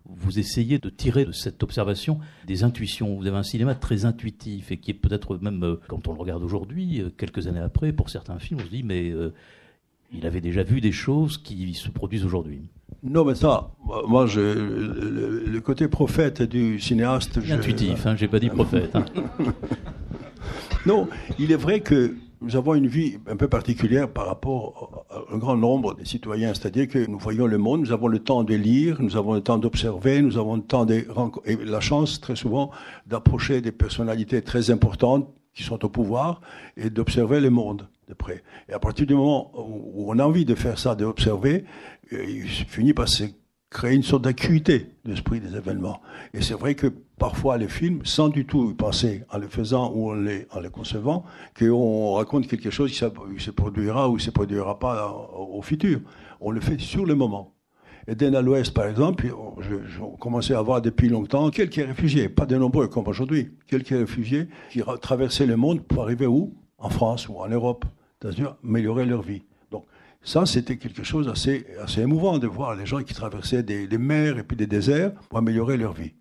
vous 0.08 0.38
essayez 0.38 0.78
de 0.78 0.88
tirer 0.88 1.24
de 1.24 1.32
cette 1.32 1.62
observation 1.62 2.18
des 2.46 2.64
intuitions. 2.64 3.14
Vous 3.14 3.26
avez 3.26 3.36
un 3.36 3.42
cinéma 3.42 3.74
très 3.74 4.04
intuitif 4.04 4.72
et 4.72 4.78
qui 4.78 4.90
est 4.90 4.94
peut-être 4.94 5.38
même, 5.38 5.62
euh, 5.62 5.76
quand 5.88 6.08
on 6.08 6.12
le 6.12 6.18
regarde 6.18 6.42
aujourd'hui, 6.42 7.02
euh, 7.02 7.10
quelques 7.10 7.46
années 7.46 7.60
après, 7.60 7.92
pour 7.92 8.08
certains 8.08 8.38
films, 8.38 8.60
on 8.62 8.64
se 8.64 8.70
dit, 8.70 8.82
mais 8.82 9.10
euh, 9.10 9.34
il 10.12 10.26
avait 10.26 10.40
déjà 10.40 10.62
vu 10.62 10.80
des 10.80 10.92
choses 10.92 11.36
qui 11.36 11.74
se 11.74 11.90
produisent 11.90 12.24
aujourd'hui. 12.24 12.62
Non, 13.02 13.24
mais 13.24 13.34
ça, 13.34 13.70
moi, 14.08 14.26
je, 14.26 14.40
le, 14.40 15.44
le 15.46 15.60
côté 15.60 15.88
prophète 15.88 16.42
du 16.42 16.80
cinéaste. 16.80 17.40
Je, 17.44 17.54
intuitif, 17.54 18.06
hein, 18.06 18.16
j'ai 18.16 18.28
pas 18.28 18.40
dit 18.40 18.48
prophète. 18.48 18.96
Hein. 18.96 19.04
non, 20.86 21.08
il 21.38 21.52
est 21.52 21.56
vrai 21.56 21.80
que 21.80 22.16
nous 22.40 22.56
avons 22.56 22.74
une 22.74 22.86
vie 22.86 23.18
un 23.26 23.36
peu 23.36 23.48
particulière 23.48 24.08
par 24.08 24.26
rapport 24.26 25.04
à 25.10 25.34
un 25.34 25.38
grand 25.38 25.56
nombre 25.56 25.94
de 25.94 26.04
citoyens, 26.04 26.54
c'est-à-dire 26.54 26.88
que 26.88 27.06
nous 27.06 27.18
voyons 27.18 27.46
le 27.46 27.58
monde, 27.58 27.80
nous 27.80 27.92
avons 27.92 28.08
le 28.08 28.20
temps 28.20 28.44
de 28.44 28.54
lire, 28.54 29.00
nous 29.00 29.16
avons 29.16 29.34
le 29.34 29.40
temps 29.40 29.58
d'observer, 29.58 30.22
nous 30.22 30.38
avons 30.38 30.56
le 30.56 30.62
temps 30.62 30.84
de 30.84 31.04
et 31.44 31.56
la 31.56 31.80
chance 31.80 32.20
très 32.20 32.36
souvent 32.36 32.70
d'approcher 33.06 33.60
des 33.60 33.72
personnalités 33.72 34.42
très 34.42 34.70
importantes 34.70 35.28
qui 35.54 35.62
sont 35.62 35.84
au 35.84 35.88
pouvoir 35.88 36.40
et 36.76 36.90
d'observer 36.90 37.40
le 37.40 37.50
monde 37.50 37.88
de 38.08 38.14
près. 38.14 38.42
Et 38.68 38.72
à 38.72 38.78
partir 38.78 39.06
du 39.06 39.14
moment 39.14 39.50
où 39.56 40.10
on 40.12 40.18
a 40.18 40.24
envie 40.24 40.44
de 40.44 40.54
faire 40.54 40.78
ça, 40.78 40.94
d'observer, 40.94 41.64
il 42.12 42.46
finit 42.46 42.94
par 42.94 43.08
se 43.08 43.24
créer 43.70 43.94
une 43.94 44.02
sorte 44.02 44.24
d'acuité 44.24 44.86
d'esprit 45.04 45.40
des 45.40 45.56
événements. 45.56 46.00
Et 46.32 46.40
c'est 46.40 46.54
vrai 46.54 46.74
que 46.74 46.86
parfois 47.18 47.58
les 47.58 47.68
films, 47.68 48.00
sans 48.04 48.28
du 48.28 48.46
tout 48.46 48.74
penser 48.74 49.24
en 49.30 49.38
les 49.38 49.48
faisant 49.48 49.92
ou 49.94 50.10
en 50.10 50.14
les, 50.14 50.46
en 50.52 50.60
les 50.60 50.70
concevant, 50.70 51.24
qu'on 51.58 52.14
raconte 52.14 52.46
quelque 52.46 52.70
chose 52.70 52.90
qui 52.90 52.98
se 52.98 53.50
produira 53.50 54.08
ou 54.08 54.16
qui 54.16 54.24
se 54.24 54.30
produira 54.30 54.78
pas 54.78 55.12
au 55.36 55.60
futur. 55.62 56.00
On 56.40 56.50
le 56.50 56.60
fait 56.60 56.78
sur 56.78 57.04
le 57.04 57.14
moment. 57.14 57.54
Eden 58.06 58.34
à 58.34 58.40
l'Ouest, 58.40 58.72
par 58.72 58.86
exemple, 58.86 59.30
je, 59.60 59.74
je 59.86 60.00
commençais 60.18 60.54
à 60.54 60.62
voir 60.62 60.80
depuis 60.80 61.10
longtemps 61.10 61.50
quelques 61.50 61.74
réfugiés, 61.74 62.30
pas 62.30 62.46
de 62.46 62.56
nombreux 62.56 62.88
comme 62.88 63.06
aujourd'hui, 63.06 63.50
quelques 63.66 63.88
réfugiés 63.88 64.48
qui 64.70 64.80
traversaient 65.02 65.44
le 65.44 65.56
monde 65.56 65.82
pour 65.82 66.04
arriver 66.04 66.26
où? 66.26 66.54
En 66.78 66.88
France 66.88 67.28
ou 67.28 67.36
en 67.38 67.48
Europe, 67.48 67.84
c'est-à-dire 68.22 68.56
améliorer 68.64 69.04
leur 69.04 69.20
vie. 69.20 69.42
Ça, 70.22 70.46
c'était 70.46 70.76
quelque 70.76 71.04
chose 71.04 71.26
d'assez 71.26 71.66
assez 71.80 72.00
émouvant 72.02 72.38
de 72.38 72.46
voir 72.46 72.74
les 72.74 72.86
gens 72.86 73.02
qui 73.02 73.14
traversaient 73.14 73.62
des, 73.62 73.98
mers 73.98 74.38
et 74.38 74.42
puis 74.42 74.56
des 74.56 74.66
déserts 74.66 75.14
pour 75.14 75.38
améliorer 75.38 75.76
leur 75.76 75.92
vie 75.92 76.12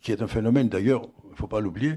qui 0.00 0.12
est 0.12 0.22
un 0.22 0.26
phénomène 0.26 0.68
d'ailleurs, 0.68 1.02
il 1.24 1.30
ne 1.30 1.36
faut 1.36 1.46
pas 1.46 1.60
l'oublier, 1.60 1.94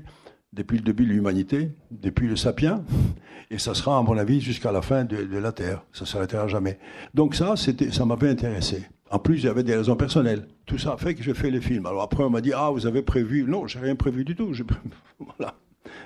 depuis 0.54 0.78
le 0.78 0.84
début 0.84 1.06
de 1.06 1.12
l'humanité, 1.12 1.72
depuis 1.92 2.28
le 2.28 2.36
sapiens, 2.36 2.84
et 3.52 3.60
ça 3.60 3.74
sera, 3.74 3.98
à 3.98 4.02
mon 4.02 4.18
avis, 4.18 4.42
jusqu'à 4.42 4.72
la 4.72 4.82
fin 4.82 5.04
de, 5.04 5.38
la 5.38 5.52
Terre. 5.52 5.84
Ça 5.94 6.06
ne 6.06 6.08
s'arrêtera 6.08 6.48
jamais. 6.48 6.80
Donc 7.14 7.36
ça, 7.36 7.56
ça 7.56 8.06
m'avait 8.06 8.30
intéressé. 8.30 8.84
En 9.10 9.20
plus, 9.20 9.38
j'avais 9.38 9.64
des 9.64 9.76
raisons 9.76 9.96
personnelles. 9.96 10.48
Tout 10.66 10.78
ça 10.78 10.94
a 10.94 10.98
fait 10.98 11.16
que 11.16 11.24
je 11.24 11.32
fais 11.34 11.50
les 11.50 11.62
films. 11.62 11.86
Alors 11.86 12.02
après, 12.02 12.24
on 12.24 12.30
m'a 12.30 12.42
dit, 12.42 12.52
ah, 12.54 12.70
vous 12.72 12.86
avez 12.86 13.02
prévu? 13.02 13.44
Non, 13.44 13.68
j'ai 13.68 13.80
rien 13.80 13.96
prévu 13.96 14.24
du 14.24 14.36
tout. 14.36 14.52
Voilà. 15.20 15.56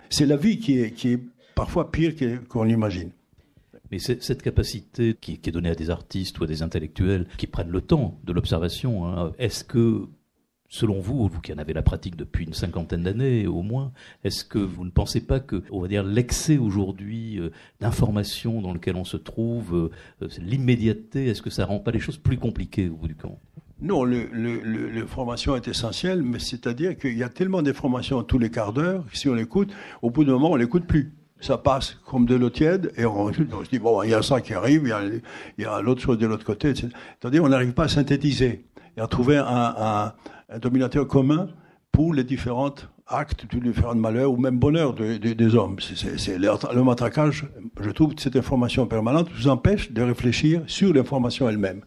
C'est 0.09 0.25
la 0.25 0.37
vie 0.37 0.59
qui 0.59 0.79
est, 0.79 0.91
qui 0.91 1.13
est 1.13 1.19
parfois 1.55 1.89
pire 1.91 2.13
qu'on 2.47 2.67
imagine. 2.67 3.11
Mais 3.91 3.99
cette 3.99 4.41
capacité 4.41 5.15
qui, 5.19 5.33
est 5.33 5.51
donnée 5.51 5.69
à 5.69 5.75
des 5.75 5.89
artistes 5.89 6.39
ou 6.39 6.45
à 6.45 6.47
des 6.47 6.61
intellectuels 6.63 7.27
qui 7.37 7.47
prennent 7.47 7.69
le 7.69 7.81
temps 7.81 8.19
de 8.23 8.31
l'observation, 8.31 9.05
hein, 9.05 9.33
est-ce 9.37 9.63
que 9.63 10.07
Selon 10.73 11.01
vous, 11.01 11.27
vous 11.27 11.41
qui 11.41 11.51
en 11.51 11.57
avez 11.57 11.73
la 11.73 11.81
pratique 11.81 12.15
depuis 12.15 12.45
une 12.45 12.53
cinquantaine 12.53 13.03
d'années 13.03 13.45
au 13.45 13.61
moins, 13.61 13.91
est-ce 14.23 14.45
que 14.45 14.57
vous 14.57 14.85
ne 14.85 14.89
pensez 14.89 15.19
pas 15.19 15.41
que, 15.41 15.63
va 15.69 15.87
dire, 15.89 16.01
l'excès 16.01 16.57
aujourd'hui 16.57 17.41
euh, 17.41 17.49
d'informations 17.81 18.61
dans 18.61 18.71
lequel 18.71 18.95
on 18.95 19.03
se 19.03 19.17
trouve, 19.17 19.91
euh, 20.21 20.27
l'immédiateté, 20.39 21.27
est-ce 21.27 21.41
que 21.41 21.49
ça 21.49 21.65
rend 21.65 21.79
pas 21.79 21.91
les 21.91 21.99
choses 21.99 22.15
plus 22.15 22.37
compliquées 22.37 22.87
au 22.87 22.95
bout 22.95 23.09
du 23.09 23.15
compte? 23.15 23.37
Non, 23.81 24.05
l'information 24.05 25.57
est 25.57 25.67
essentielle, 25.67 26.23
mais 26.23 26.39
c'est-à-dire 26.39 26.95
qu'il 26.95 27.17
y 27.17 27.23
a 27.23 27.29
tellement 27.29 27.61
d'informations 27.61 28.23
tous 28.23 28.39
les 28.39 28.49
quarts 28.49 28.71
d'heure, 28.71 29.03
si 29.11 29.27
on 29.27 29.33
l'écoute, 29.33 29.73
au 30.01 30.09
bout 30.09 30.23
d'un 30.23 30.31
moment, 30.31 30.51
on 30.51 30.55
l'écoute 30.55 30.85
plus. 30.85 31.11
Ça 31.41 31.57
passe 31.57 31.97
comme 32.05 32.25
de 32.25 32.35
l'eau 32.35 32.49
tiède, 32.49 32.91
et 32.97 33.05
on, 33.05 33.33
se 33.33 33.69
dit, 33.69 33.79
bon, 33.79 34.03
il 34.03 34.11
y 34.11 34.13
a 34.13 34.21
ça 34.21 34.41
qui 34.41 34.53
arrive, 34.53 34.83
il 35.57 35.63
y 35.63 35.65
a, 35.65 35.81
l'autre 35.81 36.01
chose 36.01 36.17
de 36.17 36.27
l'autre 36.27 36.45
côté, 36.45 36.73
c'est-à-dire 36.75 37.43
on 37.43 37.49
n'arrive 37.49 37.73
pas 37.73 37.85
à 37.85 37.87
synthétiser 37.87 38.65
et 38.95 39.01
à 39.01 39.07
trouver 39.07 39.37
un, 39.37 40.13
dominateur 40.59 41.07
commun 41.07 41.49
pour 41.91 42.13
les 42.13 42.23
différents 42.23 42.75
actes, 43.07 43.45
les 43.53 43.59
différents 43.59 43.95
malheurs 43.95 44.31
ou 44.31 44.37
même 44.37 44.59
bonheurs 44.59 44.93
de, 44.93 45.17
de, 45.17 45.33
des 45.33 45.55
hommes. 45.55 45.77
Le 45.77 46.83
matraquage, 46.83 47.47
je 47.79 47.89
trouve 47.89 48.15
que 48.15 48.21
cette 48.21 48.35
information 48.35 48.85
permanente 48.85 49.29
vous 49.35 49.47
empêche 49.47 49.91
de 49.91 50.01
réfléchir 50.01 50.61
sur 50.67 50.93
l'information 50.93 51.49
elle-même. 51.49 51.81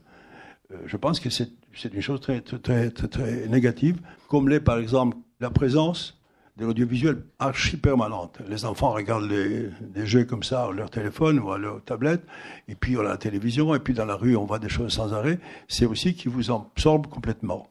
Euh, 0.73 0.77
je 0.87 0.97
pense 0.97 1.21
que 1.21 1.31
c'est 1.31 1.51
une 1.93 2.01
chose 2.01 2.21
très, 2.21 2.41
très, 2.41 2.91
très, 2.91 3.09
très 3.09 3.49
négative, 3.49 4.01
comme 4.29 4.49
l'est 4.49 4.61
par 4.61 4.79
exemple 4.79 5.17
la 5.41 5.51
présence 5.51 6.19
de 6.57 6.65
l'audiovisuel 6.65 7.25
archi 7.39 7.77
permanente. 7.77 8.39
Les 8.49 8.65
enfants 8.65 8.93
regardent 8.93 9.29
des 9.29 10.07
jeux 10.07 10.25
comme 10.25 10.43
ça, 10.43 10.71
leur 10.73 10.91
téléphone 10.91 11.39
ou 11.41 11.51
à 11.51 11.59
leur 11.59 11.83
tablette, 11.83 12.23
et 12.69 12.75
puis 12.77 12.97
on 12.97 13.01
a 13.01 13.05
la 13.05 13.17
télévision, 13.17 13.75
et 13.75 13.81
puis 13.81 13.93
dans 13.93 14.05
la 14.05 14.15
rue 14.15 14.37
on 14.37 14.45
voit 14.45 14.61
des 14.61 14.69
choses 14.69 14.93
sans 14.93 15.13
arrêt. 15.13 15.41
C'est 15.67 15.87
aussi 15.87 16.15
qui 16.15 16.29
vous 16.29 16.53
absorbe 16.53 17.09
complètement. 17.09 17.69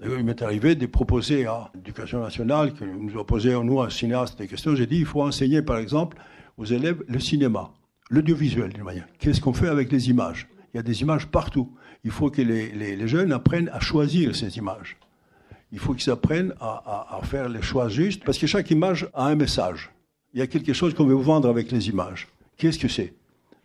D'ailleurs, 0.00 0.18
il 0.18 0.24
m'est 0.24 0.42
arrivé 0.42 0.74
de 0.74 0.86
proposer 0.86 1.46
à 1.46 1.70
l'éducation 1.74 2.20
nationale, 2.20 2.74
que 2.74 2.84
nous 2.84 3.24
posé, 3.24 3.54
nous, 3.62 3.80
un 3.80 3.90
cinéaste, 3.90 4.38
des 4.38 4.48
questions. 4.48 4.74
J'ai 4.74 4.86
dit, 4.86 4.98
il 4.98 5.06
faut 5.06 5.22
enseigner, 5.22 5.62
par 5.62 5.78
exemple, 5.78 6.16
aux 6.56 6.64
élèves 6.64 7.02
le 7.06 7.20
cinéma, 7.20 7.70
l'audiovisuel, 8.10 8.72
d'une 8.72 8.82
manière. 8.82 9.06
Qu'est-ce 9.18 9.40
qu'on 9.40 9.52
fait 9.52 9.68
avec 9.68 9.92
les 9.92 10.10
images? 10.10 10.48
Il 10.72 10.78
y 10.78 10.80
a 10.80 10.82
des 10.82 11.00
images 11.02 11.26
partout. 11.28 11.72
Il 12.02 12.10
faut 12.10 12.28
que 12.28 12.42
les, 12.42 12.72
les 12.72 13.08
jeunes 13.08 13.32
apprennent 13.32 13.70
à 13.72 13.78
choisir 13.78 14.34
ces 14.34 14.58
images. 14.58 14.96
Il 15.74 15.80
faut 15.80 15.92
qu'ils 15.92 16.12
apprennent 16.12 16.54
à, 16.60 17.08
à, 17.10 17.18
à, 17.18 17.22
faire 17.22 17.48
les 17.48 17.60
choix 17.60 17.88
justes, 17.88 18.22
parce 18.24 18.38
que 18.38 18.46
chaque 18.46 18.70
image 18.70 19.08
a 19.12 19.26
un 19.26 19.34
message. 19.34 19.90
Il 20.32 20.38
y 20.38 20.42
a 20.42 20.46
quelque 20.46 20.72
chose 20.72 20.94
qu'on 20.94 21.04
veut 21.04 21.14
vous 21.14 21.22
vendre 21.22 21.48
avec 21.48 21.72
les 21.72 21.88
images. 21.88 22.28
Qu'est-ce 22.56 22.78
que 22.78 22.88
c'est? 22.88 23.12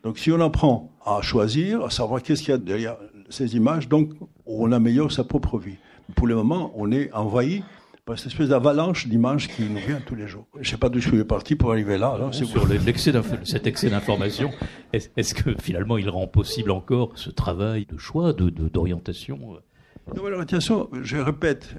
Donc, 0.04 0.18
si 0.18 0.32
on 0.32 0.42
apprend 0.42 0.92
à 1.06 1.22
choisir, 1.22 1.86
à 1.86 1.92
savoir 1.92 2.24
qu'est-ce 2.24 2.42
qu'il 2.42 2.50
y 2.50 2.56
a 2.56 2.58
derrière 2.58 2.98
ces 3.30 3.56
images, 3.56 3.88
donc 3.88 4.12
on 4.48 4.72
améliore 4.72 5.12
sa 5.12 5.24
propre 5.24 5.60
vie 5.60 5.78
pour 6.16 6.26
le 6.26 6.36
moment, 6.36 6.72
on 6.76 6.92
est 6.92 7.12
envahi 7.14 7.64
par 8.06 8.18
cette 8.18 8.32
espèce 8.32 8.50
d'avalanche 8.50 9.08
d'images 9.08 9.48
qui 9.48 9.64
nous 9.64 9.78
vient 9.78 10.02
tous 10.04 10.16
les 10.16 10.28
jours. 10.28 10.48
Je 10.56 10.60
ne 10.62 10.66
sais 10.66 10.78
pas 10.78 10.90
d'où 10.90 11.00
je 11.00 11.10
suis 11.10 11.24
parti 11.26 11.56
pour 11.56 11.72
arriver 11.72 12.00
là. 12.00 12.18
là 12.18 12.32
sur 12.32 12.68
l'excès 12.68 13.14
cet 13.44 13.68
excès 13.68 13.92
d'information, 13.92 14.50
est-ce 14.94 15.10
est 15.16 15.34
que 15.34 15.54
finalement 15.62 16.00
il 16.00 16.10
rend 16.10 16.26
possible 16.26 16.72
encore 16.72 17.12
ce 17.16 17.30
travail 17.30 17.86
de 17.86 17.98
choix, 17.98 18.34
d'orientation 18.34 19.38
de, 19.38 19.62
L'orientation, 20.16 20.90
je 21.02 21.18
répète 21.18 21.76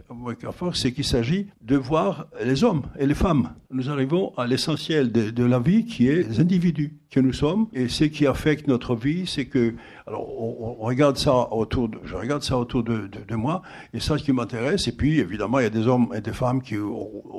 c'est 0.75 0.93
qu'il 0.93 1.05
s'agit 1.05 1.49
de 1.63 1.77
voir 1.77 2.27
les 2.45 2.65
hommes 2.65 2.83
et 2.99 3.07
les 3.07 3.15
femmes. 3.15 3.51
Nous 3.71 3.91
arrivons 3.91 4.33
à 4.37 4.47
l'essentiel 4.47 5.13
de, 5.13 5.45
la 5.45 5.59
vie 5.59 5.85
qui 5.85 6.09
est 6.09 6.29
les 6.29 6.41
individus 6.41 6.99
que 7.11 7.21
nous 7.21 7.33
sommes 7.33 7.67
et 7.73 7.89
ce 7.89 8.05
qui 8.05 8.27
affecte 8.27 8.69
notre 8.69 8.95
vie, 8.95 9.27
c'est 9.27 9.47
que 9.47 9.75
alors 10.07 10.29
on, 10.41 10.85
regarde 10.85 11.17
ça 11.17 11.53
autour, 11.53 11.89
de, 11.89 11.99
je 12.05 12.15
regarde 12.15 12.43
ça 12.43 12.57
autour 12.59 12.83
de, 12.83 13.35
moi 13.35 13.63
et 13.93 14.01
ça 14.01 14.19
ce 14.19 14.25
qui 14.25 14.33
m'intéresse. 14.33 14.87
Et 14.89 14.93
puis 14.93 15.19
évidemment 15.19 15.59
il 15.59 15.65
y 15.65 15.67
a 15.67 15.71
des 15.71 15.87
hommes 15.87 16.13
et 16.15 16.21
des 16.21 16.33
femmes 16.33 16.63
qui 16.63 16.77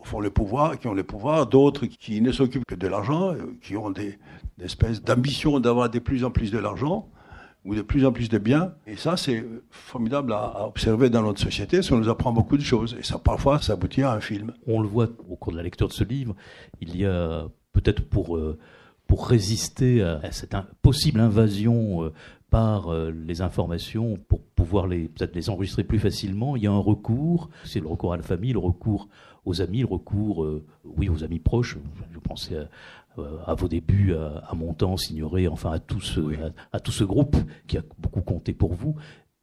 font 0.03 0.19
le 0.19 0.29
pouvoir, 0.29 0.79
qui 0.79 0.87
ont 0.87 0.93
le 0.93 1.03
pouvoir, 1.03 1.47
d'autres 1.47 1.85
qui 1.85 2.21
ne 2.21 2.31
s'occupent 2.31 2.65
que 2.65 2.75
de 2.75 2.87
l'argent, 2.87 3.35
qui 3.61 3.77
ont 3.77 3.91
des, 3.91 4.17
des 4.57 4.65
espèces 4.65 5.01
d'ambition 5.01 5.59
d'avoir 5.59 5.89
de 5.89 5.99
plus 5.99 6.23
en 6.23 6.31
plus 6.31 6.51
de 6.51 6.59
l'argent 6.59 7.07
ou 7.63 7.75
de 7.75 7.81
plus 7.81 8.05
en 8.05 8.11
plus 8.11 8.29
de 8.29 8.37
biens. 8.37 8.73
Et 8.87 8.95
ça, 8.95 9.17
c'est 9.17 9.45
formidable 9.69 10.33
à, 10.33 10.65
observer 10.67 11.09
dans 11.09 11.21
notre 11.21 11.39
société. 11.39 11.81
Ça 11.81 11.95
nous 11.95 12.09
apprend 12.09 12.31
beaucoup 12.31 12.57
de 12.57 12.63
choses. 12.63 12.95
Et 12.99 13.03
ça, 13.03 13.19
parfois, 13.19 13.61
ça 13.61 13.73
aboutit 13.73 14.01
à 14.01 14.13
un 14.13 14.19
film. 14.19 14.53
On 14.67 14.81
le 14.81 14.87
voit 14.87 15.09
au 15.29 15.35
cours 15.35 15.51
de 15.51 15.57
la 15.57 15.63
lecture 15.63 15.87
de 15.87 15.93
ce 15.93 16.03
livre. 16.03 16.35
Il 16.81 16.97
y 16.97 17.05
a 17.05 17.47
peut-être 17.73 18.01
pour, 18.01 18.35
euh, 18.37 18.57
pour 19.07 19.27
résister 19.27 20.01
à, 20.01 20.31
cette 20.31 20.55
possible 20.81 21.19
invasion 21.19 22.03
euh, 22.03 22.13
par 22.49 22.91
euh, 22.91 23.11
les 23.11 23.41
informations, 23.41 24.17
pour 24.27 24.41
pouvoir 24.41 24.87
les 24.87 25.07
peut-être 25.07 25.35
les 25.35 25.49
enregistrer 25.49 25.83
plus 25.83 25.99
facilement, 25.99 26.55
il 26.55 26.63
y 26.63 26.67
a 26.67 26.71
un 26.71 26.77
recours, 26.77 27.49
c'est 27.63 27.79
le 27.79 27.87
recours 27.87 28.13
à 28.13 28.17
la 28.17 28.23
famille, 28.23 28.53
le 28.53 28.59
recours 28.59 29.07
aux 29.45 29.61
amis, 29.61 29.79
le 29.79 29.87
recours, 29.87 30.45
oui, 30.83 31.09
aux 31.09 31.23
amis 31.23 31.39
proches. 31.39 31.75
Je 32.13 32.19
pensais 32.19 32.57
à, 32.57 32.67
à 33.45 33.53
vos 33.53 33.67
débuts, 33.67 34.13
à, 34.13 34.43
à 34.49 34.55
Montand, 34.55 34.97
Signoret, 34.97 35.47
enfin 35.47 35.71
à 35.71 35.79
tout 35.79 36.01
ce, 36.01 36.21
à, 36.71 36.79
tout 36.79 36.91
ce 36.91 37.03
groupe 37.03 37.35
qui 37.67 37.77
a 37.77 37.81
beaucoup 37.99 38.21
compté 38.21 38.53
pour 38.53 38.73
vous. 38.73 38.95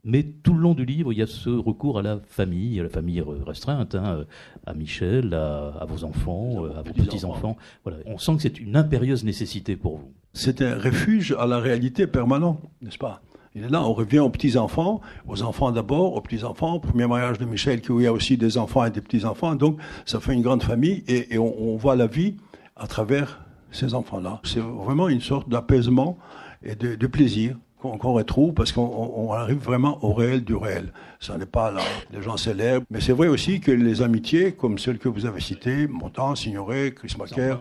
Mais 0.05 0.23
tout 0.23 0.55
le 0.55 0.61
long 0.61 0.75
du 0.75 0.85
livre, 0.85 1.13
il 1.13 1.19
y 1.19 1.23
a 1.23 1.27
ce 1.27 1.51
recours 1.51 1.99
à 1.99 2.03
la 2.03 2.21
famille, 2.27 2.81
à 2.81 2.85
la 2.85 2.89
famille 2.89 3.21
restreinte, 3.21 3.95
hein, 3.95 4.25
à 4.65 4.73
Michel, 4.73 5.35
à, 5.35 5.75
à, 5.81 5.85
vos 5.85 6.05
enfants, 6.05 6.65
à 6.65 6.83
vos 6.83 6.95
petits-enfants. 6.95 7.57
Voilà. 7.85 7.99
On 8.07 8.17
sent 8.17 8.37
que 8.37 8.43
c'est 8.43 8.61
une 8.61 8.77
impérieuse 8.77 9.25
nécessité 9.25 9.77
pour 9.77 9.99
vous. 9.99 10.13
C'est 10.33 10.63
un 10.63 10.79
refuge 10.79 11.37
à 11.39 11.47
la 11.47 11.59
réalité 11.59 12.07
permanent, 12.07 12.61
n'est-ce 12.81 12.99
pas? 12.99 13.23
Il 13.55 13.65
est 13.65 13.69
là, 13.71 13.83
on 13.83 13.93
revient 13.93 14.21
aux 14.21 14.31
petits-enfants, 14.31 15.01
aux 15.27 15.43
enfants 15.43 15.73
d'abord, 15.73 16.15
aux 16.15 16.21
petits-enfants, 16.21 16.75
au 16.75 16.81
premier 16.81 17.07
mariage 17.07 17.39
de 17.39 17.45
Michel, 17.45 17.81
qui 17.81 17.93
il 17.93 18.03
y 18.03 18.07
a 18.07 18.13
aussi 18.13 18.37
des 18.37 18.57
enfants 18.57 18.85
et 18.85 18.91
des 18.91 19.01
petits-enfants. 19.01 19.57
Donc, 19.57 19.81
ça 20.05 20.21
fait 20.21 20.33
une 20.33 20.43
grande 20.43 20.63
famille 20.63 21.03
et, 21.09 21.35
et 21.35 21.39
on, 21.39 21.61
on, 21.61 21.77
voit 21.77 21.97
la 21.97 22.07
vie 22.07 22.37
à 22.77 22.87
travers 22.87 23.48
ces 23.71 23.95
enfants-là. 23.95 24.41
C'est 24.45 24.61
vraiment 24.61 25.09
une 25.09 25.21
sorte 25.21 25.49
d'apaisement 25.49 26.19
et 26.63 26.75
de, 26.75 27.07
plaisir 27.07 27.57
qu'on 27.81 27.97
qu 27.97 28.07
retrouve 28.07 28.55
parce 28.55 28.73
qu'on 28.73 29.33
arrive 29.33 29.59
vraiment 29.59 30.05
au 30.05 30.13
réel 30.13 30.43
du 30.43 30.57
réel. 30.57 30.93
Ça 31.21 31.39
n'est 31.39 31.47
pas 31.47 31.71
là, 31.71 31.83
les 32.13 32.23
gens 32.23 32.37
célèbres. 32.37 32.85
Mais 32.91 33.01
c'est 33.01 33.13
vrai 33.13 33.29
aussi 33.29 33.61
que 33.61 33.71
les 33.71 34.03
amitiés, 34.03 34.53
comme 34.53 34.79
celles 34.79 34.99
que 34.99 35.09
vous 35.09 35.27
avez 35.27 35.41
citées, 35.41 35.87
Montand, 35.87 36.35
Signoret, 36.35 36.93
Chris 36.93 37.15
Macaire, 37.19 37.61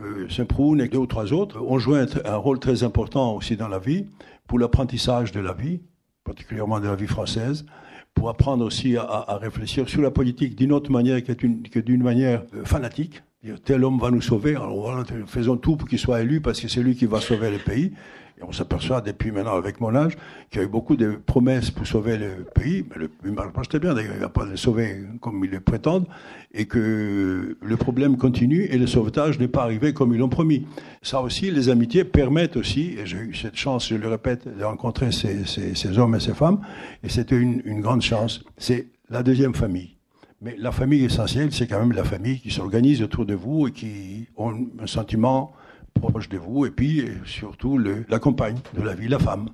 euh, 0.00 0.28
Saint-Proun 0.28 0.80
et 0.80 0.88
deux 0.88 0.98
ou 0.98 1.06
trois 1.06 1.32
autres, 1.32 1.60
ont 1.60 1.78
joué 1.78 2.04
un, 2.24 2.36
rôle 2.36 2.60
très 2.60 2.84
important 2.84 3.34
aussi 3.34 3.56
dans 3.56 3.68
la 3.68 3.80
vie 3.80 4.06
pour 4.46 4.58
l'apprentissage 4.58 5.32
de 5.32 5.40
la 5.40 5.52
vie, 5.52 5.80
particulièrement 6.22 6.78
de 6.78 6.86
la 6.86 6.94
vie 6.94 7.08
française, 7.08 7.66
pour 8.14 8.28
apprendre 8.28 8.64
aussi 8.64 8.96
à, 8.96 9.02
à 9.02 9.36
réfléchir 9.36 9.88
sur 9.88 10.00
la 10.00 10.10
politique 10.10 10.54
d'une 10.54 10.72
autre 10.72 10.90
manière 10.92 11.22
que 11.24 11.80
d'une 11.80 12.02
manière 12.02 12.44
euh, 12.54 12.64
fanatique. 12.64 13.22
Tel 13.64 13.84
homme 13.84 13.98
va 13.98 14.10
nous 14.10 14.20
sauver, 14.20 14.56
alors 14.56 14.80
voilà, 14.80 15.04
faisons 15.26 15.56
tout 15.56 15.76
pour 15.76 15.88
qu'il 15.88 15.98
soit 15.98 16.22
élu 16.22 16.40
parce 16.40 16.60
que 16.60 16.68
c'est 16.68 16.82
lui 16.82 16.96
qui 16.96 17.06
va 17.06 17.20
sauver 17.20 17.50
le 17.50 17.58
pays. 17.58 17.92
Et 18.38 18.42
on 18.42 18.52
s'aperçoit 18.52 19.00
depuis 19.00 19.30
maintenant, 19.30 19.56
avec 19.56 19.80
mon 19.80 19.94
âge, 19.94 20.14
qu'il 20.50 20.60
y 20.60 20.64
a 20.64 20.66
eu 20.66 20.70
beaucoup 20.70 20.96
de 20.96 21.12
promesses 21.12 21.70
pour 21.70 21.86
sauver 21.86 22.18
le 22.18 22.44
pays, 22.54 22.84
mais 22.90 22.96
le, 22.96 23.10
il 23.24 23.32
marche 23.32 23.52
pas 23.52 23.62
très 23.62 23.78
bien 23.78 23.94
d'ailleurs, 23.94 24.12
il 24.14 24.20
va 24.20 24.28
pas 24.28 24.44
le 24.44 24.58
sauver 24.58 25.04
comme 25.20 25.42
ils 25.42 25.50
le 25.50 25.60
prétendent, 25.60 26.06
et 26.52 26.66
que 26.66 27.56
le 27.58 27.76
problème 27.78 28.18
continue 28.18 28.64
et 28.64 28.76
le 28.76 28.86
sauvetage 28.86 29.38
n'est 29.38 29.48
pas 29.48 29.62
arrivé 29.62 29.94
comme 29.94 30.12
ils 30.12 30.18
l'ont 30.18 30.28
promis. 30.28 30.66
Ça 31.00 31.22
aussi, 31.22 31.50
les 31.50 31.70
amitiés 31.70 32.04
permettent 32.04 32.58
aussi, 32.58 32.96
et 32.98 33.06
j'ai 33.06 33.16
eu 33.16 33.34
cette 33.34 33.56
chance, 33.56 33.88
je 33.88 33.94
le 33.94 34.08
répète, 34.08 34.46
de 34.46 34.64
rencontrer 34.64 35.12
ces, 35.12 35.98
hommes 35.98 36.14
et 36.14 36.20
ces 36.20 36.34
femmes, 36.34 36.60
et 37.02 37.08
c'était 37.08 37.36
une 37.36 37.80
grande 37.80 38.02
chance. 38.02 38.44
C'est 38.58 38.88
la 39.08 39.22
deuxième 39.22 39.54
famille. 39.54 39.95
Mais 40.40 40.54
la 40.58 40.70
famille 40.70 41.04
essentielle, 41.04 41.52
c'est 41.52 41.66
quand 41.66 41.78
même 41.78 41.92
la 41.92 42.04
famille 42.04 42.40
qui 42.40 42.50
s'organise 42.50 43.02
autour 43.02 43.24
de 43.24 43.34
vous 43.34 43.68
et 43.68 43.72
qui 43.72 44.26
ont 44.36 44.68
un 44.78 44.86
sentiment 44.86 45.52
proche 45.94 46.28
de 46.28 46.36
vous, 46.36 46.66
et 46.66 46.70
puis 46.70 47.04
surtout 47.24 47.78
le, 47.78 48.04
la 48.08 48.18
compagne 48.18 48.58
de 48.74 48.82
la 48.82 48.94
vie, 48.94 49.08
la 49.08 49.18
femme, 49.18 49.48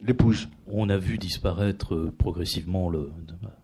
l'épouse. 0.00 0.48
On 0.66 0.88
a 0.90 0.98
vu 0.98 1.16
disparaître 1.16 2.12
progressivement, 2.18 2.90
le, 2.90 3.10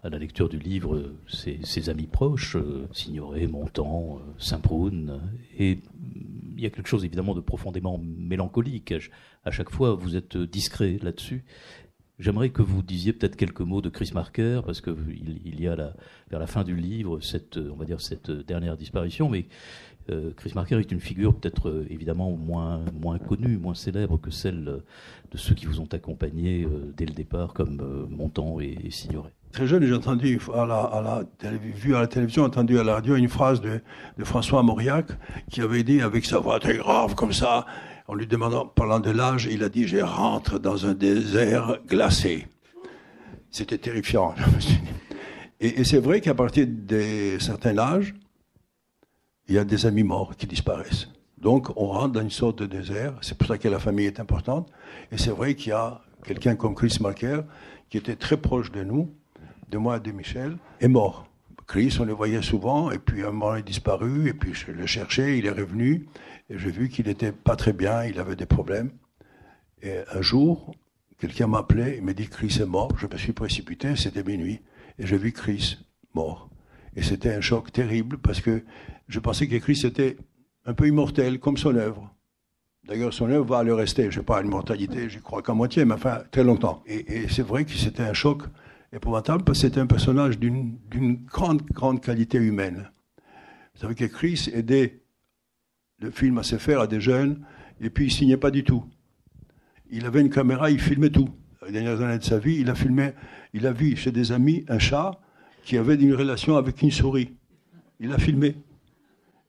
à 0.02 0.08
la 0.08 0.18
lecture 0.18 0.48
du 0.48 0.58
livre, 0.58 1.12
ses, 1.28 1.88
amis 1.88 2.06
proches, 2.06 2.56
euh, 2.56 2.88
Signoret, 2.92 3.46
Montand, 3.46 4.18
euh, 4.18 4.32
Saint-Proun, 4.38 5.20
et 5.58 5.80
il 6.56 6.60
y 6.60 6.66
a 6.66 6.70
quelque 6.70 6.88
chose 6.88 7.04
évidemment 7.04 7.34
de 7.34 7.40
profondément 7.40 8.00
mélancolique. 8.02 8.94
À 9.44 9.50
chaque 9.50 9.70
fois, 9.70 9.94
vous 9.94 10.16
êtes 10.16 10.36
discret 10.36 10.98
là-dessus. 11.02 11.44
J'aimerais 12.18 12.50
que 12.50 12.62
vous 12.62 12.82
disiez 12.82 13.12
peut-être 13.12 13.36
quelques 13.36 13.62
mots 13.62 13.80
de 13.80 13.88
Chris 13.88 14.10
Marker, 14.14 14.60
parce 14.64 14.80
que 14.80 14.96
il, 15.08 15.60
y 15.60 15.66
a 15.66 15.74
vers 16.30 16.40
la 16.40 16.46
fin 16.46 16.62
du 16.62 16.76
livre 16.76 17.20
cette, 17.20 17.56
on 17.56 17.76
va 17.76 17.84
dire 17.84 18.00
cette 18.00 18.30
dernière 18.30 18.76
disparition, 18.76 19.28
mais 19.28 19.46
euh, 20.10 20.30
Chris 20.36 20.52
Marker 20.54 20.78
est 20.78 20.90
une 20.92 21.00
figure 21.00 21.34
peut-être 21.34 21.68
euh, 21.68 21.86
évidemment 21.88 22.30
moins 22.32 22.80
moins 23.00 23.18
connue, 23.18 23.56
moins 23.56 23.74
célèbre 23.74 24.18
que 24.20 24.30
celle 24.30 24.82
de 25.32 25.38
ceux 25.38 25.54
qui 25.54 25.66
vous 25.66 25.80
ont 25.80 25.88
accompagné 25.90 26.64
euh, 26.64 26.92
dès 26.96 27.06
le 27.06 27.14
départ, 27.14 27.54
comme 27.54 27.80
euh, 27.80 28.06
Montand 28.08 28.60
et, 28.60 28.76
et 28.84 28.90
Signoret. 28.90 29.32
Très 29.52 29.66
jeune, 29.66 29.84
j'ai 29.84 29.94
entendu 29.94 30.40
à 30.54 30.64
la, 30.64 30.80
à 30.80 30.98
à 30.98 32.00
la 32.00 32.06
télévision, 32.06 32.44
entendu 32.44 32.78
à 32.78 32.84
la 32.84 32.94
radio 32.94 33.16
une 33.16 33.28
phrase 33.28 33.60
de 33.60 33.80
François 34.24 34.62
Mauriac 34.62 35.06
qui 35.50 35.60
avait 35.60 35.82
dit 35.82 36.00
avec 36.00 36.24
sa 36.24 36.38
voix 36.38 36.58
très 36.58 36.78
grave 36.78 37.14
comme 37.14 37.32
ça, 37.32 37.66
en 38.12 38.14
lui 38.14 38.26
demandant, 38.26 38.66
parlant 38.66 39.00
de 39.00 39.10
l'âge, 39.10 39.48
il 39.50 39.64
a 39.64 39.70
dit 39.70 39.88
Je 39.88 39.96
rentre 39.96 40.58
dans 40.58 40.84
un 40.84 40.92
désert 40.92 41.78
glacé. 41.88 42.46
C'était 43.50 43.78
terrifiant. 43.78 44.34
Et, 45.60 45.82
c'est 45.84 45.98
vrai 45.98 46.20
qu'à 46.20 46.34
partir 46.34 46.66
de 46.68 47.38
certain 47.40 47.78
âge, 47.78 48.14
il 49.48 49.54
y 49.54 49.58
a 49.58 49.64
des 49.64 49.86
amis 49.86 50.02
morts 50.02 50.36
qui 50.36 50.46
disparaissent. 50.46 51.08
Donc 51.38 51.70
on 51.74 51.86
rentre 51.86 52.12
dans 52.12 52.20
une 52.20 52.30
sorte 52.30 52.58
de 52.58 52.66
désert. 52.66 53.14
C'est 53.22 53.38
pour 53.38 53.48
ça 53.48 53.56
que 53.56 53.68
la 53.68 53.78
famille 53.78 54.06
est 54.06 54.20
importante. 54.20 54.70
Et 55.10 55.16
c'est 55.16 55.30
vrai 55.30 55.54
qu'il 55.54 55.70
y 55.70 55.72
a 55.72 56.02
quelqu'un 56.22 56.54
comme 56.54 56.74
Chris 56.74 56.98
Marker, 57.00 57.40
qui 57.88 57.96
était 57.96 58.16
très 58.16 58.36
proche 58.36 58.70
de 58.72 58.84
nous, 58.84 59.10
de 59.70 59.78
moi 59.78 59.96
et 59.96 60.00
de 60.00 60.12
Michel, 60.12 60.58
est 60.80 60.88
mort. 60.88 61.26
Chris, 61.66 61.96
on 61.98 62.04
le 62.04 62.12
voyait 62.12 62.42
souvent, 62.42 62.90
et 62.90 62.98
puis 62.98 63.22
un 63.22 63.30
moment 63.30 63.54
il 63.54 63.60
est 63.60 63.62
disparu, 63.62 64.28
et 64.28 64.34
puis 64.34 64.52
je 64.52 64.72
le 64.72 64.84
cherchais, 64.84 65.38
il 65.38 65.46
est 65.46 65.50
revenu, 65.50 66.06
et 66.48 66.58
j'ai 66.58 66.70
vu 66.70 66.88
qu'il 66.88 67.06
n'était 67.06 67.32
pas 67.32 67.56
très 67.56 67.72
bien, 67.72 68.04
il 68.04 68.18
avait 68.18 68.36
des 68.36 68.46
problèmes. 68.46 68.90
Et 69.82 69.98
un 70.12 70.22
jour, 70.22 70.74
quelqu'un 71.18 71.46
m'appelait, 71.46 71.96
il 71.98 72.04
m'a 72.04 72.12
dit 72.12 72.28
Chris 72.28 72.58
est 72.60 72.66
mort, 72.66 72.96
je 72.98 73.06
me 73.06 73.16
suis 73.16 73.32
précipité, 73.32 73.96
c'était 73.96 74.22
minuit, 74.22 74.60
et 74.98 75.06
j'ai 75.06 75.16
vu 75.16 75.32
Chris 75.32 75.78
mort. 76.14 76.50
Et 76.94 77.02
c'était 77.02 77.34
un 77.34 77.40
choc 77.40 77.72
terrible, 77.72 78.18
parce 78.18 78.40
que 78.40 78.62
je 79.08 79.18
pensais 79.18 79.48
que 79.48 79.56
Chris 79.56 79.82
était 79.84 80.16
un 80.66 80.74
peu 80.74 80.86
immortel, 80.86 81.40
comme 81.40 81.56
son 81.56 81.74
œuvre. 81.76 82.14
D'ailleurs, 82.84 83.12
son 83.14 83.30
œuvre 83.30 83.46
va 83.46 83.62
le 83.62 83.74
rester. 83.74 84.10
Je 84.10 84.18
sais 84.20 84.24
pas, 84.24 84.42
l'immortalité, 84.42 85.08
j'y 85.08 85.20
crois 85.20 85.42
qu'à 85.42 85.54
moitié, 85.54 85.84
mais 85.84 85.94
enfin, 85.94 86.22
très 86.30 86.44
longtemps. 86.44 86.82
Et 86.86 87.28
c'est 87.28 87.42
vrai 87.42 87.64
que 87.64 87.72
c'était 87.72 88.02
un 88.02 88.12
choc 88.12 88.42
épouvantable 88.92 89.44
parce 89.44 89.58
que 89.58 89.68
c'était 89.68 89.80
un 89.80 89.86
personnage 89.86 90.38
d'une 90.38 91.24
grande, 91.24 91.62
grande 91.62 92.00
qualité 92.00 92.38
humaine. 92.38 92.90
Vous 93.74 93.80
savez 93.80 93.94
que 93.94 94.04
Chris 94.04 94.50
aidait 94.52 95.01
le 96.02 96.10
film 96.10 96.38
à 96.38 96.42
se 96.42 96.56
faire 96.56 96.80
à 96.80 96.86
des 96.86 97.00
jeunes 97.00 97.38
et 97.80 97.90
puis 97.90 98.06
il 98.06 98.10
signait 98.10 98.36
pas 98.36 98.50
du 98.50 98.64
tout. 98.64 98.84
Il 99.90 100.06
avait 100.06 100.20
une 100.20 100.30
caméra, 100.30 100.70
il 100.70 100.80
filmait 100.80 101.10
tout. 101.10 101.28
Les 101.66 101.72
dernières 101.72 102.00
années 102.00 102.18
de 102.18 102.24
sa 102.24 102.38
vie, 102.38 102.56
il 102.60 102.70
a 102.70 102.74
filmé, 102.74 103.12
il 103.54 103.66
a 103.66 103.72
vu 103.72 103.94
chez 103.96 104.10
des 104.10 104.32
amis 104.32 104.64
un 104.68 104.78
chat 104.78 105.12
qui 105.64 105.76
avait 105.76 105.94
une 105.94 106.14
relation 106.14 106.56
avec 106.56 106.82
une 106.82 106.90
souris. 106.90 107.32
Il 108.00 108.12
a 108.12 108.18
filmé. 108.18 108.56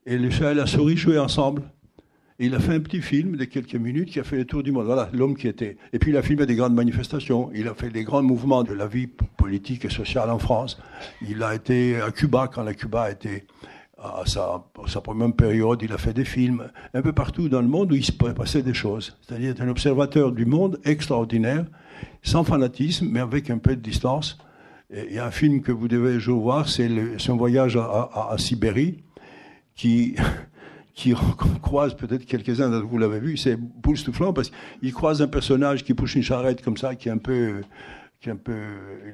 Et 0.06 0.18
le 0.18 0.30
chat 0.30 0.52
et 0.52 0.56
la 0.56 0.68
souris 0.68 0.98
jouaient 0.98 1.18
ensemble. 1.18 1.64
Et 2.40 2.48
il 2.48 2.56
a 2.56 2.60
fait 2.60 2.74
un 2.74 2.80
petit 2.80 3.02
film 3.02 3.36
de 3.38 3.46
quelques 3.46 3.76
minutes 3.76 4.10
qui 4.10 4.20
a 4.20 4.24
fait 4.24 4.38
le 4.38 4.46
tour 4.46 4.64
du 4.64 4.72
monde. 4.72 4.86
Voilà 4.86 5.10
l'homme 5.14 5.36
qui 5.36 5.48
était. 5.48 5.78
Et 5.92 6.00
puis 6.00 6.12
il 6.12 6.18
a 6.18 6.22
filmé 6.22 6.46
des 6.46 6.56
grandes 6.56 6.76
manifestations. 6.76 7.50
Il 7.54 7.68
a 7.68 7.74
fait 7.74 7.90
des 7.90 8.04
grands 8.04 8.24
mouvements 8.24 8.64
de 8.64 8.74
la 8.74 8.88
vie 8.88 9.08
politique 9.08 9.86
et 9.86 9.90
sociale 9.90 10.30
en 10.30 10.40
France. 10.40 10.80
Il 11.22 11.42
a 11.42 11.56
été 11.56 12.02
à 12.02 12.12
Cuba 12.12 12.50
quand 12.54 12.64
la 12.64 12.74
Cuba 12.74 13.10
était 13.10 13.46
à 14.04 14.24
sa, 14.26 14.64
sa 14.88 15.02
première 15.02 15.34
période. 15.34 15.82
Il 15.82 15.94
a 15.94 15.98
fait 15.98 16.14
des 16.14 16.26
films 16.26 16.68
un 16.94 17.02
peu 17.02 17.14
partout 17.14 17.48
dans 17.48 17.62
le 17.62 17.68
monde 17.68 17.92
où 17.92 17.96
il 17.96 18.04
se 18.04 18.12
passait 18.12 18.62
des 18.62 18.74
choses. 18.74 19.18
C'est-à-dire 19.22 19.56
un 19.60 19.70
observateur 19.70 20.32
du 20.32 20.46
monde 20.46 20.80
extraordinaire, 20.84 21.66
sans 22.22 22.44
fanatisme, 22.44 23.08
mais 23.10 23.22
avec 23.22 23.50
un 23.50 23.58
peu 23.58 23.76
de 23.76 23.82
distance. 23.82 24.38
Et 24.94 25.08
il 25.10 25.14
y 25.16 25.20
a 25.20 25.26
un 25.26 25.32
film 25.32 25.62
que 25.62 25.72
vous 25.72 25.88
devez 25.88 26.18
voir, 26.18 26.68
c'est 26.68 26.90
son 27.18 27.38
voyage 27.38 27.78
à, 27.78 28.36
Sibérie 28.38 29.04
qui, 29.76 30.16
qui 30.94 31.14
croise 31.62 31.96
peut-être 31.96 32.26
quelques-uns 32.26 32.70
d'entre 32.70 32.88
vous 32.88 32.98
l'avez 32.98 33.20
vu, 33.20 33.38
c'est 33.38 33.56
boulestouflant 33.56 34.34
parce 34.34 34.52
qu'il 34.80 34.94
croise 34.94 35.22
un 35.22 35.28
personnage 35.28 35.84
qui 35.84 35.94
pousse 35.94 36.16
une 36.16 36.24
charrette 36.24 36.62
comme 36.62 36.78
ça, 36.78 36.96
qui 36.96 37.08
est 37.08 37.12
un 37.12 37.18
peu, 37.18 37.62
qui 38.20 38.30
est 38.30 38.34
un 38.34 38.38
peu 38.38 38.62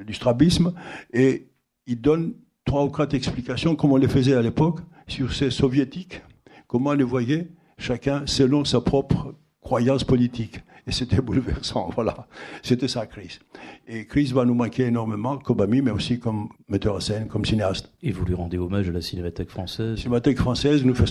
du 0.06 0.14
strabisme, 0.14 0.74
et 1.14 1.48
il 1.86 2.02
donne 2.02 2.34
trois 2.70 2.84
ou 2.86 2.90
quatre 2.90 3.16
explications, 3.16 3.76
comme 3.76 3.94
on 3.94 3.98
les 3.98 4.08
faisait 4.08 4.36
à 4.36 4.44
l'époque, 4.44 4.82
sur 5.08 5.34
ces 5.34 5.50
soviétiques, 5.50 6.22
comment 6.68 6.92
on 6.92 6.94
les 6.94 7.04
voyait, 7.04 7.48
chacun 7.80 8.22
selon 8.28 8.64
sa 8.64 8.80
propre 8.80 9.34
croyance 9.60 10.04
politique. 10.04 10.60
Et 10.86 10.92
c'était 10.92 11.20
bouleversant, 11.28 11.90
voilà. 11.96 12.28
C'était 12.62 12.88
ça, 12.88 13.08
Chris. 13.08 13.40
Et 13.88 14.06
Chris 14.06 14.32
va 14.36 14.46
nous 14.46 14.54
manquer 14.54 14.84
énormément, 14.84 15.40
comme 15.40 15.62
ami, 15.62 15.82
mais 15.82 15.90
aussi 15.90 16.20
comme 16.20 16.50
metteur 16.68 16.98
en 16.98 17.00
scène, 17.00 17.28
comme 17.28 17.44
cinéaste. 17.44 17.92
Et 18.04 18.12
vous 18.12 18.24
lui 18.24 18.36
rendez 18.36 18.60
hommage 18.60 18.88
à 18.88 18.92
la 18.92 19.02
Cinémathèque 19.02 19.50
française? 19.50 19.98
Cinémathèque 19.98 20.38
française, 20.38 20.86
nous, 20.86 20.94
fais, 20.94 21.06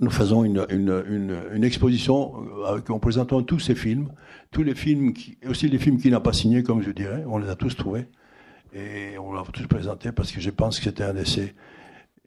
nous 0.00 0.10
faisons 0.10 0.44
une, 0.44 0.66
une, 0.68 1.02
une, 1.08 1.38
une 1.54 1.64
exposition 1.64 2.34
avec, 2.66 2.90
en 2.90 2.98
présentant 2.98 3.42
tous 3.42 3.60
ces 3.60 3.74
films, 3.74 4.10
tous 4.50 4.62
les 4.62 4.74
films, 4.74 5.14
qui, 5.14 5.38
aussi 5.48 5.70
les 5.70 5.78
films 5.78 5.96
qu'il 5.96 6.10
n'a 6.10 6.20
pas 6.20 6.34
signés, 6.34 6.62
comme 6.62 6.82
je 6.82 6.90
dirais, 6.90 7.24
on 7.26 7.38
les 7.38 7.48
a 7.48 7.56
tous 7.56 7.74
trouvés. 7.74 8.08
Et 8.74 9.18
on 9.18 9.32
l'a 9.32 9.42
tous 9.52 9.66
présentés 9.66 10.12
parce 10.12 10.32
que 10.32 10.40
je 10.40 10.50
pense 10.50 10.78
que 10.78 10.84
c'était 10.84 11.04
un 11.04 11.16
essai. 11.16 11.54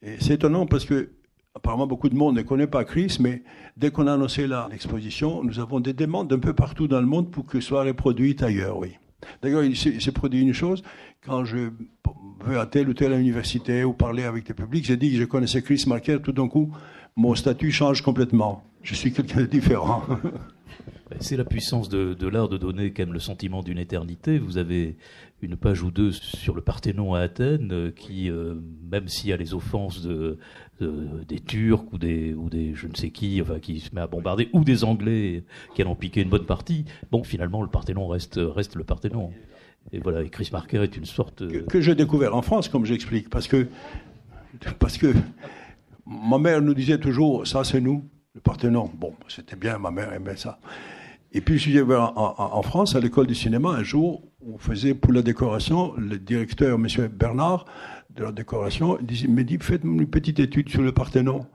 Et 0.02 0.16
c'est 0.20 0.34
étonnant 0.34 0.66
parce 0.66 0.84
que 0.84 1.10
Apparemment, 1.54 1.86
beaucoup 1.86 2.08
de 2.08 2.14
monde 2.14 2.36
ne 2.36 2.42
connaît 2.42 2.66
pas 2.66 2.82
Chris, 2.84 3.18
mais 3.20 3.42
dès 3.76 3.90
qu'on 3.90 4.06
a 4.06 4.14
annoncé 4.14 4.46
l'exposition, 4.46 5.44
nous 5.44 5.60
avons 5.60 5.80
des 5.80 5.92
demandes 5.92 6.28
d'un 6.28 6.38
peu 6.38 6.54
partout 6.54 6.88
dans 6.88 7.00
le 7.00 7.06
monde 7.06 7.30
pour 7.30 7.44
que 7.44 7.60
soit 7.60 7.84
reproduite 7.84 8.42
ailleurs, 8.42 8.78
oui. 8.78 8.92
D'ailleurs, 9.42 9.62
il 9.62 9.76
s'est 9.76 10.12
produit 10.12 10.40
une 10.40 10.54
chose, 10.54 10.82
quand 11.24 11.44
je 11.44 11.70
vais 12.46 12.58
à 12.58 12.66
telle 12.66 12.88
ou 12.88 12.94
telle 12.94 13.12
université 13.12 13.84
ou 13.84 13.92
parler 13.92 14.24
avec 14.24 14.46
des 14.46 14.54
publics, 14.54 14.86
j'ai 14.86 14.96
dit 14.96 15.12
que 15.12 15.18
je 15.18 15.24
connaissais 15.24 15.60
Chris 15.60 15.84
Marker, 15.86 16.18
tout 16.22 16.32
d'un 16.32 16.48
coup, 16.48 16.74
mon 17.16 17.34
statut 17.34 17.70
change 17.70 18.00
complètement. 18.00 18.64
Je 18.82 18.94
suis 18.94 19.12
quelqu'un 19.12 19.42
de 19.42 19.46
différent. 19.46 20.02
C'est 21.20 21.36
la 21.36 21.44
puissance 21.44 21.90
de, 21.90 22.26
l'art 22.26 22.48
de 22.48 22.56
donner 22.56 22.92
quand 22.92 23.04
même 23.04 23.12
le 23.12 23.20
sentiment 23.20 23.62
d'une 23.62 23.78
éternité. 23.78 24.38
Vous 24.38 24.56
avez 24.56 24.96
une 25.42 25.56
page 25.56 25.82
ou 25.82 25.90
deux 25.90 26.12
sur 26.12 26.54
le 26.54 26.62
Parthénon 26.62 27.14
à 27.14 27.20
Athènes 27.20 27.72
euh, 27.72 27.90
qui, 27.90 28.30
euh, 28.30 28.54
même 28.90 29.08
s'il 29.08 29.30
y 29.30 29.32
a 29.32 29.36
les 29.36 29.54
offenses 29.54 30.00
de, 30.02 30.38
des 30.80 31.40
Turcs 31.40 31.84
ou 31.92 31.98
des, 31.98 32.32
ou 32.34 32.48
des 32.48 32.74
je 32.74 32.86
ne 32.86 32.94
sais 32.94 33.10
qui, 33.10 33.42
enfin 33.42 33.58
qui 33.58 33.80
se 33.80 33.94
met 33.94 34.00
à 34.00 34.06
bombarder, 34.06 34.48
ou 34.52 34.64
des 34.64 34.84
Anglais 34.84 35.44
qui 35.74 35.82
en 35.82 35.94
piquer 35.96 36.22
une 36.22 36.28
bonne 36.28 36.46
partie, 36.46 36.84
bon, 37.10 37.24
finalement, 37.24 37.62
le 37.62 37.68
Parthénon 37.68 38.06
reste, 38.06 38.38
reste 38.40 38.76
le 38.76 38.84
Parthénon. 38.84 39.32
Et 39.92 39.98
voilà, 39.98 40.22
et 40.22 40.30
Chris 40.30 40.48
Marker 40.52 40.82
est 40.82 40.96
une 40.96 41.04
sorte... 41.04 41.46
Que, 41.46 41.58
que 41.58 41.80
j'ai 41.80 41.96
découvert 41.96 42.36
en 42.36 42.42
France, 42.42 42.68
comme 42.68 42.84
j'explique, 42.84 43.28
parce 43.28 43.48
que, 43.48 43.66
parce 44.78 44.96
que 44.96 45.12
ma 46.06 46.38
mère 46.38 46.62
nous 46.62 46.74
disait 46.74 46.98
toujours, 46.98 47.46
ça 47.46 47.64
c'est 47.64 47.80
nous, 47.80 48.04
le 48.34 48.40
Parthénon. 48.40 48.90
Bon, 48.94 49.14
c'était 49.28 49.56
bien, 49.56 49.78
ma 49.78 49.90
mère 49.90 50.12
aimait 50.12 50.36
ça. 50.36 50.60
Et 51.32 51.40
puis 51.40 51.58
je 51.58 51.70
suis 51.70 51.80
en, 51.80 52.12
en, 52.16 52.62
France, 52.62 52.94
à 52.94 53.00
l'école 53.00 53.26
du 53.26 53.34
cinéma, 53.34 53.70
un 53.70 53.82
jour, 53.82 54.22
on 54.46 54.58
faisait 54.58 54.94
pour 54.94 55.12
la 55.12 55.22
décoration, 55.22 55.94
le 55.96 56.18
directeur, 56.18 56.78
M. 56.78 56.86
Bernard, 57.08 57.64
de 58.10 58.24
la 58.24 58.32
décoration, 58.32 58.98
m'a 59.28 59.42
dit, 59.42 59.58
faites 59.60 59.84
une 59.84 60.06
petite 60.06 60.38
étude 60.38 60.68
sur 60.68 60.82
le 60.82 60.92
Parthénon. 60.92 61.46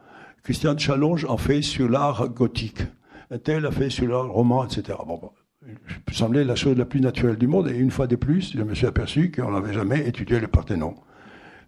Christian 0.44 0.78
Challonge 0.78 1.26
en 1.26 1.38
fait 1.38 1.62
sur 1.62 1.90
l'art 1.90 2.30
gothique. 2.30 2.84
Un 3.30 3.38
tel 3.38 3.66
a 3.66 3.72
fait 3.72 3.90
sur 3.90 4.08
l'art 4.08 4.30
roman, 4.30 4.66
etc. 4.66 4.98
Bon, 5.06 5.18
bon, 5.18 5.32
me 5.64 6.14
semblait 6.14 6.44
la 6.44 6.56
chose 6.56 6.78
la 6.78 6.86
plus 6.86 7.02
naturelle 7.02 7.36
du 7.36 7.48
monde. 7.48 7.68
Et 7.68 7.78
une 7.78 7.92
fois 7.92 8.08
de 8.08 8.16
plus, 8.16 8.54
je 8.56 8.64
me 8.64 8.74
suis 8.74 8.86
aperçu 8.86 9.32
qu'on 9.32 9.52
n'avait 9.52 9.74
jamais 9.74 10.08
étudié 10.08 10.40
le 10.40 10.48
Parthénon. 10.48 10.96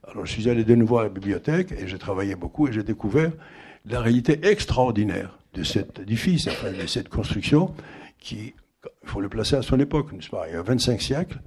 Alors 0.07 0.26
je 0.26 0.32
suis 0.32 0.49
allé 0.49 0.63
de 0.63 0.76
nouveau 0.76 0.99
à 0.99 1.03
la 1.03 1.09
bibliothèque 1.09 1.72
et 1.74 1.88
j'ai 1.88 1.99
travaillé 1.99 2.36
beaucoup 2.36 2.67
et 2.67 2.72
j'ai 2.72 2.84
découvert 2.84 3.32
la 3.86 4.01
réalité 4.01 4.39
extraordinaire 4.47 5.38
de 5.53 5.63
cet 5.63 5.99
édifice, 5.99 6.47
enfin, 6.47 6.72
de 6.72 6.88
cette 6.88 7.09
construction, 7.09 7.74
qui, 8.17 8.53
il 9.03 9.09
faut 9.09 9.21
le 9.21 9.30
placer 9.30 9.55
à 9.55 9.61
son 9.61 9.80
époque, 9.80 10.09
Il 10.13 10.53
y 10.53 10.55
a 10.55 10.61
25 10.61 11.01
siècles, 11.01 11.41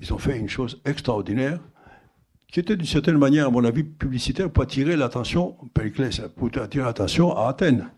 ils 0.00 0.12
ont 0.12 0.18
fait 0.18 0.38
une 0.38 0.48
chose 0.48 0.80
extraordinaire, 0.84 1.60
qui 2.48 2.60
était 2.60 2.76
d'une 2.76 2.86
certaine 2.86 3.18
manière, 3.18 3.48
à 3.48 3.50
mon 3.50 3.64
avis, 3.64 3.82
publicitaire 3.82 4.50
pour 4.50 4.62
attirer 4.62 4.96
l'attention, 4.96 5.56
pour 6.36 6.48
attirer 6.62 6.84
l'attention 6.84 7.36
à 7.36 7.48
Athènes 7.48 7.90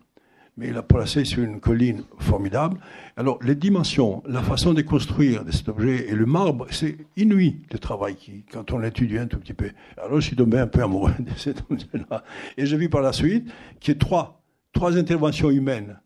mais 0.57 0.69
il 0.69 0.77
a 0.77 0.81
placé 0.81 1.23
sur 1.23 1.43
une 1.43 1.59
colline 1.59 2.03
formidable. 2.17 2.79
Alors, 3.15 3.41
les 3.43 3.55
dimensions, 3.55 4.23
la 4.25 4.41
façon 4.41 4.73
de 4.73 4.81
construire 4.81 5.43
cet 5.51 5.69
objet 5.69 6.09
et 6.09 6.15
le 6.15 6.25
marbre, 6.25 6.65
c'est 6.71 6.97
inouï 7.15 7.61
le 7.71 7.77
travail 7.77 8.15
qui, 8.15 8.43
quand 8.51 8.71
on 8.73 8.79
l'étudie 8.79 9.19
un 9.19 9.27
tout 9.27 9.37
petit 9.37 9.53
peu. 9.53 9.69
Alors, 9.97 10.19
je 10.19 10.25
suis 10.25 10.35
tombé 10.35 10.57
un 10.57 10.67
peu 10.67 10.81
amoureux 10.81 11.13
de 11.19 11.31
cet 11.37 11.63
objet-là. 11.69 12.23
Et 12.57 12.65
j'ai 12.65 12.77
vu 12.77 12.89
par 12.89 13.01
la 13.01 13.13
suite 13.13 13.47
que 13.79 13.91
trois, 13.91 14.41
trois 14.73 14.97
interventions 14.97 15.51
humaines 15.51 15.99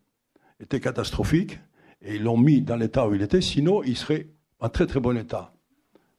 étaient 0.60 0.80
catastrophiques 0.80 1.58
et 2.04 2.16
ils 2.16 2.22
l'ont 2.22 2.36
mis 2.36 2.60
dans 2.60 2.76
l'état 2.76 3.08
où 3.08 3.14
il 3.14 3.22
était, 3.22 3.40
sinon 3.40 3.82
il 3.82 3.96
serait 3.96 4.28
en 4.60 4.68
très 4.68 4.86
très 4.86 5.00
bon 5.00 5.16
état. 5.16 5.52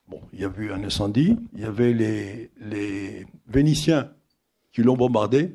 Bon, 0.08 0.22
il 0.34 0.42
y 0.42 0.46
a 0.46 0.52
eu 0.58 0.72
un 0.72 0.84
incendie, 0.84 1.38
il 1.54 1.62
y 1.62 1.66
avait 1.66 1.94
les, 1.94 2.52
les 2.60 3.26
Vénitiens 3.48 4.10
qui 4.72 4.82
l'ont 4.84 4.98
bombardé, 4.98 5.54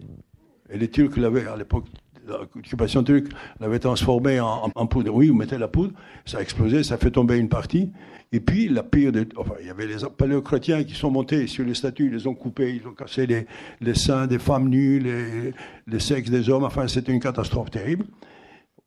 et 0.71 0.79
les 0.79 0.89
Turcs 0.89 1.17
l'avaient 1.17 1.47
à 1.47 1.57
l'époque 1.57 1.87
l'occupation 2.29 3.03
turque 3.03 3.29
l'avait 3.61 3.79
transformé 3.79 4.41
en, 4.41 4.87
poudre. 4.87 5.13
Oui, 5.13 5.29
vous 5.29 5.35
mettez 5.35 5.59
la 5.59 5.69
poudre, 5.69 5.93
ça 6.25 6.39
a 6.39 6.43
explosé, 6.43 6.83
ça 6.83 6.97
fait 6.97 7.11
tomber 7.11 7.39
une 7.39 7.49
partie. 7.49 7.91
Et 8.33 8.41
puis, 8.41 8.69
la 8.69 8.83
pire 8.83 9.13
enfin, 9.37 9.55
il 9.61 9.67
y 9.67 9.71
avait 9.71 9.87
les 9.87 9.97
paléochrétiens 10.17 10.85
qui 10.85 10.95
sont 10.95 11.11
montés 11.11 11.47
sur 11.47 11.65
les 11.65 11.75
statues, 11.75 12.07
ils 12.07 12.13
les 12.13 12.27
ont 12.27 12.35
coupés, 12.35 12.75
ils 12.75 12.87
ont 12.87 12.93
cassé 12.93 13.27
les, 13.27 13.47
les 13.81 13.95
seins 13.95 14.27
des 14.27 14.39
femmes 14.39 14.69
nues, 14.69 14.99
les, 14.99 15.55
les 15.87 16.01
sexes 16.01 16.31
des 16.31 16.51
hommes. 16.51 16.65
Enfin, 16.65 16.87
c'était 16.89 17.13
une 17.13 17.21
catastrophe 17.21 17.71
terrible. 17.71 18.05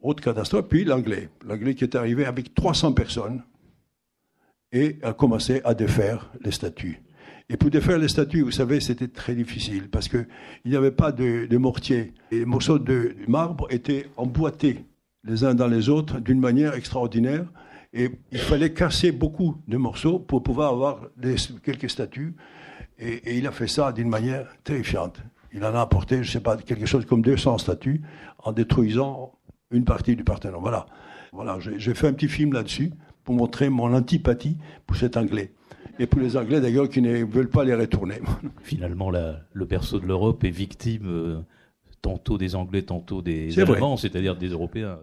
Autre 0.02 0.24
catastrophe. 0.24 0.68
Puis 0.68 0.84
l'anglais. 0.84 1.30
L'anglais 1.45 1.76
qui 1.76 1.84
est 1.84 1.95
arrivé 1.95 2.26
avec 2.26 2.54
300 2.54 2.93
personnes 2.93 3.43
et 4.72 4.97
a 5.04 5.14
commencé 5.14 5.62
à 5.64 5.74
défaire 5.74 6.32
les 6.43 6.52
statues. 6.52 7.02
Et 7.49 7.58
pour 7.58 7.70
défaire 7.70 7.97
les 7.97 8.08
statues, 8.08 8.43
vous 8.43 8.52
savez, 8.52 8.80
c'était 8.80 9.10
très 9.10 9.36
difficile 9.36 9.89
parce 9.89 10.08
qu'il 10.08 10.26
n'y 10.66 10.76
avait 10.78 10.91
pas 10.91 11.12
de, 11.12 11.58
mortier. 11.58 12.14
Les 12.32 12.45
morceaux 12.45 12.80
de 12.80 13.16
marbre 13.28 13.68
étaient 13.70 14.08
emboîtés 14.16 14.86
les 15.26 15.43
uns 15.43 15.54
dans 15.54 15.68
les 15.68 15.89
autres 15.89 16.20
d'une 16.20 16.39
manière 16.39 16.74
extraordinaire. 16.76 17.45
Et 17.93 18.10
il 18.32 18.39
fallait 18.39 18.72
casser 18.72 19.12
beaucoup 19.12 19.58
de 19.68 19.76
morceaux 19.76 20.18
pour 20.18 20.43
pouvoir 20.43 20.72
avoir 20.72 21.02
quelques 21.62 21.89
statues. 21.89 22.36
Et, 22.97 23.38
il 23.38 23.45
a 23.47 23.52
fait 23.52 23.68
ça 23.68 23.91
d'une 23.91 24.08
manière 24.08 24.47
terrifiante. 24.64 25.22
Il 25.54 25.66
en 25.66 25.76
a 25.76 25.82
apporté, 25.82 26.24
je 26.24 26.30
ne 26.30 26.34
sais 26.34 26.39
pas, 26.39 26.56
quelque 26.56 26.86
chose 26.86 27.06
comme 27.06 27.22
200 27.22 27.58
statues 27.58 28.02
en 28.39 28.54
détruisant 28.54 29.34
une 29.72 29.86
partie 29.86 30.15
du 30.15 30.24
Parthénon. 30.24 30.59
Voilà. 30.61 30.86
Voilà, 31.34 31.57
j'ai 31.59 31.93
fait 31.93 32.07
un 32.07 32.13
petit 32.13 32.28
film 32.28 32.51
là-dessus 32.51 32.91
pour 33.24 33.36
montrer 33.36 33.69
mon 33.69 33.93
antipathie 33.93 34.57
pour 34.86 34.97
cet 34.97 35.15
Anglais 35.15 35.53
et 35.97 36.05
pour 36.05 36.19
les 36.19 36.36
Anglais 36.36 36.59
d'ailleurs 36.59 36.89
qui 36.89 37.01
ne 37.01 37.24
veulent 37.24 37.49
pas 37.49 37.63
les 37.63 37.74
retourner. 37.74 38.19
Finalement, 38.63 39.09
le 39.09 39.65
berceau 39.65 39.99
de 39.99 40.05
l'Europe 40.05 40.43
est 40.43 40.49
victime 40.49 41.05
euh, 41.05 41.39
tantôt 42.01 42.38
des 42.38 42.55
Anglais, 42.55 42.82
tantôt 42.82 43.22
des 43.22 43.57
Allemands, 43.59 43.95
c'est-à-dire 43.95 44.36
des 44.36 44.49
Européens. 44.49 44.99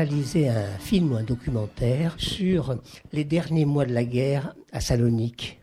Réalisé 0.00 0.48
un 0.48 0.78
film 0.78 1.12
ou 1.12 1.16
un 1.16 1.22
documentaire 1.22 2.14
sur 2.16 2.74
les 3.12 3.24
derniers 3.24 3.66
mois 3.66 3.84
de 3.84 3.92
la 3.92 4.04
guerre 4.04 4.54
à 4.72 4.80
Salonique. 4.80 5.60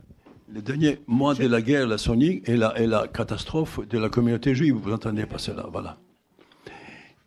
Les 0.54 0.62
derniers 0.62 1.00
mois 1.08 1.34
de 1.34 1.48
la 1.48 1.60
guerre 1.60 1.92
à 1.92 1.98
Salonique 1.98 2.48
et 2.48 2.56
la, 2.56 2.74
la 2.78 3.08
catastrophe 3.08 3.80
de 3.88 3.98
la 3.98 4.10
communauté 4.10 4.54
juive, 4.54 4.76
vous 4.76 4.94
entendez 4.94 5.26
pas 5.26 5.40
cela, 5.40 5.68
voilà. 5.72 5.98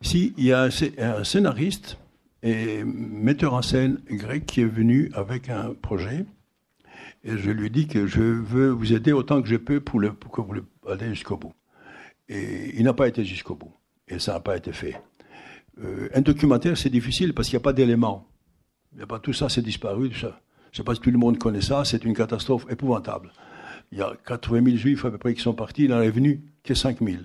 Ici, 0.03 0.33
il 0.39 0.45
y 0.45 0.53
a 0.53 0.69
un, 0.99 1.25
scénariste 1.25 1.99
et 2.45 2.85
metteur 2.85 3.55
en 3.55 3.63
scène 3.63 3.99
grec 4.09 4.47
qui 4.47 4.61
est 4.61 4.73
venu 4.81 5.11
avec 5.15 5.51
un 5.51 5.75
projet 5.75 6.25
et 7.25 7.37
je 7.37 7.51
lui 7.51 7.71
dis 7.71 7.89
que 7.89 8.07
je 8.07 8.23
veux 8.23 8.71
vous 8.71 8.93
aider 8.93 9.11
autant 9.11 9.43
que 9.43 9.49
je 9.49 9.57
peux 9.57 9.81
pour, 9.81 9.99
le, 9.99 10.11
que 10.13 10.41
vous 10.41 10.63
allez 10.89 11.09
jusqu'au 11.09 11.37
bout. 11.37 11.53
Et 12.29 12.79
il 12.79 12.85
n'a 12.85 12.95
pas 12.95 13.09
été 13.09 13.25
jusqu'au 13.25 13.57
bout. 13.57 13.73
Et 14.07 14.21
ça 14.21 14.35
n'a 14.35 14.41
pas 14.41 14.57
été 14.57 14.73
fait. 14.73 14.97
Euh, 15.83 16.09
un 16.15 16.21
documentaire, 16.21 16.77
c'est 16.77 16.91
difficile 16.91 17.35
parce 17.35 17.49
qu'il 17.49 17.57
n'y 17.57 17.63
a 17.63 17.65
pas 17.65 17.73
d'éléments. 17.73 18.27
Il 18.95 19.03
a 19.03 19.07
pas 19.07 19.19
tout 19.19 19.33
ça, 19.33 19.49
c'est 19.49 19.63
disparu. 19.63 20.11
Je 20.13 20.27
ne 20.27 20.33
sais 20.73 20.83
pas 20.83 20.95
si 20.95 21.01
tout 21.01 21.11
le 21.11 21.19
monde 21.19 21.39
connaît 21.39 21.61
ça. 21.61 21.85
C'est 21.85 22.05
une 22.05 22.15
catastrophe 22.15 22.67
épouvantable. 22.69 23.33
Il 23.93 23.99
y 23.99 24.03
a 24.03 24.13
80 24.27 24.65
000 24.65 24.77
juifs 24.77 25.05
à 25.05 25.11
peu 25.11 25.19
près 25.19 25.35
qui 25.35 25.43
sont 25.43 25.55
partis. 25.55 25.85
Il 25.85 25.91
n'en 25.91 26.01
est 26.01 26.11
venu 26.11 26.43
que 26.63 26.75
5 26.75 26.99
000. 27.01 27.23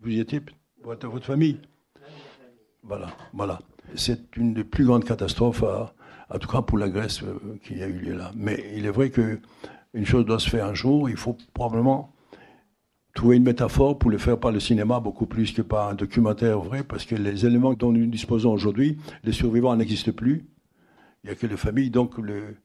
Vous 0.00 0.10
y 0.10 0.20
étiez 0.20 0.40
votre, 0.82 1.08
votre 1.08 1.26
famille? 1.26 1.60
Voilà, 2.82 3.08
voilà. 3.34 3.58
C'est 3.94 4.36
une 4.36 4.54
des 4.54 4.64
plus 4.64 4.84
grandes 4.84 5.04
catastrophes, 5.04 5.62
en 5.62 6.38
tout 6.38 6.48
cas 6.48 6.62
pour 6.62 6.78
la 6.78 6.88
Grèce, 6.88 7.22
euh, 7.22 7.58
qui 7.62 7.82
a 7.82 7.86
eu 7.86 7.98
lieu 7.98 8.14
là. 8.14 8.30
Mais 8.34 8.72
il 8.76 8.86
est 8.86 8.90
vrai 8.90 9.10
qu'une 9.10 9.40
chose 10.04 10.24
doit 10.24 10.38
se 10.38 10.48
faire 10.48 10.66
un 10.66 10.74
jour. 10.74 11.10
Il 11.10 11.16
faut 11.16 11.36
probablement 11.52 12.12
trouver 13.20 13.36
une 13.36 13.42
métaphore 13.42 13.98
pour 13.98 14.08
le 14.08 14.16
faire 14.16 14.40
par 14.40 14.50
le 14.50 14.60
cinéma 14.60 14.98
beaucoup 14.98 15.26
plus 15.26 15.52
que 15.52 15.60
par 15.60 15.90
un 15.90 15.94
documentaire 15.94 16.58
vrai, 16.58 16.82
parce 16.82 17.04
que 17.04 17.14
les 17.14 17.44
éléments 17.44 17.74
dont 17.74 17.92
nous 17.92 18.06
disposons 18.06 18.50
aujourd'hui, 18.50 18.96
les 19.24 19.32
survivants 19.32 19.76
n'existent 19.76 20.12
plus. 20.12 20.46
Il 21.22 21.26
n'y 21.26 21.32
a 21.32 21.34
que 21.34 21.46
les 21.46 21.58
familles, 21.58 21.90
donc 21.90 22.16
le, 22.16 22.56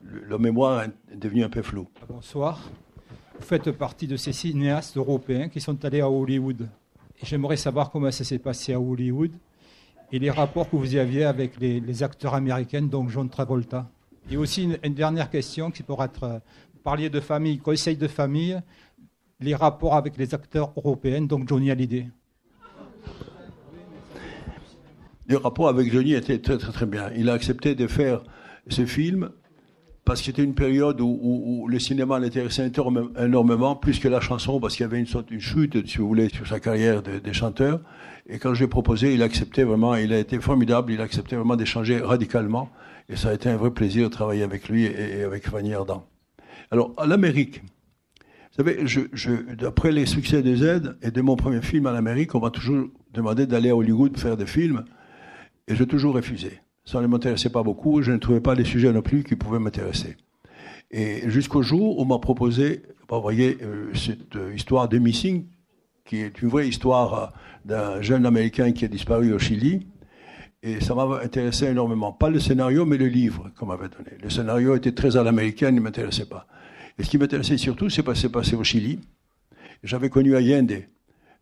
le, 0.00 0.38
mémoire 0.38 0.84
est 0.84 1.14
devenu 1.14 1.44
un 1.44 1.50
peu 1.50 1.60
flou. 1.60 1.86
Bonsoir. 2.08 2.58
Vous 3.38 3.44
faites 3.44 3.70
partie 3.72 4.06
de 4.06 4.16
ces 4.16 4.32
cinéastes 4.32 4.96
européens 4.96 5.50
qui 5.50 5.60
sont 5.60 5.84
allés 5.84 6.00
à 6.00 6.08
Hollywood. 6.08 6.66
J'aimerais 7.22 7.58
savoir 7.58 7.90
comment 7.90 8.10
ça 8.10 8.24
s'est 8.24 8.38
passé 8.38 8.72
à 8.72 8.80
Hollywood 8.80 9.32
et 10.10 10.18
les 10.18 10.30
rapports 10.30 10.70
que 10.70 10.76
vous 10.76 10.96
aviez 10.96 11.24
avec 11.24 11.60
les, 11.60 12.02
acteurs 12.02 12.32
américains, 12.32 12.80
donc 12.80 13.10
John 13.10 13.28
Travolta. 13.28 13.86
Et 14.30 14.38
aussi 14.38 14.70
une, 14.82 14.94
dernière 14.94 15.28
question 15.28 15.70
qui 15.70 15.82
pourrait 15.82 16.06
être, 16.06 16.24
euh, 16.24 16.38
vous 16.72 16.80
parliez 16.82 17.10
de 17.10 17.20
famille, 17.20 17.58
conseil 17.58 17.98
de 17.98 18.08
famille, 18.08 18.58
les 19.40 19.54
rapports 19.54 19.94
avec 19.94 20.16
les 20.16 20.34
acteurs 20.34 20.72
européens, 20.76 21.22
donc 21.22 21.48
Johnny 21.48 21.70
Hallyday. 21.70 22.08
Les 25.28 25.36
rapports 25.36 25.68
avec 25.68 25.92
Johnny 25.92 26.14
étaient 26.14 26.38
très 26.38 26.58
très 26.58 26.72
très 26.72 26.86
bien. 26.86 27.10
Il 27.16 27.28
a 27.28 27.34
accepté 27.34 27.74
de 27.74 27.86
faire 27.86 28.22
ce 28.68 28.86
film 28.86 29.30
parce 30.04 30.20
que 30.20 30.26
c'était 30.26 30.42
une 30.42 30.54
période 30.54 31.02
où, 31.02 31.66
le 31.68 31.78
cinéma 31.78 32.18
l'intéressait 32.18 32.72
énormément, 33.18 33.76
plus 33.76 33.98
que 33.98 34.08
la 34.08 34.20
chanson, 34.20 34.58
parce 34.58 34.74
qu'il 34.74 34.84
y 34.84 34.86
avait 34.86 34.98
une 34.98 35.06
sorte 35.06 35.30
de 35.30 35.38
chute, 35.38 35.86
si 35.86 35.98
vous 35.98 36.08
voulez, 36.08 36.30
sur 36.30 36.46
sa 36.46 36.60
carrière 36.60 37.02
des 37.02 37.32
chanteurs. 37.34 37.80
Et 38.26 38.38
quand 38.38 38.54
j'ai 38.54 38.66
proposé, 38.66 39.12
il 39.12 39.22
acceptait 39.22 39.64
vraiment, 39.64 39.94
il 39.96 40.14
a 40.14 40.18
été 40.18 40.40
formidable, 40.40 40.92
il 40.92 41.00
a 41.02 41.04
accepté 41.04 41.36
vraiment 41.36 41.56
d'échanger 41.56 41.98
radicalement. 41.98 42.70
Et 43.10 43.16
ça 43.16 43.30
a 43.30 43.34
été 43.34 43.50
un 43.50 43.56
vrai 43.56 43.70
plaisir 43.70 44.08
de 44.08 44.14
travailler 44.14 44.42
avec 44.42 44.70
lui 44.70 44.84
et, 44.84 45.22
avec 45.24 45.48
Fanny 45.48 45.74
Ardant. 45.74 46.06
Alors, 46.70 46.94
à 46.96 47.06
l'Amérique, 47.06 47.62
vous 48.50 48.64
savez, 48.64 48.86
je, 48.86 49.00
je, 49.12 49.54
d'après 49.54 49.92
les 49.92 50.06
succès 50.06 50.42
de 50.42 50.54
Z 50.54 50.96
et 51.02 51.10
de 51.10 51.20
mon 51.20 51.36
premier 51.36 51.62
film 51.62 51.86
en 51.86 51.94
Amérique, 51.94 52.34
on 52.34 52.40
m'a 52.40 52.50
toujours 52.50 52.88
demandé 53.12 53.46
d'aller 53.46 53.70
à 53.70 53.76
Hollywood 53.76 54.16
faire 54.18 54.36
des 54.36 54.46
films, 54.46 54.84
et 55.66 55.76
j'ai 55.76 55.86
toujours 55.86 56.14
refusé. 56.14 56.60
Ça 56.84 57.00
ne 57.00 57.06
m'intéressait 57.06 57.50
pas 57.50 57.62
beaucoup, 57.62 58.02
je 58.02 58.12
ne 58.12 58.16
trouvais 58.16 58.40
pas 58.40 58.54
les 58.54 58.64
sujets 58.64 58.92
non 58.92 59.02
plus 59.02 59.22
qui 59.22 59.36
pouvaient 59.36 59.58
m'intéresser. 59.58 60.16
Et 60.90 61.28
jusqu'au 61.28 61.62
jour 61.62 61.98
où 61.98 62.02
on 62.02 62.06
m'a 62.06 62.18
proposé, 62.18 62.82
vous 63.10 63.20
voyez, 63.20 63.58
euh, 63.62 63.92
cette 63.94 64.36
euh, 64.36 64.54
histoire 64.54 64.88
de 64.88 64.98
Missing, 64.98 65.46
qui 66.04 66.18
est 66.18 66.40
une 66.40 66.48
vraie 66.48 66.68
histoire 66.68 67.14
euh, 67.14 67.26
d'un 67.64 68.00
jeune 68.00 68.24
Américain 68.24 68.72
qui 68.72 68.84
a 68.84 68.88
disparu 68.88 69.32
au 69.32 69.38
Chili. 69.38 69.86
Et 70.62 70.80
ça 70.80 70.94
m'a 70.94 71.20
intéressé 71.22 71.66
énormément. 71.66 72.12
Pas 72.12 72.30
le 72.30 72.40
scénario, 72.40 72.84
mais 72.84 72.96
le 72.96 73.06
livre 73.06 73.50
qu'on 73.56 73.66
m'avait 73.66 73.88
donné. 73.88 74.16
Le 74.22 74.28
scénario 74.28 74.74
était 74.74 74.92
très 74.92 75.16
à 75.16 75.22
l'américaine, 75.22 75.74
il 75.74 75.78
ne 75.78 75.84
m'intéressait 75.84 76.26
pas. 76.26 76.46
Et 76.98 77.04
ce 77.04 77.10
qui 77.10 77.18
m'intéressait 77.18 77.56
surtout, 77.56 77.88
c'est 77.88 78.02
passé 78.02 78.28
passé 78.28 78.56
au 78.56 78.64
Chili. 78.64 78.98
J'avais 79.84 80.10
connu 80.10 80.34
Allende 80.34 80.82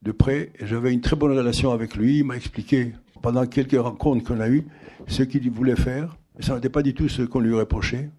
de 0.03 0.13
près, 0.13 0.53
et 0.59 0.67
j'avais 0.67 0.93
une 0.93 1.01
très 1.01 1.17
bonne 1.17 1.37
relation 1.37 1.73
avec 1.73 1.97
lui. 1.97 2.19
Il 2.19 2.25
m'a 2.25 2.37
expliqué, 2.37 2.93
pendant 3.23 3.47
quelques 3.47 3.81
rencontres 3.81 4.25
qu'on 4.25 4.41
a 4.41 4.49
eues, 4.49 4.67
ce 5.07 5.23
qu'il 5.23 5.51
voulait 5.51 5.77
faire. 5.77 6.17
Et 6.39 6.43
ça 6.43 6.55
n'était 6.55 6.69
pas 6.69 6.83
du 6.83 6.93
tout 6.93 7.09
ce 7.09 7.23
qu'on 7.23 7.41
lui 7.41 7.55
reprochait. 7.55 8.11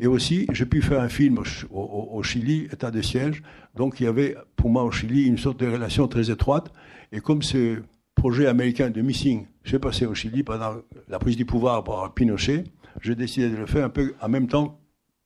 Et 0.00 0.06
aussi, 0.06 0.46
j'ai 0.52 0.66
pu 0.66 0.80
faire 0.80 1.00
un 1.00 1.08
film 1.08 1.38
au, 1.70 2.22
Chili, 2.22 2.66
état 2.72 2.90
de 2.90 3.02
siège. 3.02 3.42
Donc, 3.76 4.00
il 4.00 4.04
y 4.04 4.06
avait 4.06 4.34
pour 4.56 4.70
moi 4.70 4.82
au 4.82 4.90
Chili 4.90 5.24
une 5.24 5.38
sorte 5.38 5.60
de 5.60 5.70
relation 5.70 6.08
très 6.08 6.30
étroite. 6.30 6.72
Et 7.12 7.20
comme 7.20 7.42
ce 7.42 7.82
projet 8.14 8.46
américain 8.46 8.90
de 8.90 9.02
Missing 9.02 9.46
s'est 9.64 9.78
passé 9.78 10.06
au 10.06 10.14
Chili 10.14 10.42
pendant 10.42 10.76
la 11.08 11.18
prise 11.18 11.36
du 11.36 11.44
pouvoir 11.44 11.84
par 11.84 12.12
Pinochet, 12.14 12.64
j'ai 13.02 13.14
décidé 13.14 13.50
de 13.50 13.56
le 13.56 13.66
faire 13.66 13.84
un 13.84 13.90
peu 13.90 14.14
en 14.20 14.28
même 14.28 14.48
temps 14.48 14.80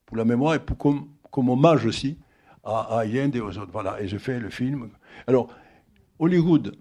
pour 0.05 0.17
la 0.17 0.25
mémoire 0.25 0.55
et 0.55 0.59
pour 0.59 0.77
comme, 0.77 1.07
comme 1.31 1.49
hommage 1.49 1.87
aussi 1.87 2.19
à, 2.65 2.99
Allende 2.99 3.37
et 3.37 3.41
aux 3.41 3.57
autres. 3.59 3.71
Voilà, 3.73 4.01
et 4.01 4.09
j'ai 4.09 4.19
fait 4.19 4.39
le 4.39 4.51
film. 4.51 4.91
Alors, 5.27 5.49
Hollywood, 6.19 6.77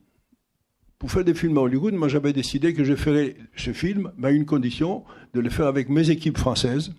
pour 0.99 1.11
faire 1.11 1.23
des 1.23 1.33
films 1.33 1.57
à 1.57 1.61
Hollywood, 1.61 1.93
moi 1.93 2.07
j'avais 2.07 2.33
décidé 2.33 2.73
que 2.73 2.83
je 2.83 2.95
ferais 2.95 3.35
ce 3.55 3.71
film, 3.71 4.11
mais 4.17 4.29
à 4.29 4.31
une 4.31 4.45
condition, 4.45 5.03
de 5.33 5.39
le 5.39 5.49
faire 5.49 5.67
avec 5.67 5.89
mes 5.89 6.09
équipes 6.09 6.37
françaises 6.37 6.93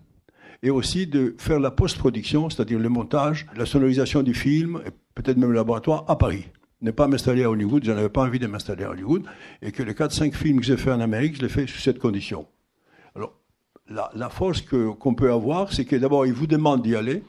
et 0.63 0.71
aussi 0.71 1.07
de 1.07 1.35
faire 1.39 1.61
la 1.61 1.71
post-production, 1.71 2.51
c'est-à-dire 2.51 2.79
le 2.79 2.89
montage, 2.89 3.47
la 3.57 3.67
sonorisation 3.67 4.23
du 4.23 4.35
film, 4.35 4.81
et 4.87 4.91
peut-être 5.15 5.37
même 5.37 5.51
le 5.51 5.57
laboratoire 5.57 6.05
à 6.09 6.17
Paris. 6.17 6.47
Ne 6.81 6.91
pas 6.91 7.09
m'installer 7.09 7.45
à 7.45 7.51
Hollywood, 7.51 7.85
je 7.85 7.93
n'avais 7.93 8.09
pas 8.09 8.23
envie 8.23 8.39
de 8.39 8.47
m'installer 8.47 8.85
à 8.85 8.91
Hollywood, 8.91 9.25
et 9.63 9.73
que 9.73 9.83
les 9.83 9.93
4-5 9.93 10.33
films 10.33 10.61
que 10.61 10.67
j'ai 10.67 10.77
fait 10.77 10.91
en 10.91 11.01
Amérique, 11.01 11.37
je 11.37 11.43
les 11.43 11.49
fais 11.49 11.67
sous 11.67 11.79
cette 11.79 11.99
condition. 11.99 12.47
Alors, 13.15 13.35
la, 13.89 14.29
force 14.31 14.63
qu'on 14.63 15.15
peut 15.15 15.33
avoir, 15.33 15.73
c'est 15.73 15.85
que 15.85 15.97
d'abord, 15.97 16.27
ils 16.27 16.33
vous 16.33 16.47
demandent 16.47 16.83
d'y 16.83 16.95
aller, 16.95 17.23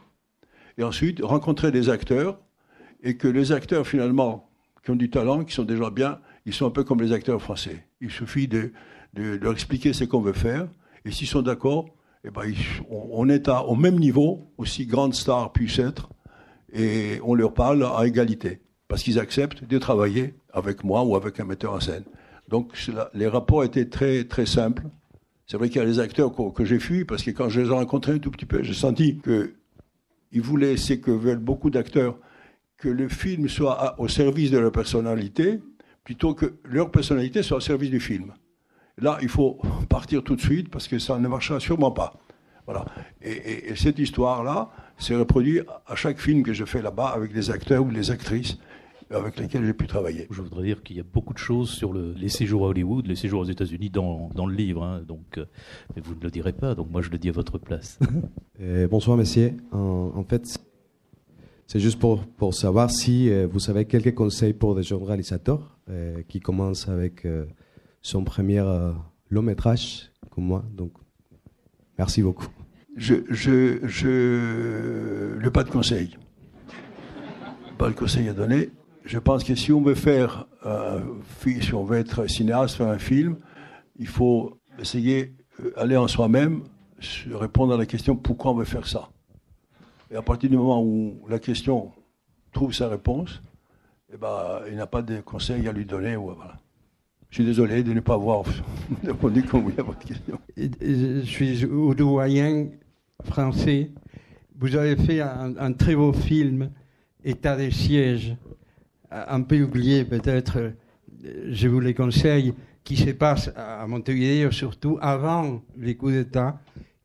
et 0.79 0.83
ensuite, 0.83 1.19
rencontrer 1.21 1.71
des 1.71 1.89
acteurs, 1.89 2.39
et 3.03 3.17
que 3.17 3.27
les 3.27 3.51
acteurs, 3.51 3.85
finalement, 3.85 4.49
qui 4.83 4.91
ont 4.91 4.95
du 4.95 5.09
talent, 5.09 5.43
qui 5.43 5.53
sont 5.53 5.65
déjà 5.65 5.89
bien, 5.89 6.19
ils 6.45 6.53
sont 6.53 6.65
un 6.65 6.71
peu 6.71 6.85
comme 6.85 7.01
les 7.01 7.11
acteurs 7.11 7.41
français. 7.41 7.85
Il 7.99 8.09
suffit 8.09 8.47
de, 8.47 8.71
de 9.13 9.37
leur 9.41 9.51
expliquer 9.51 9.91
ce 9.91 10.05
qu'on 10.05 10.21
veut 10.21 10.33
faire, 10.33 10.69
et 11.03 11.11
s'ils 11.11 11.27
sont 11.27 11.41
d'accord, 11.41 11.89
eh 12.23 12.31
ben, 12.31 12.43
on 12.89 13.27
est 13.27 13.49
à, 13.49 13.65
au 13.65 13.75
même 13.75 13.99
niveau, 13.99 14.51
aussi 14.57 14.85
grande 14.85 15.13
star 15.13 15.51
puisse 15.51 15.79
être, 15.79 16.09
et 16.71 17.19
on 17.23 17.35
leur 17.35 17.53
parle 17.53 17.83
à 17.83 18.07
égalité, 18.07 18.61
parce 18.87 19.03
qu'ils 19.03 19.19
acceptent 19.19 19.65
de 19.65 19.77
travailler 19.79 20.35
avec 20.53 20.85
moi 20.85 21.03
ou 21.03 21.17
avec 21.17 21.41
un 21.41 21.45
metteur 21.45 21.73
en 21.73 21.81
scène. 21.81 22.05
Donc 22.47 22.73
les 23.13 23.27
rapports 23.27 23.65
étaient 23.65 23.89
très, 23.89 24.23
très 24.23 24.45
simples. 24.45 24.83
C'est 25.45 25.57
vrai 25.57 25.67
qu'il 25.69 25.81
y 25.81 25.83
a 25.83 25.87
des 25.87 25.99
acteurs 25.99 26.31
que, 26.53 26.63
j'ai 26.63 26.79
fui, 26.79 27.03
parce 27.03 27.23
que 27.23 27.31
quand 27.31 27.49
je 27.49 27.59
les 27.61 27.67
ai 27.67 27.71
rencontrés 27.71 28.13
un 28.13 28.19
tout 28.19 28.31
petit 28.31 28.45
peu, 28.45 28.63
j'ai 28.63 28.73
senti 28.73 29.19
qu'ils 30.31 30.41
voulaient, 30.41 30.77
c'est 30.77 30.99
que 30.99 31.11
veulent 31.11 31.39
beaucoup 31.39 31.69
d'acteurs, 31.69 32.17
que 32.77 32.89
le 32.89 33.09
film 33.09 33.47
soit 33.49 33.95
au 33.99 34.07
service 34.07 34.51
de 34.51 34.57
leur 34.57 34.71
personnalité, 34.71 35.59
plutôt 36.03 36.33
que 36.33 36.55
leur 36.63 36.91
personnalité 36.91 37.43
soit 37.43 37.57
au 37.57 37.61
service 37.61 37.91
du 37.91 37.99
film. 37.99 38.33
Là, 38.97 39.17
il 39.21 39.29
faut 39.29 39.59
partir 39.89 40.23
tout 40.23 40.35
de 40.35 40.41
suite 40.41 40.69
parce 40.69 40.87
que 40.87 40.99
ça 40.99 41.17
ne 41.19 41.27
marchera 41.27 41.59
sûrement 41.59 41.91
pas. 41.91 42.13
Voilà. 42.65 42.85
Et, 43.21 43.75
cette 43.75 43.97
histoire-là 43.97 44.69
s'est 44.97 45.15
reproduite 45.15 45.63
à 45.87 45.95
chaque 45.95 46.19
film 46.19 46.43
que 46.43 46.53
je 46.53 46.65
fais 46.65 46.81
là-bas 46.81 47.07
avec 47.07 47.33
des 47.33 47.49
acteurs 47.49 47.83
ou 47.83 47.91
des 47.91 48.11
actrices 48.11 48.57
avec 49.11 49.39
lesquels 49.39 49.65
j'ai 49.65 49.73
pu 49.73 49.87
travailler. 49.87 50.27
Je 50.29 50.41
voudrais 50.41 50.63
dire 50.63 50.83
qu'il 50.83 50.97
y 50.97 50.99
a 50.99 51.03
beaucoup 51.03 51.33
de 51.33 51.39
choses 51.39 51.69
sur 51.69 51.93
les 51.93 52.29
séjours 52.29 52.65
à 52.65 52.69
Hollywood, 52.69 53.07
les 53.07 53.15
séjours 53.15 53.41
aux 53.41 53.45
États-Unis 53.45 53.89
dans, 53.89 54.29
le 54.45 54.53
livre, 54.53 54.83
hein. 54.83 55.01
donc, 55.07 55.37
euh, 55.37 55.45
mais 55.95 56.01
vous 56.01 56.15
ne 56.15 56.21
le 56.21 56.29
direz 56.29 56.53
pas, 56.53 56.75
donc 56.75 56.89
moi 56.91 57.01
je 57.01 57.09
le 57.09 57.17
dis 57.17 57.29
à 57.29 57.33
votre 57.33 57.57
place. 57.57 57.99
bonsoir, 58.89 59.17
messieurs. 59.17 59.53
En, 59.71 60.23
fait, 60.23 60.59
c'est 61.67 61.79
juste 61.79 61.99
pour, 61.99 62.25
pour 62.25 62.53
savoir 62.53 62.91
si 62.91 63.29
euh, 63.29 63.47
vous 63.51 63.69
avez 63.69 63.85
quelques 63.85 64.15
conseils 64.15 64.53
pour 64.53 64.75
des 64.75 64.83
jeunes 64.83 65.03
réalisateurs 65.03 65.77
euh, 65.89 66.21
qui 66.27 66.39
commencent 66.39 66.87
avec 66.87 67.25
son 68.01 68.23
premier 68.23 68.59
euh, 68.59 68.91
long 69.29 69.41
métrage 69.41 70.11
comme 70.29 70.45
moi. 70.45 70.63
Donc, 70.73 70.93
merci 71.97 72.21
beaucoup. 72.21 72.47
Je, 72.95 73.15
je, 73.29 73.79
je, 73.83 75.37
le 75.37 75.51
pas 75.51 75.63
de 75.63 75.69
conseil. 75.69 76.17
Pas 77.77 77.89
de 77.89 77.95
conseil 77.95 78.27
à 78.29 78.33
donner. 78.33 78.69
Je 79.05 79.17
pense 79.17 79.43
que 79.43 79.55
si 79.55 79.71
on 79.71 79.81
veut 79.81 79.95
faire, 79.95 80.45
euh, 80.65 80.99
si 81.61 81.73
on 81.73 81.83
veut 81.83 81.97
être 81.97 82.27
cinéaste, 82.27 82.75
faire 82.75 82.89
un 82.89 82.99
film, 82.99 83.37
il 83.97 84.07
faut 84.07 84.59
essayer 84.79 85.35
d'aller 85.75 85.95
euh, 85.95 86.01
en 86.01 86.07
soi-même, 86.07 86.63
répondre 87.31 87.73
à 87.73 87.77
la 87.77 87.85
question 87.85 88.15
pourquoi 88.15 88.51
on 88.51 88.55
veut 88.55 88.65
faire 88.65 88.87
ça? 88.87 89.09
Et 90.11 90.15
à 90.15 90.21
partir 90.21 90.49
du 90.49 90.57
moment 90.57 90.81
où 90.83 91.25
la 91.29 91.39
question 91.39 91.91
trouve 92.51 92.73
sa 92.73 92.87
réponse, 92.87 93.41
eh 94.11 94.17
ben, 94.17 94.61
il 94.69 94.75
n'a 94.75 94.87
pas 94.87 95.01
de 95.01 95.21
conseil 95.21 95.67
à 95.67 95.71
lui 95.71 95.85
donner. 95.85 96.17
Je 97.29 97.35
suis 97.35 97.45
désolé 97.45 97.83
de 97.83 97.93
ne 97.93 97.99
pas 97.99 98.15
avoir 98.15 98.43
répondu 99.03 99.43
comme 99.43 99.63
vous 99.63 99.73
à 99.77 99.83
votre 99.83 99.99
question. 99.99 100.39
Je 100.57 101.21
suis 101.25 101.63
oudouayen 101.65 102.69
français. 103.23 103.91
Vous 104.57 104.75
avez 104.75 104.95
fait 104.95 105.21
un, 105.21 105.73
très 105.73 105.95
beau 105.95 106.11
film, 106.11 106.71
État 107.23 107.55
des 107.55 107.71
sièges, 107.71 108.35
un 109.11 109.41
peu 109.41 109.61
oublié 109.61 110.05
peut-être, 110.05 110.73
je 111.23 111.67
vous 111.67 111.79
le 111.79 111.93
conseille, 111.93 112.53
qui 112.83 112.97
se 112.97 113.11
passe 113.11 113.51
à 113.55 113.85
Montevideo 113.87 114.51
surtout 114.51 114.97
avant 115.01 115.61
les 115.77 115.95
coups 115.95 116.13
d'État 116.13 116.59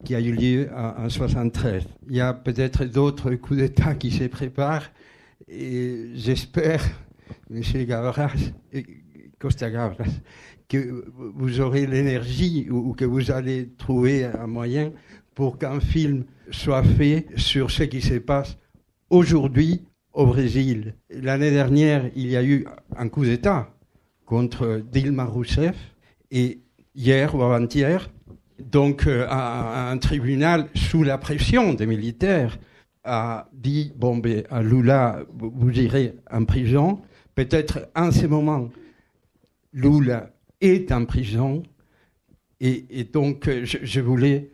qui 0.04 0.14
a 0.14 0.20
eu 0.20 0.32
lieu 0.32 0.70
en, 0.74 1.08
1973. 1.08 1.84
Il 2.08 2.16
y 2.16 2.20
a 2.20 2.32
peut-être 2.32 2.84
d'autres 2.84 3.34
coups 3.34 3.60
d'État 3.60 3.94
qui 3.94 4.10
se 4.10 4.24
préparent 4.24 4.90
et 5.48 6.10
j'espère, 6.14 6.82
M. 7.50 7.62
Gavras, 7.86 8.32
Costa 9.38 9.68
que 10.68 11.04
vous 11.16 11.60
aurez 11.60 11.86
l'énergie 11.86 12.68
ou 12.70 12.94
que 12.94 13.04
vous 13.04 13.30
allez 13.30 13.68
trouver 13.76 14.24
un 14.24 14.46
moyen 14.46 14.92
pour 15.34 15.58
qu'un 15.58 15.80
film 15.80 16.24
soit 16.50 16.82
fait 16.82 17.26
sur 17.36 17.70
ce 17.70 17.82
qui 17.82 18.00
se 18.00 18.14
passe 18.14 18.56
aujourd'hui 19.10 19.84
au 20.14 20.26
Brésil. 20.26 20.94
L'année 21.10 21.50
dernière, 21.50 22.08
il 22.14 22.30
y 22.30 22.36
a 22.36 22.42
eu 22.42 22.64
un 22.96 23.08
coup 23.08 23.24
d'État 23.24 23.68
contre 24.24 24.80
Dilma 24.90 25.24
Rousseff 25.24 25.76
et 26.30 26.60
hier 26.94 27.34
ou 27.34 27.42
avant-hier, 27.42 28.08
donc 28.58 29.06
euh, 29.06 29.26
un, 29.28 29.98
tribunal 29.98 30.68
sous 30.74 31.02
la 31.02 31.18
pression 31.18 31.74
des 31.74 31.86
militaires 31.86 32.58
a 33.02 33.48
dit 33.52 33.92
bon 33.96 34.16
ben 34.16 34.44
à 34.50 34.62
Lula 34.62 35.24
vous 35.34 35.70
irez 35.70 36.14
en 36.30 36.44
prison. 36.44 37.02
Peut-être 37.34 37.90
en 37.94 38.10
ce 38.12 38.26
moment 38.26 38.70
Lula 39.72 40.30
est 40.60 40.90
en 40.92 41.04
prison 41.04 41.64
et, 42.60 43.04
donc 43.12 43.50
je, 43.64 44.00
voulais 44.00 44.50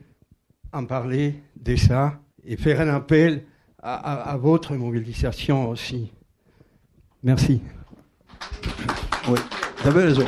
en 0.73 0.85
parler 0.85 1.35
de 1.55 1.77
ça 1.77 2.21
et 2.45 2.57
faire 2.57 2.81
un 2.81 2.89
appel 2.89 3.45
à, 3.83 4.37
votre 4.37 4.75
mobilisation 4.75 5.71
aussi. 5.71 6.13
Merci. 7.23 7.61
Oui, 9.29 9.39
vous 9.83 9.89
avez 9.89 10.05
raison. 10.05 10.27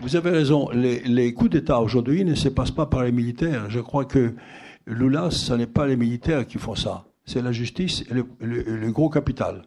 Vous 0.00 0.16
avez 0.16 0.30
raison. 0.30 0.70
Les, 0.70 1.34
coups 1.34 1.50
d'État 1.50 1.80
aujourd'hui 1.80 2.24
ne 2.24 2.34
se 2.34 2.48
passent 2.48 2.70
pas 2.70 2.86
par 2.86 3.02
les 3.02 3.12
militaires. 3.12 3.68
Je 3.68 3.80
crois 3.80 4.04
que 4.04 4.34
Lula, 4.86 5.30
ce 5.30 5.54
n'est 5.54 5.66
pas 5.66 5.86
les 5.86 5.96
militaires 5.96 6.46
qui 6.46 6.58
font 6.58 6.74
ça. 6.74 7.04
C'est 7.24 7.42
la 7.42 7.52
justice 7.52 8.04
et 8.10 8.14
le, 8.14 8.90
gros 8.90 9.10
capital 9.10 9.62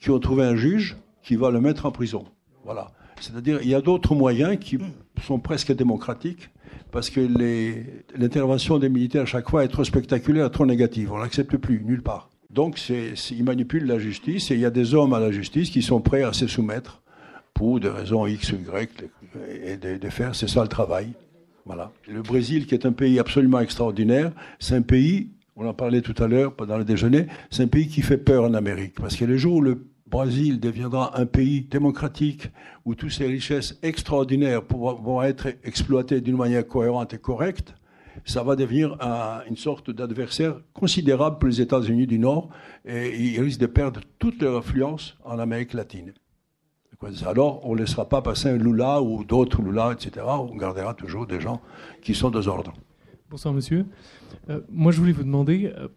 qui 0.00 0.10
ont 0.10 0.18
trouvé 0.20 0.44
un 0.44 0.56
juge 0.56 0.96
qui 1.22 1.36
va 1.36 1.50
le 1.50 1.60
mettre 1.60 1.86
en 1.86 1.90
prison. 1.90 2.24
Voilà. 2.64 2.92
C'est-à-dire, 3.20 3.58
il 3.62 3.68
y 3.68 3.74
a 3.74 3.80
d'autres 3.80 4.14
moyens 4.14 4.58
qui 4.60 4.78
sont 5.22 5.40
presque 5.40 5.74
démocratiques 5.74 6.50
parce 6.90 7.10
que 7.10 7.20
l'intervention 8.16 8.78
des 8.78 8.88
militaires 8.88 9.22
à 9.22 9.26
chaque 9.26 9.48
fois 9.48 9.64
est 9.64 9.68
trop 9.68 9.84
spectaculaire, 9.84 10.50
trop 10.50 10.66
négative. 10.66 11.12
On 11.12 11.18
l'accepte 11.18 11.56
plus, 11.56 11.82
nulle 11.84 12.02
part. 12.02 12.30
Donc, 12.50 12.80
ils 12.88 13.44
manipulent 13.44 13.86
la 13.86 13.98
justice 13.98 14.50
et 14.50 14.54
il 14.54 14.60
y 14.60 14.64
a 14.64 14.70
des 14.70 14.94
hommes 14.94 15.12
à 15.12 15.20
la 15.20 15.30
justice 15.30 15.70
qui 15.70 15.82
sont 15.82 16.00
prêts 16.00 16.22
à 16.22 16.32
se 16.32 16.46
soumettre 16.46 17.02
pour 17.52 17.78
des 17.80 17.88
raisons 17.88 18.26
X 18.26 18.52
ou 18.52 18.56
Y 18.56 19.10
et 19.64 19.76
de, 19.76 20.08
faire, 20.08 20.34
c'est 20.34 20.48
ça 20.48 20.62
le 20.62 20.68
travail. 20.68 21.08
Voilà. 21.66 21.92
Le 22.06 22.22
Brésil, 22.22 22.66
qui 22.66 22.74
est 22.74 22.86
un 22.86 22.92
pays 22.92 23.18
absolument 23.18 23.60
extraordinaire, 23.60 24.32
c'est 24.58 24.74
un 24.74 24.82
pays, 24.82 25.28
on 25.56 25.66
en 25.66 25.74
parlait 25.74 26.00
tout 26.00 26.14
à 26.22 26.26
l'heure 26.26 26.54
pendant 26.54 26.78
le 26.78 26.84
déjeuner, 26.84 27.26
c'est 27.50 27.64
un 27.64 27.68
pays 27.68 27.88
qui 27.88 28.00
fait 28.00 28.16
peur 28.16 28.44
en 28.44 28.54
Amérique. 28.54 28.94
Parce 28.94 29.16
que 29.16 29.26
le 29.26 29.36
jour 29.36 29.56
où 29.56 29.60
le 29.60 29.84
Brésil 30.10 30.60
deviendra 30.60 31.18
un 31.18 31.26
pays 31.26 31.62
démocratique 31.62 32.48
où 32.84 32.94
toutes 32.94 33.12
ces 33.12 33.26
richesses 33.26 33.78
extraordinaires 33.82 34.62
vont 34.70 35.22
être 35.22 35.48
exploitées 35.64 36.20
d'une 36.20 36.36
manière 36.36 36.66
cohérente 36.66 37.14
et 37.14 37.18
correcte, 37.18 37.74
ça 38.24 38.42
va 38.42 38.56
devenir 38.56 38.96
une 39.48 39.56
sorte 39.56 39.90
d'adversaire 39.90 40.60
considérable 40.72 41.38
pour 41.38 41.48
les 41.48 41.60
États-Unis 41.60 42.06
du 42.06 42.18
Nord 42.18 42.50
et 42.84 43.16
ils 43.16 43.40
risquent 43.40 43.60
de 43.60 43.66
perdre 43.66 44.00
toute 44.18 44.42
leur 44.42 44.58
influence 44.58 45.16
en 45.24 45.38
Amérique 45.38 45.72
latine. 45.72 46.12
Alors, 47.26 47.64
on 47.64 47.74
ne 47.74 47.78
laissera 47.78 48.08
pas 48.08 48.22
passer 48.22 48.48
un 48.48 48.56
Lula 48.56 49.00
ou 49.00 49.22
d'autres 49.22 49.62
Lula, 49.62 49.92
etc. 49.92 50.26
On 50.26 50.56
gardera 50.56 50.94
toujours 50.94 51.26
des 51.26 51.40
gens 51.40 51.60
qui 52.02 52.14
sont 52.14 52.30
de 52.30 52.44
ordre. 52.48 52.72
Bonsoir, 53.30 53.54
monsieur. 53.54 53.86
Euh, 54.50 54.60
moi, 54.68 54.90
je 54.90 54.98
voulais 54.98 55.12
vous 55.12 55.22
demander, 55.22 55.72
euh, 55.76 55.88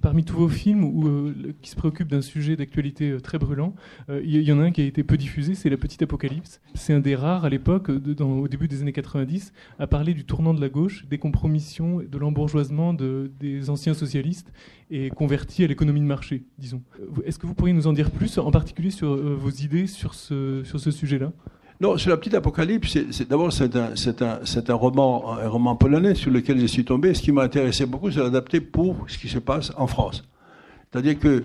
parmi 0.00 0.24
tous 0.24 0.36
vos 0.36 0.48
films 0.48 0.84
euh, 1.06 1.52
qui 1.62 1.70
se 1.70 1.76
préoccupent 1.76 2.08
d'un 2.08 2.22
sujet 2.22 2.56
d'actualité 2.56 3.10
euh, 3.10 3.20
très 3.20 3.38
brûlant, 3.38 3.74
euh, 4.08 4.20
il 4.24 4.42
y, 4.42 4.52
en 4.52 4.60
a 4.60 4.64
un 4.64 4.70
qui 4.70 4.80
a 4.80 4.84
été 4.84 5.02
peu 5.02 5.16
diffusé, 5.16 5.54
c'est 5.54 5.70
La 5.70 5.76
Petite 5.76 6.02
Apocalypse. 6.02 6.60
C'est 6.74 6.92
un 6.92 7.00
des 7.00 7.14
rares 7.14 7.44
à 7.44 7.48
l'époque, 7.48 7.88
au 7.88 8.48
début 8.48 8.68
des 8.68 8.82
années 8.82 8.92
90, 8.92 9.52
à 9.78 9.86
parler 9.86 10.14
du 10.14 10.24
tournant 10.24 10.54
de 10.54 10.60
la 10.60 10.68
gauche, 10.68 11.06
des 11.08 11.18
compromissions, 11.18 12.00
de 12.00 12.18
l'embourgeoisement 12.18 12.94
de, 12.94 13.30
des 13.38 13.70
anciens 13.70 13.94
socialistes 13.94 14.52
et 14.90 15.10
convertis 15.10 15.64
à 15.64 15.66
l'économie 15.66 16.00
de 16.00 16.06
marché, 16.06 16.44
disons. 16.58 16.82
Est-ce 17.24 17.38
que 17.38 17.46
vous 17.46 17.54
pourriez 17.54 17.74
nous 17.74 17.86
en 17.86 17.92
dire 17.92 18.10
plus, 18.10 18.38
en 18.38 18.50
particulier 18.50 18.90
sur 18.90 19.14
vos 19.14 19.50
idées 19.50 19.86
sur 19.86 20.14
ce 20.14 20.64
sujet-là? 20.64 21.32
Non, 21.80 21.96
sur 21.96 22.10
la 22.10 22.18
petite 22.18 22.34
Apocalypse, 22.34 22.98
d'abord 23.26 23.50
c'est 23.54 23.74
un, 23.74 24.74
roman, 24.74 25.76
polonais 25.76 26.14
sur 26.14 26.30
lequel 26.30 26.60
je 26.60 26.66
suis 26.66 26.84
tombé. 26.84 27.14
Ce 27.14 27.22
qui 27.22 27.32
m'a 27.32 27.42
intéressé 27.42 27.86
beaucoup, 27.86 28.10
c'est 28.10 28.20
l'adapter 28.20 28.60
pour 28.60 29.06
ce 29.08 29.16
qui 29.16 29.28
se 29.28 29.38
passe 29.38 29.72
en 29.78 29.86
France. 29.86 30.22
C'est-à-dire 30.90 31.18
que 31.18 31.44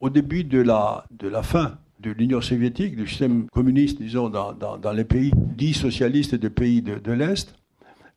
au 0.00 0.10
début 0.10 0.44
de 0.44 0.60
la, 0.60 1.06
fin 1.42 1.78
de 2.00 2.10
l'Union 2.10 2.42
soviétique, 2.42 2.96
du 2.96 3.06
système 3.06 3.46
communiste, 3.46 3.98
disons, 3.98 4.28
dans, 4.28 4.92
les 4.92 5.04
pays 5.04 5.32
dits 5.34 5.72
socialistes 5.72 6.34
et 6.34 6.38
des 6.38 6.50
pays 6.50 6.82
de, 6.82 7.12
l'Est, 7.12 7.54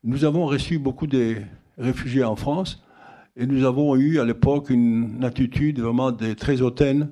nous 0.04 0.26
avons 0.26 0.44
reçu 0.44 0.78
beaucoup 0.78 1.06
de 1.06 1.36
réfugiés 1.78 2.24
en 2.24 2.36
France 2.36 2.84
et 3.34 3.46
nous 3.46 3.64
avons 3.64 3.96
eu 3.96 4.18
à 4.20 4.26
l'époque 4.26 4.68
une 4.68 5.24
attitude 5.24 5.80
vraiment 5.80 6.12
très 6.12 6.60
hautaine 6.60 7.08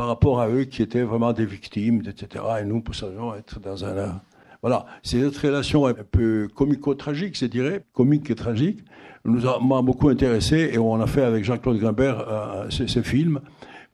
par 0.00 0.08
rapport 0.08 0.40
à 0.40 0.48
eux 0.48 0.64
qui 0.64 0.80
étaient 0.80 1.02
vraiment 1.02 1.34
des 1.34 1.44
victimes, 1.44 2.00
etc. 2.08 2.42
Et 2.62 2.64
nous, 2.64 2.80
pouvions 2.80 3.34
être 3.34 3.60
dans 3.60 3.84
un... 3.84 4.18
Voilà, 4.62 4.86
cette 5.02 5.36
relation 5.36 5.84
un 5.84 5.92
peu 5.92 6.48
comico-tragique, 6.54 7.38
je 7.38 7.44
dirais, 7.44 7.84
comique 7.92 8.30
et 8.30 8.34
tragique, 8.34 8.82
nous 9.26 9.46
a 9.46 9.58
beaucoup 9.82 10.08
intéressé 10.08 10.70
et 10.72 10.78
on 10.78 10.98
a 11.02 11.06
fait 11.06 11.20
avec 11.20 11.44
Jean-Claude 11.44 11.76
Grimbert 11.76 12.18
euh, 12.18 12.70
ce, 12.70 13.02
film 13.02 13.40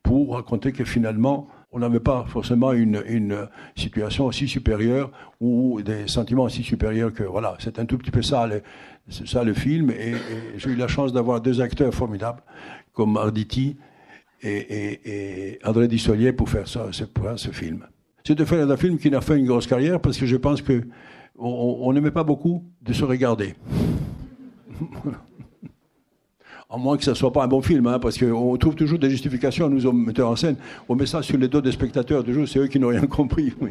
pour 0.05 0.35
raconter 0.35 0.71
que 0.71 0.85
finalement, 0.85 1.49
on 1.73 1.81
n'avait 1.81 1.99
pas 1.99 2.25
forcément 2.29 2.71
une, 2.71 3.03
une, 3.09 3.49
situation 3.75 4.27
aussi 4.27 4.47
supérieure 4.47 5.11
ou 5.41 5.83
des 5.83 6.07
sentiments 6.07 6.45
aussi 6.45 6.63
supérieurs 6.63 7.13
que 7.13 7.25
voilà, 7.25 7.57
c'est 7.59 7.81
un 7.81 7.85
tout 7.85 7.99
petit 7.99 8.13
peu 8.13 8.23
ça, 8.23 8.47
le, 8.47 8.63
ça 9.09 9.43
le 9.43 9.55
film. 9.55 9.91
Et, 9.91 10.11
et 10.11 10.59
j'ai 10.59 10.71
eu 10.71 10.77
la 10.77 10.87
chance 10.87 11.13
d'avoir 11.13 11.41
deux 11.41 11.61
acteurs 11.61 11.93
formidables 11.93 12.43
comme 12.93 13.17
Arditi 13.17 13.77
et, 14.43 15.59
André 15.65 15.89
Dissolier 15.89 16.33
pour 16.33 16.49
faire 16.49 16.67
ce 16.69 17.51
film. 17.51 17.87
C'est 18.25 18.35
de 18.35 18.45
faire 18.45 18.69
un 18.69 18.77
film 18.77 18.99
qui 18.99 19.09
n'a 19.11 19.21
fait 19.21 19.39
une 19.39 19.47
grosse 19.47 19.69
carrière 19.69 20.01
parce 20.01 20.19
que 20.19 20.27
je 20.27 20.37
pense 20.37 20.61
que 20.61 20.83
on 21.39 21.93
n'aimait 21.93 22.11
pas 22.11 22.25
beaucoup 22.25 22.65
de 22.83 22.93
se 22.93 23.05
regarder. 23.05 23.55
À 26.69 26.77
moins 26.79 26.97
que 26.97 27.05
ce 27.05 27.11
ne 27.11 27.15
soit 27.15 27.33
pas 27.33 27.45
un 27.45 27.47
bon 27.47 27.63
film, 27.63 27.87
hein, 27.87 28.01
parce 28.01 28.19
qu'on 28.19 28.57
trouve 28.57 28.75
toujours 28.75 28.99
des 28.99 29.09
justifications 29.09 29.67
à 29.67 29.69
nous, 29.69 29.93
metteurs 29.93 30.29
en 30.29 30.35
scène. 30.35 30.57
On 30.89 30.97
met 30.97 31.07
ça 31.07 31.23
sur 31.23 31.39
les 31.39 31.47
dos 31.47 31.61
des 31.61 31.71
spectateurs, 31.71 32.25
toujours, 32.25 32.49
c'est 32.49 32.59
eux 32.59 32.67
qui 32.67 32.81
n'ont 32.81 32.89
rien 32.89 33.07
compris. 33.07 33.55
Oui. 33.61 33.71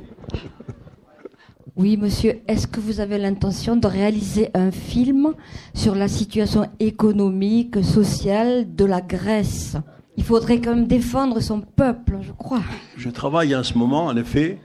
oui, 1.75 1.97
monsieur, 1.97 2.39
est-ce 2.47 2.67
que 2.67 2.79
vous 2.79 3.01
avez 3.01 3.17
l'intention 3.17 3.75
de 3.75 3.85
réaliser 3.85 4.49
un 4.53 4.71
film 4.71 5.33
sur 5.73 5.93
la 5.93 6.07
situation 6.07 6.67
économique, 6.79 7.83
sociale 7.83 8.73
de 8.73 8.85
la 8.85 9.01
Grèce? 9.01 9.75
Il 10.17 10.23
faudrait 10.23 10.61
quand 10.61 10.75
même 10.75 10.87
défendre 10.87 11.39
son 11.39 11.61
peuple, 11.61 12.17
je 12.21 12.31
crois. 12.31 12.61
Je 12.97 13.09
travaille 13.09 13.55
en 13.55 13.63
ce 13.63 13.77
moment, 13.77 14.05
en 14.05 14.15
effet. 14.15 14.59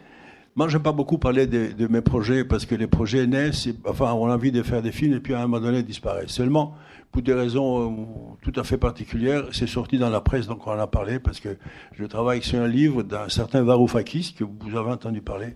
Moi, 0.57 0.69
je 0.69 0.77
n'aime 0.77 0.83
pas 0.83 0.93
beaucoup 0.93 1.19
parler 1.19 1.47
de, 1.47 1.87
mes 1.87 2.01
projets 2.01 2.45
parce 2.45 2.67
que 2.67 2.75
les 2.75 2.87
projets 2.87 3.27
naissent, 3.27 3.69
enfin, 3.87 4.13
on 4.13 4.27
a 4.29 4.35
envie 4.35 4.53
de 4.53 4.63
faire 4.63 4.83
des 4.83 4.93
films 4.93 5.15
et 5.15 5.21
puis 5.21 5.33
à 5.33 5.39
un 5.39 5.43
moment 5.43 5.61
donné, 5.61 5.79
ils 5.79 5.85
disparaissent. 5.85 6.31
Seulement, 6.31 6.75
pour 7.13 7.23
des 7.23 7.35
raisons 7.35 7.91
euh, 7.91 8.37
tout 8.43 8.53
à 8.59 8.65
fait 8.65 8.77
particulières, 8.77 9.45
c'est 9.53 9.67
sorti 9.69 9.99
dans 9.99 10.11
la 10.11 10.21
presse, 10.21 10.47
donc 10.47 10.67
on 10.67 10.73
en 10.73 10.79
a 10.79 10.87
parlé 10.87 11.19
parce 11.19 11.41
que 11.41 11.57
je 11.93 12.05
travaille 12.05 12.43
sur 12.43 12.61
un 12.61 12.69
livre 12.69 13.03
d'un 13.03 13.29
certain 13.29 13.63
Varoufakis, 13.63 14.35
que 14.39 14.45
vous 14.45 14.77
avez 14.77 14.91
entendu 14.91 15.21
parler, 15.21 15.55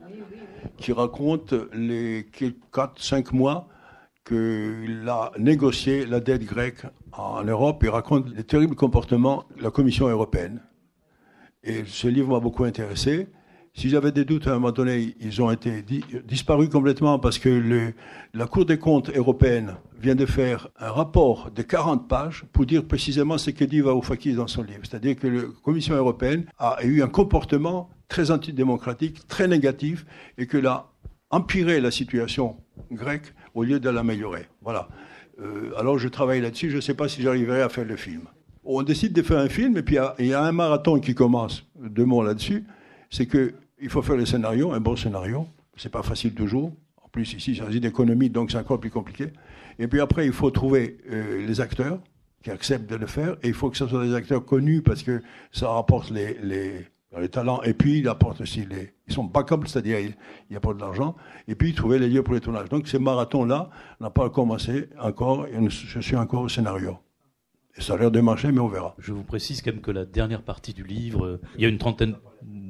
qui 0.78 0.92
raconte 0.92 1.54
les 1.72 2.26
4-5 2.72 3.34
mois 3.34 3.68
qu'il 4.26 5.06
a 5.08 5.32
négocié 5.38 6.06
la 6.06 6.20
dette 6.20 6.44
grecque 6.44 6.86
en 7.16 7.44
Europe 7.44 7.80
il 7.82 7.90
raconte 7.90 8.34
les 8.34 8.44
terribles 8.44 8.74
comportements 8.74 9.44
de 9.56 9.62
la 9.62 9.70
Commission 9.70 10.08
européenne. 10.08 10.62
Et 11.62 11.84
ce 11.86 12.08
livre 12.08 12.28
m'a 12.28 12.40
beaucoup 12.40 12.64
intéressé. 12.64 13.28
Si 13.76 13.88
j'avais 13.88 14.12
des 14.12 14.24
doutes 14.24 14.46
à 14.46 14.50
un 14.50 14.54
moment 14.54 14.70
donné, 14.70 15.16
ils 15.20 15.42
ont 15.42 15.50
été 15.50 15.84
disparus 16.24 16.68
complètement 16.68 17.18
parce 17.18 17.38
que 17.38 17.92
la 18.32 18.46
Cour 18.46 18.66
des 18.66 18.78
comptes 18.78 19.10
européenne 19.16 19.74
vient 19.98 20.14
de 20.14 20.26
faire 20.26 20.68
un 20.78 20.92
rapport 20.92 21.50
de 21.50 21.62
40 21.62 22.06
pages 22.06 22.44
pour 22.52 22.66
dire 22.66 22.86
précisément 22.86 23.36
ce 23.36 23.50
que 23.50 23.64
dit 23.64 23.80
Varoufakis 23.80 24.34
dans 24.34 24.46
son 24.46 24.62
livre. 24.62 24.80
C'est-à-dire 24.82 25.16
que 25.16 25.26
la 25.26 25.42
Commission 25.64 25.96
européenne 25.96 26.44
a 26.58 26.84
eu 26.84 27.02
un 27.02 27.08
comportement 27.08 27.90
très 28.06 28.30
antidémocratique, 28.30 29.26
très 29.26 29.48
négatif, 29.48 30.06
et 30.38 30.46
que 30.46 30.64
a 30.66 30.92
empiré 31.30 31.80
la 31.80 31.90
situation 31.90 32.56
grecque 32.92 33.34
au 33.54 33.64
lieu 33.64 33.80
de 33.80 33.90
l'améliorer. 33.90 34.46
Voilà. 34.62 34.88
Euh, 35.40 35.72
alors 35.76 35.98
je 35.98 36.08
travaille 36.08 36.40
là-dessus, 36.40 36.70
je 36.70 36.76
ne 36.76 36.80
sais 36.80 36.94
pas 36.94 37.08
si 37.08 37.22
j'arriverai 37.22 37.62
à 37.62 37.68
faire 37.68 37.84
le 37.84 37.96
film. 37.96 38.22
On 38.64 38.82
décide 38.82 39.12
de 39.12 39.22
faire 39.22 39.38
un 39.38 39.48
film, 39.48 39.76
et 39.76 39.82
puis 39.82 39.96
il 40.18 40.26
y, 40.26 40.32
a 40.32 40.42
un 40.42 40.52
marathon 40.52 40.98
qui 40.98 41.14
commence, 41.14 41.66
deux 41.78 42.06
là-dessus, 42.06 42.64
c'est 43.10 43.26
qu'il 43.26 43.88
faut 43.88 44.00
faire 44.00 44.16
le 44.16 44.24
scénario, 44.24 44.72
un 44.72 44.80
bon 44.80 44.96
scénario, 44.96 45.46
c'est 45.76 45.90
pas 45.90 46.02
facile 46.02 46.34
toujours. 46.34 46.72
En 47.02 47.08
plus, 47.08 47.34
ici, 47.34 47.52
il 47.52 47.58
s'agit 47.58 47.80
d'économie, 47.80 48.30
donc 48.30 48.50
c'est 48.50 48.58
encore 48.58 48.80
plus 48.80 48.90
compliqué. 48.90 49.28
Et 49.78 49.86
puis 49.86 50.00
après, 50.00 50.24
il 50.24 50.32
faut 50.32 50.50
trouver 50.50 50.96
euh, 51.10 51.46
les 51.46 51.60
acteurs 51.60 51.98
qui 52.42 52.50
acceptent 52.50 52.88
de 52.88 52.96
le 52.96 53.06
faire, 53.06 53.36
et 53.42 53.48
il 53.48 53.54
faut 53.54 53.68
que 53.70 53.76
ce 53.76 53.86
soit 53.86 54.04
des 54.04 54.14
acteurs 54.14 54.44
connus 54.44 54.82
parce 54.82 55.02
que 55.02 55.20
ça 55.52 55.68
rapporte 55.68 56.10
les, 56.10 56.38
les 56.42 56.86
talents. 57.28 57.62
Et 57.62 57.74
puis, 57.74 57.98
il 57.98 58.08
apporte 58.08 58.40
aussi 58.40 58.64
les. 58.64 58.94
Ils 59.06 59.14
sont 59.14 59.24
backup, 59.24 59.66
c'est-à-dire 59.66 59.98
il, 60.50 60.56
apporte 60.56 60.76
de 60.76 60.82
l'argent. 60.82 61.14
Et 61.48 61.54
puis, 61.54 61.74
trouver 61.74 61.98
les 61.98 62.08
lieux 62.08 62.22
pour 62.22 62.34
les 62.34 62.40
tournages. 62.40 62.68
Donc, 62.68 62.88
ces 62.88 62.98
marathons-là 62.98 63.70
n'a 64.00 64.10
pas 64.10 64.30
commencé 64.30 64.88
encore. 65.00 65.46
Et 65.46 65.70
je 65.70 66.00
suis 66.00 66.16
encore 66.16 66.42
au 66.42 66.48
scénario. 66.48 66.98
Et 67.76 67.80
ça 67.80 67.94
a 67.94 67.96
l'air 67.96 68.10
de 68.10 68.20
marcher, 68.20 68.52
mais 68.52 68.60
on 68.60 68.68
verra. 68.68 68.94
Je 68.98 69.12
vous 69.12 69.24
précise 69.24 69.60
quand 69.60 69.72
même 69.72 69.80
que 69.80 69.90
la 69.90 70.04
dernière 70.04 70.42
partie 70.42 70.72
du 70.72 70.84
livre, 70.84 71.40
il 71.56 71.62
y 71.62 71.64
a 71.64 71.68
une 71.68 71.78
trentaine, 71.78 72.14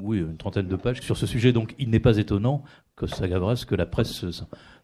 oui, 0.01 0.19
une 0.19 0.39
trentaine 0.39 0.67
de 0.67 0.77
pages 0.77 1.01
sur 1.03 1.17
ce 1.17 1.27
sujet. 1.27 1.53
Donc, 1.53 1.75
il 1.79 1.91
n'est 1.91 2.01
pas 2.01 2.17
étonnant 2.17 2.63
que 2.97 3.07
ça 3.07 3.29
Gavras, 3.29 3.65
que 3.69 3.75
la 3.75 3.87
presse 3.87 4.25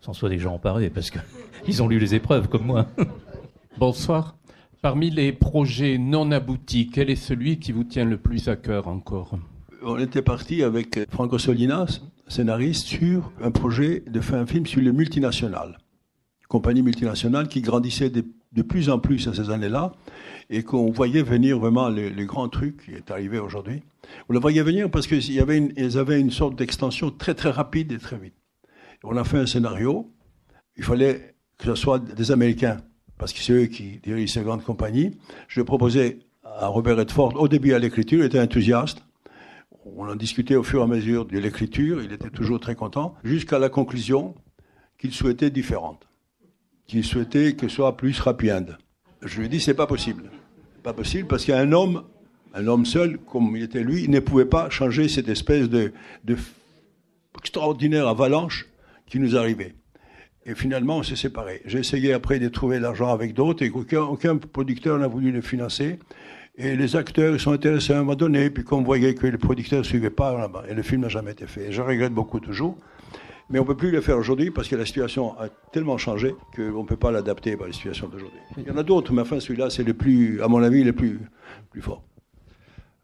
s'en 0.01 0.13
soit 0.13 0.29
déjà 0.29 0.51
emparée, 0.51 0.91
parce 0.91 1.11
qu'ils 1.11 1.83
ont 1.83 1.89
lu 1.89 1.99
les 1.99 2.15
épreuves, 2.15 2.49
comme 2.49 2.67
moi. 2.67 2.87
Bonsoir. 3.79 4.37
Parmi 4.83 5.11
les 5.11 5.33
projets 5.33 5.99
non 5.99 6.31
aboutis, 6.33 6.89
quel 6.91 7.11
est 7.11 7.17
celui 7.17 7.59
qui 7.59 7.73
vous 7.73 7.85
tient 7.85 8.07
le 8.07 8.17
plus 8.17 8.49
à 8.49 8.57
cœur 8.57 8.89
encore? 8.89 9.39
On 9.83 9.99
était 9.99 10.21
parti 10.21 10.63
avec 10.63 11.11
Franco 11.11 11.39
Solinas, 11.39 12.01
scénariste, 12.29 12.87
sur 12.87 13.33
un 13.41 13.51
projet 13.51 14.03
de 14.07 14.21
faire 14.21 14.39
un 14.39 14.47
film 14.47 14.67
sur 14.67 14.83
les 14.83 14.93
multinationales. 14.93 15.79
Compagnie 16.49 16.83
multinationale 16.83 17.49
qui 17.49 17.63
grandissait 17.63 18.11
de, 18.11 18.25
plus 18.63 18.91
en 18.91 18.99
plus 18.99 19.27
à 19.27 19.33
ces 19.33 19.49
années-là 19.49 19.93
et 20.51 20.65
qu'on 20.65 20.91
voyait 20.91 21.23
venir 21.23 21.59
vraiment 21.59 21.89
les, 21.89 22.27
grands 22.27 22.49
trucs 22.49 22.85
qui 22.85 22.91
est 22.93 23.11
arrivé 23.11 23.39
aujourd'hui. 23.39 23.83
On 24.29 24.35
le 24.35 24.39
voyait 24.39 24.63
venir 24.63 24.91
parce 24.91 25.07
qu'ils 25.07 25.41
avaient 25.41 26.21
une 26.21 26.31
sorte 26.31 26.57
d'extension 26.57 27.11
très 27.11 27.35
très 27.35 27.51
rapide 27.51 27.93
et 27.93 27.99
très 27.99 28.19
vite. 28.19 28.35
On 29.03 29.17
a 29.17 29.25
fait 29.25 29.39
un 29.39 29.47
scénario. 29.47 30.13
Il 30.77 30.85
fallait 30.85 31.35
que 31.57 31.65
ce 31.65 31.75
soit 31.75 31.99
des 31.99 32.33
Américains, 32.33 32.79
parce 33.17 33.33
que 33.33 33.41
c'est 33.41 33.53
eux 33.53 33.67
qui 33.67 33.99
dirigent 34.03 34.35
ces 34.35 34.43
grandes 34.43 34.65
compagnies. 34.65 35.13
Je 35.49 35.63
proposais 35.63 36.19
à 36.45 36.67
Robert 36.67 36.97
Redford, 36.97 37.41
au 37.41 37.49
début 37.49 37.73
à 37.73 37.79
l'écriture, 37.79 38.21
il 38.21 38.27
était 38.27 38.41
enthousiaste. 38.41 39.03
On 39.85 40.09
en 40.09 40.15
discutait 40.15 40.57
au 40.57 40.63
fur 40.63 40.81
et 40.81 40.85
à 40.85 40.87
mesure 40.87 41.25
de 41.25 41.39
l'écriture, 41.39 42.03
il 42.03 42.13
était 42.13 42.31
toujours 42.31 42.61
très 42.61 42.75
content, 42.75 43.15
jusqu'à 43.25 43.59
la 43.59 43.69
conclusion 43.71 44.35
qu'il 44.99 45.13
souhaitait 45.13 45.51
différente, 45.51 46.07
qu'il 46.87 47.03
souhaitait 47.03 47.55
que 47.55 47.69
ce 47.69 47.77
soit 47.77 47.97
plus 47.97 48.19
rapide. 48.21 48.77
Je 49.23 49.39
lui 49.39 49.47
ai 49.47 49.49
dit, 49.49 49.61
c'est 49.61 49.75
pas 49.75 49.87
possible. 49.87 50.31
Pas 50.83 50.93
possible 50.93 51.29
parce 51.29 51.45
qu'un 51.45 51.73
homme, 51.73 52.05
un 52.55 52.67
homme 52.67 52.85
seul, 52.85 53.19
comme 53.19 53.57
il 53.57 53.63
était 53.63 53.83
lui, 53.83 54.09
ne 54.09 54.21
pouvait 54.21 54.45
pas 54.45 54.69
changer 54.71 55.09
cette 55.09 55.29
espèce 55.29 55.69
de, 55.69 55.93
extraordinaire 57.39 58.09
avalanche 58.09 58.67
qui 59.07 59.19
nous 59.19 59.37
arrivait. 59.37 59.75
Et 60.47 60.55
finalement, 60.55 60.99
on 60.99 61.03
s'est 61.03 61.17
séparés. 61.17 61.63
J'ai 61.67 61.79
essayé 61.79 62.13
après 62.13 62.39
de 62.39 62.49
trouver 62.49 62.81
l'argent 62.81 63.09
avec 63.09 63.35
d'autres 63.35 63.63
et 63.63 63.71
aucun 63.71 64.37
producteur 64.37 64.99
n'a 64.99 65.07
voulu 65.07 65.33
le 65.33 65.43
financer. 65.43 65.99
Et 66.57 66.77
les 66.77 66.97
acteurs 66.97 67.35
ils 67.35 67.41
sont 67.41 67.53
intéressés 67.53 67.93
à 67.93 67.97
un 67.97 68.01
moment 68.01 68.17
donné, 68.17 68.51
puis 68.51 68.65
qu'on 68.65 68.83
voyait 68.83 69.15
que 69.15 69.27
les 69.27 69.39
producteurs 69.39 69.81
ne 69.81 69.85
suivaient 69.85 70.11
pas, 70.11 70.51
et 70.69 70.75
le 70.75 70.83
film 70.83 71.03
n'a 71.03 71.09
jamais 71.09 71.33
été 71.33 71.47
fait. 71.47 71.73
je 71.73 71.81
regrette 71.83 72.13
beaucoup 72.13 72.41
toujours. 72.41 72.77
Mais 73.51 73.59
on 73.59 73.63
ne 73.63 73.67
peut 73.67 73.77
plus 73.77 73.91
le 73.91 74.01
faire 74.01 74.17
aujourd'hui 74.17 74.53
parce 74.53 74.69
que 74.69 74.77
la 74.77 74.87
situation 74.87 75.37
a 75.41 75.49
tellement 75.73 75.99
changé 75.99 76.37
qu'on 76.55 76.83
ne 76.83 76.87
peut 76.87 76.97
pas 76.97 77.11
l'adapter 77.11 77.59
à 77.61 77.67
la 77.67 77.73
situation 77.73 78.07
d'aujourd'hui. 78.07 78.39
Il 78.57 78.63
y 78.65 78.71
en 78.71 78.77
a 78.77 78.85
d'autres, 78.85 79.13
mais 79.13 79.23
enfin 79.23 79.41
celui-là, 79.41 79.71
c'est 79.71 79.83
le 79.83 79.93
plus, 79.93 80.41
à 80.41 80.47
mon 80.47 80.63
avis, 80.63 80.85
le 80.85 80.93
plus, 80.93 81.19
plus 81.71 81.83
fort. 81.83 82.05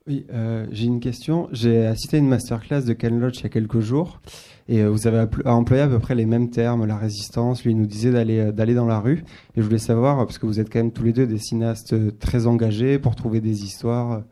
Oui, 0.08 0.24
euh, 0.32 0.66
j'ai 0.70 0.86
une 0.86 1.00
question. 1.00 1.48
J'ai 1.50 1.84
assisté 1.84 2.16
à 2.16 2.20
une 2.20 2.28
masterclass 2.28 2.82
de 2.82 2.92
Ken 2.92 3.18
Loach 3.18 3.38
il 3.40 3.42
y 3.42 3.46
a 3.46 3.48
quelques 3.48 3.80
jours 3.80 4.20
et 4.68 4.82
euh, 4.82 4.88
vous 4.88 5.08
avez 5.08 5.26
employé 5.44 5.82
à 5.82 5.88
peu 5.88 5.98
près 5.98 6.14
les 6.14 6.26
mêmes 6.26 6.48
termes, 6.48 6.86
la 6.86 6.96
résistance. 6.96 7.64
Lui 7.64 7.72
il 7.72 7.76
nous 7.76 7.86
disait 7.86 8.12
d'aller 8.12 8.38
euh, 8.38 8.52
d'aller 8.52 8.74
dans 8.74 8.86
la 8.86 9.00
rue. 9.00 9.24
Et 9.56 9.60
je 9.60 9.62
voulais 9.62 9.78
savoir 9.78 10.18
parce 10.18 10.38
que 10.38 10.46
vous 10.46 10.60
êtes 10.60 10.72
quand 10.72 10.78
même 10.78 10.92
tous 10.92 11.02
les 11.02 11.12
deux 11.12 11.26
des 11.26 11.38
cinéastes 11.38 11.96
très 12.20 12.46
engagés 12.46 13.00
pour 13.00 13.16
trouver 13.16 13.40
des 13.40 13.64
histoires 13.64 14.22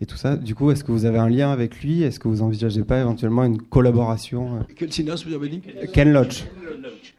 et 0.00 0.06
tout 0.06 0.16
ça. 0.16 0.36
Du 0.36 0.54
coup, 0.54 0.70
est-ce 0.70 0.84
que 0.84 0.92
vous 0.92 1.04
avez 1.04 1.18
un 1.18 1.28
lien 1.28 1.50
avec 1.50 1.82
lui? 1.82 2.02
Est-ce 2.02 2.20
que 2.20 2.28
vous 2.28 2.42
envisagez 2.42 2.84
pas 2.84 3.00
éventuellement 3.00 3.42
une 3.42 3.60
collaboration 3.60 4.64
Quel 4.76 4.92
cinéaste 4.92 5.26
vous 5.26 5.34
avez 5.34 5.48
dit? 5.48 5.62
Ken 5.92 6.12
Loach. 6.12 6.44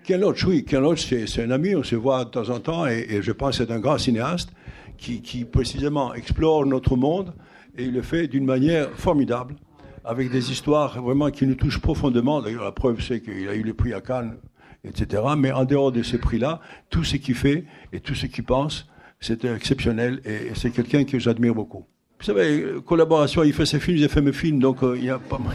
Ken 0.05 0.21
Loach, 0.21 0.45
oui. 0.45 0.63
Ken 0.63 0.79
Loach, 0.79 1.13
c'est 1.27 1.43
un 1.43 1.51
ami. 1.51 1.75
On 1.75 1.83
se 1.83 1.97
voit 1.97 2.23
de 2.23 2.29
temps 2.29 2.49
en 2.49 2.61
temps 2.61 2.87
et, 2.87 3.07
et 3.09 3.21
je 3.21 3.33
pense 3.33 3.57
que 3.57 3.65
c'est 3.65 3.73
un 3.73 3.79
grand 3.79 3.97
cinéaste 3.97 4.51
qui, 4.97 5.21
qui 5.21 5.43
précisément 5.43 6.13
explore 6.13 6.65
notre 6.65 6.95
monde 6.95 7.33
et 7.77 7.85
il 7.85 7.93
le 7.93 8.01
fait 8.01 8.27
d'une 8.27 8.45
manière 8.45 8.89
formidable, 8.91 9.55
avec 10.03 10.31
des 10.31 10.51
histoires 10.51 11.01
vraiment 11.01 11.29
qui 11.29 11.45
nous 11.45 11.55
touchent 11.55 11.79
profondément. 11.79 12.41
D'ailleurs, 12.41 12.63
la 12.63 12.71
preuve, 12.71 13.01
c'est 13.01 13.21
qu'il 13.21 13.47
a 13.47 13.55
eu 13.55 13.63
le 13.63 13.73
prix 13.73 13.93
à 13.93 14.01
Cannes, 14.01 14.37
etc. 14.83 15.23
Mais 15.37 15.51
en 15.51 15.65
dehors 15.65 15.91
de 15.91 16.03
ces 16.03 16.17
prix-là, 16.17 16.61
tout 16.89 17.03
ce 17.03 17.17
qu'il 17.17 17.35
fait 17.35 17.65
et 17.93 17.99
tout 17.99 18.15
ce 18.15 18.25
qu'il 18.25 18.43
pense, 18.43 18.87
c'est 19.19 19.43
exceptionnel 19.45 20.21
et 20.25 20.51
c'est 20.55 20.71
quelqu'un 20.71 21.03
que 21.03 21.19
j'admire 21.19 21.53
beaucoup. 21.53 21.85
Vous 22.19 22.25
savez, 22.25 22.65
collaboration, 22.85 23.43
il 23.43 23.53
fait 23.53 23.65
ses 23.65 23.79
films, 23.79 23.97
j'ai 23.97 24.09
fait 24.09 24.21
mes 24.21 24.33
films, 24.33 24.59
donc 24.59 24.83
euh, 24.83 24.97
il 24.97 25.03
n'y 25.03 25.09
a 25.09 25.19
pas 25.19 25.39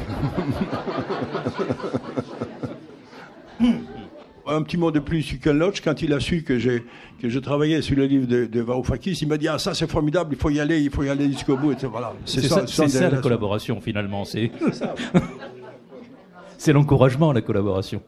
un 4.46 4.62
petit 4.62 4.76
mot 4.76 4.90
de 4.90 4.98
plus 4.98 5.22
sur 5.22 5.38
Ken 5.40 5.58
Loach, 5.58 5.80
quand 5.80 6.02
il 6.02 6.12
a 6.12 6.20
su 6.20 6.42
que, 6.42 6.58
que 7.20 7.28
je 7.28 7.38
travaillais 7.38 7.82
sur 7.82 7.96
le 7.96 8.06
livre 8.06 8.26
de, 8.26 8.46
de 8.46 8.60
Varoufakis, 8.60 9.18
il 9.22 9.28
m'a 9.28 9.36
dit 9.36 9.48
Ah, 9.48 9.58
ça 9.58 9.74
c'est 9.74 9.90
formidable, 9.90 10.34
il 10.34 10.38
faut 10.38 10.50
y 10.50 10.60
aller, 10.60 10.80
il 10.80 10.90
faut 10.90 11.02
y 11.02 11.08
aller 11.08 11.30
jusqu'au 11.30 11.56
bout. 11.56 11.74
Voilà. 11.90 12.12
C'est 12.24 12.42
ça, 12.42 12.66
ça, 12.66 13.10
la 13.10 13.18
collaboration 13.18 13.80
finalement. 13.80 14.24
C'est 14.24 14.50
c'est 16.58 16.72
l'encouragement 16.72 17.30
à 17.30 17.34
la 17.34 17.42
collaboration. 17.42 18.02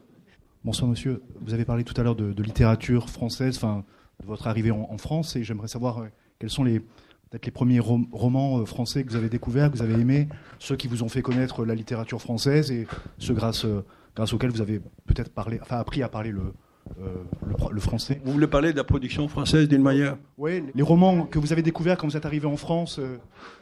Bonsoir 0.63 0.89
monsieur, 0.89 1.21
vous 1.41 1.53
avez 1.53 1.65
parlé 1.65 1.83
tout 1.83 1.93
à 1.99 2.03
l'heure 2.03 2.15
de, 2.15 2.43
littérature 2.43 3.09
française, 3.09 3.57
enfin 3.57 3.83
de 4.21 4.25
votre 4.25 4.47
arrivée 4.47 4.71
en, 4.71 4.97
France, 4.97 5.35
et 5.35 5.43
j'aimerais 5.43 5.67
savoir 5.67 5.99
euh, 5.99 6.07
quels 6.39 6.49
sont 6.49 6.63
les 6.63 6.81
peut-être 7.29 7.45
les 7.45 7.51
premiers 7.51 7.79
romans 7.79 8.59
euh, 8.59 8.65
français 8.65 9.03
que 9.03 9.09
vous 9.09 9.15
avez 9.15 9.29
découverts, 9.29 9.71
que 9.71 9.77
vous 9.77 9.83
avez 9.83 9.99
aimés, 9.99 10.27
ceux 10.59 10.75
qui 10.75 10.87
vous 10.87 11.03
ont 11.03 11.09
fait 11.09 11.21
connaître 11.21 11.65
la 11.65 11.75
littérature 11.75 12.21
française 12.21 12.71
et 12.71 12.87
ceux 13.17 13.33
grâce 13.33 13.65
euh, 13.65 13.83
grâce 14.17 14.33
auquel 14.33 14.49
vous 14.49 14.61
avez 14.61 14.81
peut-être 15.05 15.31
parlé, 15.31 15.59
enfin 15.61 15.77
appris 15.77 16.01
à 16.01 16.09
parler 16.09 16.31
le, 16.31 16.51
euh, 16.99 17.23
le, 17.71 17.79
français. 17.79 18.19
Vous 18.25 18.31
voulez 18.31 18.47
parler 18.47 18.71
de 18.71 18.77
la 18.77 18.83
production 18.83 19.27
française 19.27 19.67
d'une 19.67 19.83
manière? 19.83 20.17
Oui, 20.39 20.63
les 20.73 20.81
romans 20.81 21.27
que 21.27 21.37
vous 21.37 21.53
avez 21.53 21.61
découverts 21.61 21.97
quand 21.97 22.07
vous 22.07 22.17
êtes 22.17 22.25
arrivé 22.25 22.47
en 22.47 22.57
France. 22.57 22.97
Euh, 22.97 23.17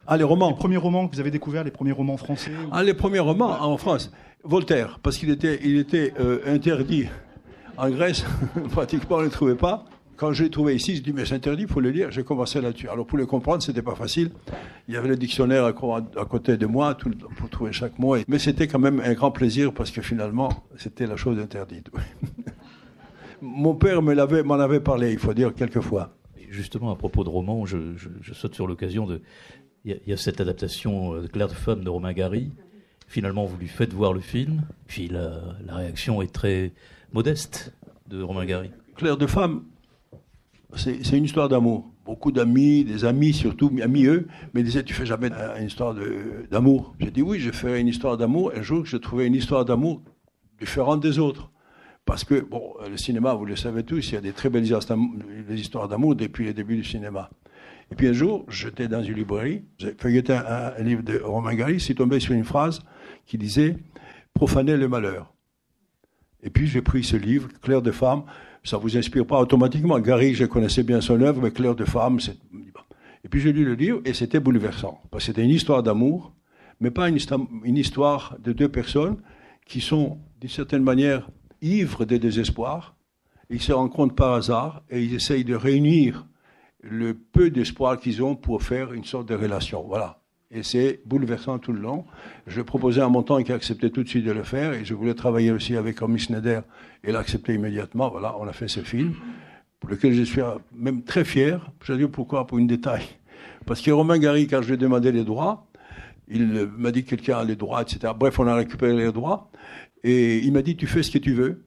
ah, 0.07 0.15
les 0.15 0.23
romans 0.23 0.51
Les 0.51 0.55
premiers 0.55 0.77
romans 0.77 1.09
que 1.09 1.15
vous 1.15 1.19
avez 1.19 1.29
découverts, 1.29 1.65
les 1.65 1.71
premiers 1.71 1.91
romans 1.91 2.15
français 2.15 2.51
Ah, 2.71 2.83
les 2.83 2.93
premiers 2.93 3.19
romans 3.19 3.51
en 3.61 3.75
France 3.75 4.13
Voltaire, 4.45 4.99
parce 5.03 5.17
qu'il 5.17 5.29
était, 5.29 5.59
il 5.61 5.77
était 5.77 6.13
euh, 6.21 6.39
interdit 6.45 7.07
en 7.75 7.89
Grèce, 7.89 8.23
pratiquement 8.71 9.17
on 9.17 9.19
ne 9.19 9.25
le 9.25 9.31
trouvait 9.31 9.55
pas. 9.55 9.83
Quand 10.15 10.31
je 10.31 10.43
l'ai 10.43 10.49
trouvé 10.49 10.75
ici, 10.75 10.95
je 10.95 11.01
dis 11.01 11.11
mais 11.11 11.25
c'est 11.25 11.35
interdit, 11.35 11.63
il 11.63 11.67
faut 11.67 11.81
le 11.81 11.91
lire. 11.91 12.09
J'ai 12.09 12.23
commencé 12.23 12.61
là-dessus. 12.61 12.87
Alors 12.87 13.05
pour 13.05 13.17
le 13.17 13.25
comprendre, 13.25 13.61
c'était 13.61 13.81
pas 13.81 13.95
facile. 13.95 14.31
Il 14.87 14.93
y 14.93 14.97
avait 14.97 15.09
le 15.09 15.17
dictionnaire 15.17 15.65
à, 15.65 15.73
côté 15.73 16.57
de 16.57 16.65
moi 16.65 16.95
tout, 16.95 17.11
pour 17.37 17.49
trouver 17.49 17.73
chaque 17.73 17.99
mot. 17.99 18.15
Mais 18.27 18.39
c'était 18.39 18.67
quand 18.67 18.79
même 18.79 19.01
un 19.01 19.13
grand 19.13 19.31
plaisir 19.31 19.73
parce 19.73 19.91
que 19.91 20.01
finalement, 20.01 20.65
c'était 20.77 21.05
la 21.05 21.17
chose 21.17 21.37
interdite. 21.39 21.89
Mon 23.41 23.75
père 23.75 24.01
m'en 24.01 24.11
avait, 24.11 24.43
avait 24.49 24.79
parlé, 24.79 25.11
il 25.11 25.19
faut 25.19 25.33
dire, 25.33 25.53
quelquefois. 25.53 26.15
Justement, 26.49 26.91
à 26.91 26.95
propos 26.95 27.25
de 27.25 27.29
romans, 27.29 27.65
je, 27.65 27.77
saute 28.33 28.55
sur 28.55 28.67
l'occasion 28.67 29.05
de. 29.05 29.21
Il 29.83 29.99
y, 30.07 30.13
a 30.13 30.17
cette 30.17 30.41
adaptation 30.41 31.13
de 31.13 31.25
euh, 31.25 31.27
Claire 31.27 31.47
de 31.47 31.53
Femme 31.53 31.83
de 31.83 31.89
Romain 31.89 32.13
Gary. 32.13 32.51
Finalement, 33.07 33.45
vous 33.45 33.57
lui 33.57 33.67
faites 33.67 33.93
voir 33.93 34.13
le 34.13 34.19
film, 34.19 34.63
puis 34.87 35.07
la, 35.07 35.41
la 35.63 35.75
réaction 35.75 36.23
est 36.23 36.33
très 36.33 36.71
modeste 37.13 37.71
de 38.07 38.19
Romain 38.23 38.45
Gary. 38.45 38.71
Claire 38.95 39.17
de 39.17 39.27
Femme, 39.27 39.63
c'est 40.77 41.17
une 41.17 41.25
histoire 41.25 41.49
d'amour. 41.49 41.91
Beaucoup 42.05 42.31
d'amis, 42.31 42.83
des 42.83 43.03
amis 43.03 43.33
surtout, 43.33 43.71
amis 43.81 44.05
eux, 44.05 44.27
me 44.53 44.61
disaient 44.61 44.83
Tu 44.83 44.93
fais 44.93 45.05
jamais 45.05 45.29
une 45.59 45.65
histoire 45.65 45.95
d'amour 46.51 46.95
J'ai 46.99 47.11
dit 47.11 47.21
Oui, 47.21 47.39
je 47.39 47.51
ferai 47.51 47.79
une 47.79 47.87
histoire 47.87 48.17
d'amour. 48.17 48.51
Un 48.55 48.61
jour, 48.61 48.85
je 48.85 48.97
trouvais 48.97 49.25
une 49.27 49.35
histoire 49.35 49.65
d'amour 49.65 50.01
différente 50.59 51.01
des 51.01 51.19
autres. 51.19 51.51
Parce 52.05 52.23
que, 52.23 52.39
bon, 52.39 52.75
le 52.87 52.97
cinéma, 52.97 53.33
vous 53.33 53.45
le 53.45 53.55
savez 53.55 53.83
tous, 53.83 54.11
il 54.11 54.13
y 54.13 54.17
a 54.17 54.21
des 54.21 54.33
très 54.33 54.49
belles 54.49 54.65
histoires 55.49 55.87
d'amour 55.87 56.15
depuis 56.15 56.45
le 56.45 56.53
début 56.53 56.75
du 56.75 56.83
cinéma. 56.83 57.31
Et 57.91 57.95
puis 57.95 58.07
un 58.07 58.13
jour, 58.13 58.45
j'étais 58.47 58.87
dans 58.87 59.03
une 59.03 59.15
librairie, 59.15 59.63
j'ai 59.77 59.95
feuilleté 59.97 60.33
un, 60.33 60.73
un, 60.77 60.83
livre 60.83 61.03
de 61.03 61.19
Romain 61.19 61.53
Gary, 61.53 61.79
suis 61.79 61.95
tombé 61.95 62.19
sur 62.19 62.33
une 62.33 62.43
phrase 62.43 62.81
qui 63.25 63.37
disait 63.37 63.77
Profaner 64.33 64.77
le 64.77 64.87
malheur. 64.87 65.33
Et 66.43 66.49
puis 66.49 66.67
j'ai 66.67 66.81
pris 66.81 67.03
ce 67.03 67.15
livre, 67.15 67.49
Claire 67.61 67.81
de 67.81 67.91
femme, 67.91 68.23
ça 68.65 68.77
vous 68.77 68.97
inspire 68.97 69.25
pas 69.25 69.39
automatiquement. 69.39 69.99
Gary, 69.99 70.33
je 70.33 70.45
connaissais 70.45 70.83
bien 70.83 70.99
son 70.99 71.21
œuvre, 71.21 71.41
mais 71.41 71.51
Claire 71.51 71.75
de 71.75 71.85
Femme, 71.85 72.19
c'est... 72.19 72.37
Et 73.23 73.29
puis 73.29 73.39
j'ai 73.39 73.53
lu 73.53 73.65
le 73.65 73.73
livre 73.73 74.01
et 74.05 74.13
c'était 74.13 74.39
bouleversant. 74.39 74.99
Parce 75.09 75.23
que 75.23 75.27
c'était 75.27 75.43
une 75.43 75.51
histoire 75.51 75.81
d'amour, 75.81 76.33
mais 76.79 76.91
pas 76.91 77.09
une, 77.09 77.17
histoire 77.77 78.37
de 78.39 78.53
deux 78.53 78.69
personnes 78.69 79.17
qui 79.65 79.81
sont, 79.81 80.19
d'une 80.39 80.49
certaine 80.49 80.83
manière, 80.83 81.29
ivres 81.61 82.05
de 82.05 82.17
désespoir. 82.17 82.95
Ils 83.49 83.61
se 83.61 83.71
rencontrent 83.71 84.15
par 84.15 84.33
hasard 84.33 84.83
et 84.89 85.03
ils 85.03 85.15
essayent 85.15 85.45
de 85.45 85.55
réunir 85.55 86.27
le 86.81 87.15
peu 87.15 87.49
d'espoir 87.49 87.99
qu'ils 87.99 88.21
ont 88.21 88.35
pour 88.35 88.61
faire 88.61 88.93
une 88.93 89.05
sorte 89.05 89.27
de 89.27 89.35
relation. 89.35 89.83
Voilà. 89.87 90.21
Et 90.55 90.63
c'est 90.63 91.01
bouleversant 91.05 91.59
tout 91.59 91.73
le 91.73 91.81
long. 91.81 92.05
Je 92.47 92.61
proposais 92.61 93.01
à 93.01 93.09
mon 93.09 93.23
temps 93.23 93.43
qui 93.43 93.51
a 93.51 93.55
accepté 93.55 93.91
tout 93.91 94.03
de 94.03 94.07
suite 94.07 94.23
de 94.23 94.31
le 94.31 94.43
faire. 94.43 94.71
Et 94.71 94.85
je 94.85 94.93
voulais 94.93 95.13
travailler 95.13 95.51
aussi 95.51 95.75
avec 95.75 95.99
Romy 95.99 96.17
Schneider. 96.17 96.63
Et 97.03 97.13
accepté 97.13 97.53
immédiatement. 97.53 98.09
Voilà, 98.09 98.35
on 98.39 98.47
a 98.47 98.53
fait 98.53 98.69
ce 98.69 98.79
film, 98.79 99.15
pour 99.81 99.89
lequel 99.89 100.13
je 100.13 100.23
suis 100.23 100.41
même 100.73 101.03
très 101.03 101.25
fier. 101.25 101.69
Je 101.83 101.91
vais 101.91 101.99
dire 101.99 102.09
pourquoi, 102.09 102.47
pour 102.47 102.57
une 102.57 102.67
détail. 102.67 103.03
Parce 103.65 103.81
que 103.81 103.91
Romain 103.91 104.17
Gary, 104.17 104.47
quand 104.47 104.61
je 104.61 104.67
lui 104.67 104.75
ai 104.75 104.77
demandé 104.77 105.11
les 105.11 105.25
droits, 105.25 105.67
il 106.29 106.69
m'a 106.77 106.91
dit 106.91 107.03
que 107.03 107.09
quelqu'un 107.09 107.39
a 107.39 107.43
les 107.43 107.57
droits, 107.57 107.81
etc. 107.81 108.13
Bref, 108.17 108.39
on 108.39 108.47
a 108.47 108.55
récupéré 108.55 108.95
les 108.95 109.11
droits. 109.11 109.51
Et 110.05 110.37
il 110.37 110.53
m'a 110.53 110.61
dit, 110.61 110.77
tu 110.77 110.87
fais 110.87 111.03
ce 111.03 111.11
que 111.11 111.17
tu 111.17 111.33
veux. 111.33 111.65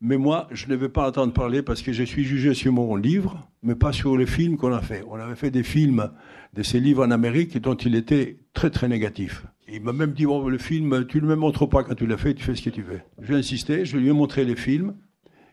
Mais 0.00 0.18
moi, 0.18 0.48
je 0.50 0.66
ne 0.68 0.74
vais 0.74 0.88
pas 0.88 1.08
entendre 1.08 1.32
parler 1.32 1.62
parce 1.62 1.80
que 1.80 1.92
je 1.92 2.02
suis 2.02 2.24
jugé 2.24 2.52
sur 2.52 2.72
mon 2.72 2.96
livre, 2.96 3.48
mais 3.62 3.74
pas 3.74 3.92
sur 3.92 4.16
les 4.16 4.26
films 4.26 4.56
qu'on 4.56 4.72
a 4.72 4.82
fait. 4.82 5.04
On 5.08 5.14
avait 5.14 5.36
fait 5.36 5.50
des 5.52 5.62
films 5.62 6.10
de 6.54 6.62
ces 6.62 6.80
livres 6.80 7.04
en 7.04 7.10
Amérique 7.10 7.58
dont 7.60 7.74
il 7.74 7.96
était 7.96 8.38
très 8.52 8.70
très 8.70 8.88
négatif. 8.88 9.44
Il 9.66 9.82
m'a 9.82 9.92
même 9.92 10.12
dit, 10.12 10.24
le 10.24 10.58
film, 10.58 11.06
tu 11.06 11.20
ne 11.20 11.26
me 11.26 11.34
montres 11.34 11.68
pas 11.68 11.82
quand 11.82 11.94
tu 11.94 12.06
l'as 12.06 12.16
fait, 12.16 12.34
tu 12.34 12.44
fais 12.44 12.54
ce 12.54 12.62
que 12.62 12.70
tu 12.70 12.82
veux. 12.82 13.00
J'ai 13.20 13.34
insisté, 13.34 13.84
je 13.84 13.96
lui 13.96 14.08
ai 14.08 14.12
montré 14.12 14.44
les 14.44 14.54
films. 14.54 14.94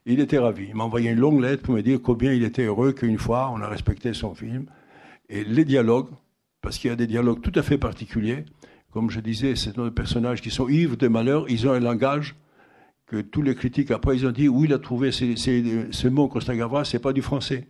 Il 0.05 0.19
était 0.19 0.37
ravi. 0.37 0.67
Il 0.69 0.75
m'a 0.75 0.83
envoyé 0.83 1.09
une 1.09 1.19
longue 1.19 1.41
lettre 1.41 1.63
pour 1.63 1.73
me 1.73 1.81
dire 1.81 1.99
combien 2.01 2.33
il 2.33 2.43
était 2.43 2.65
heureux 2.65 2.91
qu'une 2.91 3.17
fois 3.17 3.51
on 3.53 3.61
a 3.61 3.67
respecté 3.67 4.13
son 4.13 4.35
film. 4.35 4.65
Et 5.29 5.43
les 5.43 5.65
dialogues, 5.65 6.09
parce 6.61 6.77
qu'il 6.77 6.89
y 6.89 6.93
a 6.93 6.95
des 6.95 7.07
dialogues 7.07 7.41
tout 7.41 7.53
à 7.55 7.63
fait 7.63 7.77
particuliers, 7.77 8.45
comme 8.91 9.09
je 9.09 9.21
disais, 9.21 9.55
c'est 9.55 9.75
des 9.75 9.91
personnages 9.91 10.41
qui 10.41 10.51
sont 10.51 10.67
ivres 10.67 10.97
de 10.97 11.07
malheur, 11.07 11.45
ils 11.49 11.67
ont 11.67 11.71
un 11.71 11.79
langage 11.79 12.35
que 13.07 13.21
tous 13.21 13.41
les 13.41 13.55
critiques 13.55 13.91
après 13.91 14.17
ils 14.17 14.27
ont 14.27 14.31
dit 14.31 14.47
où 14.47 14.65
il 14.65 14.73
a 14.73 14.79
trouvé 14.79 15.11
ce 15.11 16.07
mot 16.07 16.27
Costa 16.27 16.55
Gavras, 16.55 16.85
c'est 16.85 16.99
pas 16.99 17.13
du 17.13 17.21
français. 17.21 17.69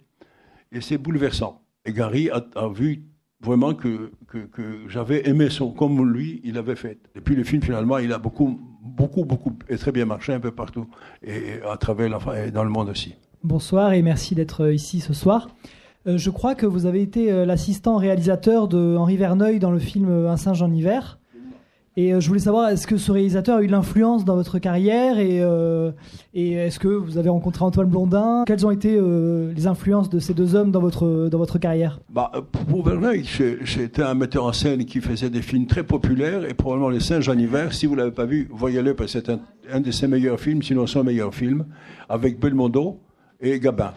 Et 0.71 0.81
c'est 0.81 0.97
bouleversant. 0.97 1.61
Et 1.85 1.93
Gary 1.93 2.29
a, 2.29 2.67
vu 2.69 3.03
vraiment 3.43 3.73
que, 3.73 4.11
que, 4.27 4.87
j'avais 4.87 5.27
aimé 5.27 5.49
son, 5.49 5.71
comme 5.71 6.11
lui, 6.11 6.41
il 6.43 6.57
avait 6.57 6.75
fait. 6.75 6.99
Et 7.15 7.21
puis 7.21 7.35
le 7.35 7.43
film, 7.43 7.61
finalement, 7.61 7.97
il 7.97 8.13
a 8.13 8.17
beaucoup 8.17 8.59
beaucoup, 8.83 9.25
beaucoup, 9.25 9.53
et 9.69 9.77
très 9.77 9.91
bien 9.91 10.05
marché 10.05 10.33
un 10.33 10.39
peu 10.39 10.49
partout, 10.51 10.87
et 11.23 11.61
à 11.69 11.77
travers 11.77 12.07
et 12.35 12.49
dans 12.49 12.63
le 12.63 12.71
monde 12.71 12.89
aussi. 12.89 13.13
Bonsoir 13.43 13.93
et 13.93 14.01
merci 14.01 14.33
d'être 14.33 14.71
ici 14.71 15.01
ce 15.01 15.13
soir. 15.13 15.49
je 16.07 16.29
crois 16.31 16.55
que 16.55 16.65
vous 16.65 16.87
avez 16.87 17.03
été 17.03 17.45
l'assistant 17.45 17.97
réalisateur 17.97 18.67
de 18.67 18.95
Henri 18.97 19.17
Verneuil 19.17 19.59
dans 19.59 19.71
le 19.71 19.77
film 19.77 20.09
Un 20.25 20.37
singe 20.37 20.63
en 20.63 20.71
hiver. 20.71 21.20
Et 21.97 22.13
euh, 22.13 22.21
je 22.21 22.27
voulais 22.29 22.39
savoir, 22.39 22.69
est-ce 22.69 22.87
que 22.87 22.95
ce 22.95 23.11
réalisateur 23.11 23.57
a 23.57 23.61
eu 23.61 23.67
l'influence 23.67 24.23
dans 24.23 24.35
votre 24.35 24.59
carrière 24.59 25.19
et, 25.19 25.41
euh, 25.41 25.91
est-ce 26.33 26.79
que 26.79 26.87
vous 26.87 27.17
avez 27.17 27.27
rencontré 27.27 27.65
Antoine 27.65 27.89
Blondin? 27.89 28.45
Quelles 28.47 28.65
ont 28.65 28.71
été 28.71 28.95
euh, 28.97 29.51
les 29.53 29.67
influences 29.67 30.09
de 30.09 30.19
ces 30.19 30.33
deux 30.33 30.55
hommes 30.55 30.71
dans 30.71 30.79
votre, 30.79 31.27
dans 31.29 31.37
votre 31.37 31.59
carrière? 31.59 31.99
Bah, 32.09 32.31
Pour 32.69 32.85
Verneuil, 32.85 33.25
j'étais 33.63 34.03
un 34.03 34.13
metteur 34.13 34.45
en 34.45 34.53
scène 34.53 34.85
qui 34.85 35.01
faisait 35.01 35.29
des 35.29 35.41
films 35.41 35.67
très 35.67 35.83
populaires 35.83 36.45
et 36.49 36.53
probablement 36.53 36.89
Les 36.89 37.01
Singes 37.01 37.27
en 37.27 37.37
hiver, 37.37 37.73
si 37.73 37.87
vous 37.87 37.95
ne 37.95 37.99
l'avez 37.99 38.11
pas 38.11 38.25
vu, 38.25 38.47
voyez-le 38.51 38.95
parce 38.95 39.11
que 39.11 39.19
c'est 39.19 39.29
un, 39.29 39.39
un, 39.69 39.81
de 39.81 39.91
ses 39.91 40.07
meilleurs 40.07 40.39
films, 40.39 40.63
sinon 40.63 40.87
son 40.87 41.03
meilleur 41.03 41.35
film, 41.35 41.65
avec 42.07 42.39
Belmondo 42.39 42.99
et 43.41 43.59
Gabin. 43.59 43.93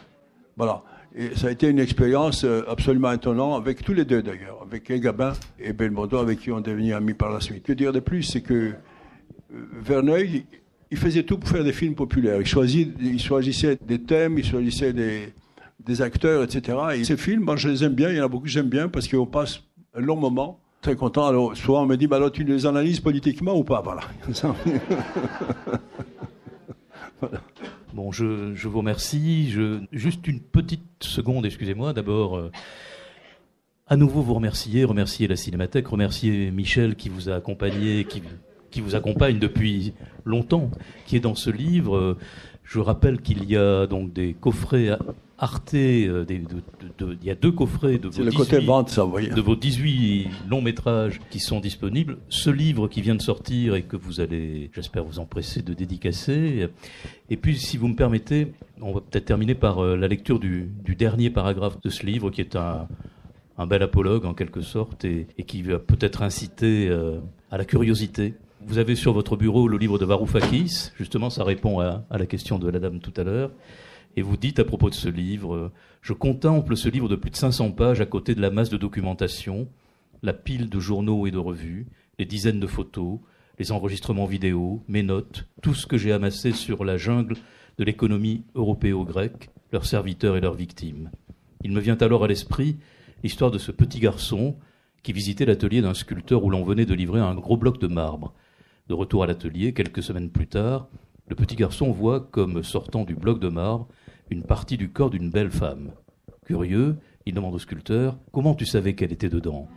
Voilà. 0.56 0.82
Et 1.16 1.36
ça 1.36 1.46
a 1.46 1.50
été 1.52 1.68
une 1.68 1.78
expérience 1.78 2.42
euh, 2.44 2.62
absolument 2.68 3.12
étonnante, 3.12 3.60
avec 3.60 3.84
tous 3.84 3.94
les 3.94 4.04
deux 4.04 4.20
d'ailleurs, 4.20 4.58
avec 4.62 4.90
Gabin 5.00 5.32
et 5.60 5.72
Belmondo, 5.72 6.18
avec 6.18 6.40
qui 6.40 6.50
on 6.50 6.58
est 6.58 6.62
devenu 6.62 6.92
amis 6.92 7.14
par 7.14 7.30
la 7.30 7.40
suite. 7.40 7.62
Que 7.62 7.72
dire 7.72 7.92
de 7.92 8.00
plus, 8.00 8.24
c'est 8.24 8.40
que 8.40 8.54
euh, 8.54 8.74
Verneuil, 9.80 10.44
il 10.90 10.98
faisait 10.98 11.22
tout 11.22 11.38
pour 11.38 11.48
faire 11.48 11.62
des 11.62 11.72
films 11.72 11.94
populaires. 11.94 12.40
Il, 12.40 12.46
choisissait 13.20 13.78
des 13.86 14.00
thèmes, 14.00 14.38
il 14.38 14.44
choisissait 14.44 14.92
des, 14.92 15.32
des 15.84 16.02
acteurs, 16.02 16.42
etc. 16.42 16.78
Et 16.96 17.04
ces 17.04 17.16
films, 17.16 17.44
moi 17.44 17.54
je 17.54 17.68
les 17.68 17.84
aime 17.84 17.94
bien, 17.94 18.10
il 18.10 18.16
y 18.16 18.20
en 18.20 18.24
a 18.24 18.28
beaucoup 18.28 18.46
que 18.46 18.50
j'aime 18.50 18.68
bien, 18.68 18.88
parce 18.88 19.06
qu'on 19.06 19.26
passe 19.26 19.62
un 19.94 20.00
long 20.00 20.16
moment 20.16 20.58
très 20.80 20.96
content. 20.96 21.26
Alors, 21.26 21.56
souvent, 21.56 21.84
on 21.84 21.86
me 21.86 21.96
dit, 21.96 22.08
bah, 22.08 22.16
alors, 22.16 22.32
tu 22.32 22.42
les 22.42 22.66
analyses 22.66 22.98
politiquement 22.98 23.56
ou 23.56 23.62
pas? 23.62 23.82
Voilà. 23.82 24.02
voilà. 27.20 27.40
Bon, 27.94 28.10
je, 28.10 28.66
vous 28.66 28.78
remercie. 28.78 29.52
Je, 29.52 29.78
juste 29.92 30.26
une 30.26 30.40
petite 30.40 30.82
seconde, 30.98 31.46
excusez-moi. 31.46 31.92
D'abord, 31.92 32.36
euh, 32.36 32.50
à 33.86 33.96
nouveau 33.96 34.20
vous 34.20 34.34
remercier, 34.34 34.82
remercier 34.82 35.28
la 35.28 35.36
Cinémathèque, 35.36 35.86
remercier 35.86 36.50
Michel 36.50 36.96
qui 36.96 37.08
vous 37.08 37.30
a 37.30 37.36
accompagné, 37.36 38.04
qui, 38.04 38.20
qui 38.72 38.80
vous 38.80 38.96
accompagne 38.96 39.38
depuis 39.38 39.94
longtemps, 40.24 40.72
qui 41.06 41.14
est 41.14 41.20
dans 41.20 41.36
ce 41.36 41.50
livre. 41.50 42.18
Je 42.64 42.80
rappelle 42.80 43.20
qu'il 43.20 43.44
y 43.44 43.56
a 43.56 43.86
donc 43.86 44.12
des 44.12 44.34
coffrets 44.34 44.90
Arte, 45.38 45.74
euh, 45.74 46.24
il 46.28 47.24
y 47.24 47.30
a 47.30 47.34
deux 47.34 47.50
coffrets 47.50 47.98
de 47.98 48.08
vos, 48.08 48.30
18, 48.30 49.34
de 49.34 49.40
vos 49.40 49.56
18 49.56 50.28
longs 50.48 50.62
métrages 50.62 51.20
qui 51.30 51.40
sont 51.40 51.58
disponibles. 51.58 52.18
Ce 52.28 52.50
livre 52.50 52.86
qui 52.86 53.02
vient 53.02 53.16
de 53.16 53.22
sortir 53.22 53.74
et 53.74 53.82
que 53.82 53.96
vous 53.96 54.20
allez, 54.20 54.70
j'espère, 54.72 55.02
vous 55.02 55.18
empresser 55.18 55.62
de 55.62 55.74
dédicacer. 55.74 56.68
Et 57.30 57.36
puis, 57.36 57.58
si 57.58 57.76
vous 57.76 57.88
me 57.88 57.96
permettez, 57.96 58.52
on 58.80 58.92
va 58.92 59.00
peut-être 59.00 59.24
terminer 59.24 59.56
par 59.56 59.80
euh, 59.80 59.96
la 59.96 60.06
lecture 60.06 60.38
du, 60.38 60.70
dernier 60.96 61.30
paragraphe 61.30 61.80
de 61.80 61.88
ce 61.88 62.06
livre 62.06 62.30
qui 62.30 62.40
est 62.40 62.54
un, 62.54 62.86
bel 63.66 63.82
apologue 63.82 64.26
en 64.26 64.34
quelque 64.34 64.60
sorte 64.60 65.04
et, 65.04 65.26
qui 65.46 65.62
va 65.62 65.80
peut-être 65.80 66.22
inciter 66.22 66.88
euh, 66.88 67.18
à 67.50 67.58
la 67.58 67.64
curiosité. 67.64 68.34
Vous 68.66 68.78
avez 68.78 68.94
sur 68.94 69.12
votre 69.12 69.36
bureau 69.36 69.66
le 69.66 69.78
livre 69.78 69.98
de 69.98 70.04
Varoufakis, 70.04 70.92
justement 70.96 71.28
ça 71.28 71.44
répond 71.44 71.80
à 71.80 72.04
la 72.10 72.24
question 72.24 72.58
de 72.58 72.70
la 72.70 72.78
dame 72.78 73.00
tout 73.00 73.12
à 73.18 73.24
l'heure. 73.24 73.50
Et 74.16 74.22
vous 74.22 74.36
dites 74.36 74.60
à 74.60 74.64
propos 74.64 74.90
de 74.90 74.94
ce 74.94 75.08
livre, 75.08 75.72
je 76.00 76.12
contemple 76.12 76.76
ce 76.76 76.88
livre 76.88 77.08
de 77.08 77.16
plus 77.16 77.30
de 77.30 77.36
500 77.36 77.72
pages 77.72 78.00
à 78.00 78.06
côté 78.06 78.34
de 78.34 78.40
la 78.40 78.50
masse 78.50 78.70
de 78.70 78.76
documentation, 78.76 79.68
la 80.22 80.32
pile 80.32 80.68
de 80.68 80.78
journaux 80.78 81.26
et 81.26 81.30
de 81.30 81.38
revues, 81.38 81.86
les 82.18 82.24
dizaines 82.24 82.60
de 82.60 82.66
photos, 82.66 83.18
les 83.58 83.72
enregistrements 83.72 84.26
vidéo, 84.26 84.82
mes 84.88 85.02
notes, 85.02 85.46
tout 85.62 85.74
ce 85.74 85.86
que 85.86 85.96
j'ai 85.96 86.12
amassé 86.12 86.52
sur 86.52 86.84
la 86.84 86.96
jungle 86.96 87.36
de 87.78 87.84
l'économie 87.84 88.44
européo-grecque, 88.54 89.50
leurs 89.72 89.86
serviteurs 89.86 90.36
et 90.36 90.40
leurs 90.40 90.54
victimes. 90.54 91.10
Il 91.62 91.72
me 91.72 91.80
vient 91.80 91.98
alors 91.98 92.24
à 92.24 92.28
l'esprit 92.28 92.76
l'histoire 93.22 93.50
de 93.50 93.58
ce 93.58 93.72
petit 93.72 93.98
garçon 93.98 94.56
qui 95.02 95.12
visitait 95.12 95.44
l'atelier 95.44 95.82
d'un 95.82 95.94
sculpteur 95.94 96.44
où 96.44 96.50
l'on 96.50 96.62
venait 96.62 96.86
de 96.86 96.94
livrer 96.94 97.20
un 97.20 97.34
gros 97.34 97.56
bloc 97.56 97.80
de 97.80 97.86
marbre. 97.86 98.32
De 98.88 98.94
retour 98.94 99.22
à 99.22 99.26
l'atelier, 99.26 99.72
quelques 99.72 100.02
semaines 100.02 100.30
plus 100.30 100.46
tard, 100.46 100.88
le 101.28 101.36
petit 101.36 101.56
garçon 101.56 101.90
voit, 101.90 102.20
comme 102.20 102.62
sortant 102.62 103.04
du 103.04 103.14
bloc 103.14 103.40
de 103.40 103.48
marbre, 103.48 103.88
une 104.30 104.42
partie 104.42 104.76
du 104.76 104.90
corps 104.90 105.10
d'une 105.10 105.30
belle 105.30 105.50
femme. 105.50 105.92
Curieux, 106.46 106.96
il 107.26 107.34
demande 107.34 107.54
au 107.54 107.58
sculpteur 107.58 108.16
Comment 108.32 108.54
tu 108.54 108.66
savais 108.66 108.94
qu'elle 108.94 109.12
était 109.12 109.28
dedans? 109.28 109.68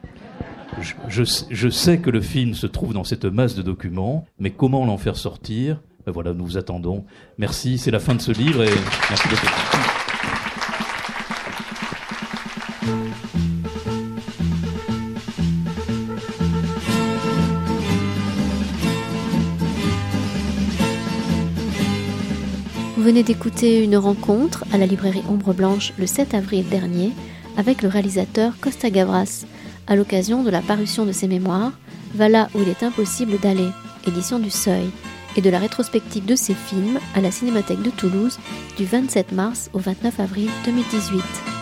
Je, 1.08 1.70
sais 1.70 2.00
que 2.00 2.10
le 2.10 2.22
film 2.22 2.54
se 2.54 2.68
trouve 2.68 2.93
dans 2.93 3.04
cette 3.04 3.26
masse 3.26 3.56
de 3.56 3.62
documents, 3.62 4.26
mais 4.39 4.52
comment 4.52 4.86
l'en 4.86 4.98
faire 4.98 5.16
sortir? 5.16 5.82
Ben 6.06 6.12
Voilà, 6.12 6.34
nous 6.34 6.45
vous 6.45 6.58
attendons. 6.58 7.06
Merci, 7.38 7.78
c'est 7.78 7.91
la 7.91 8.00
fin 8.00 8.16
de 8.16 8.22
ce 8.22 8.32
livre 8.32 8.64
et 8.64 8.70
merci 9.10 9.28
beaucoup. 9.28 9.76
Venez 23.08 23.24
d'écouter 23.24 23.86
une 23.86 23.95
rencontre 23.95 24.66
à 24.74 24.78
la 24.78 24.86
librairie 24.86 25.24
Ombre 25.30 25.53
Blanche 25.53 25.93
le 25.97 26.05
7 26.05 26.34
avril 26.34 26.68
dernier 26.68 27.14
avec 27.55 27.82
le 27.82 27.88
réalisateur 27.88 28.60
Costa 28.60 28.89
Gavras 28.89 29.45
à 29.88 29.95
l'occasion 29.95 30.43
de 30.43 30.49
la 30.49 30.60
parution 30.60 31.05
de 31.05 31.14
ses 31.14 31.30
mémoires 31.30 31.72
Va 32.16 32.28
là 32.28 32.49
où 32.53 32.62
il 32.62 32.68
est 32.68 32.84
impossible 32.84 33.39
d'aller, 33.39 33.70
édition 34.05 34.39
du 34.39 34.49
Seuil, 34.49 34.89
et 35.38 35.41
de 35.41 35.49
la 35.49 35.60
rétrospective 35.60 36.26
de 36.26 36.36
ses 36.36 36.53
films 36.53 36.99
à 37.16 37.22
la 37.22 37.32
Cinémathèque 37.32 37.82
de 37.82 37.91
Toulouse 37.91 38.39
du 38.76 38.84
27 38.84 39.32
mars 39.32 39.70
au 39.72 39.80
29 39.80 40.20
avril 40.20 40.49
2018. 40.66 41.57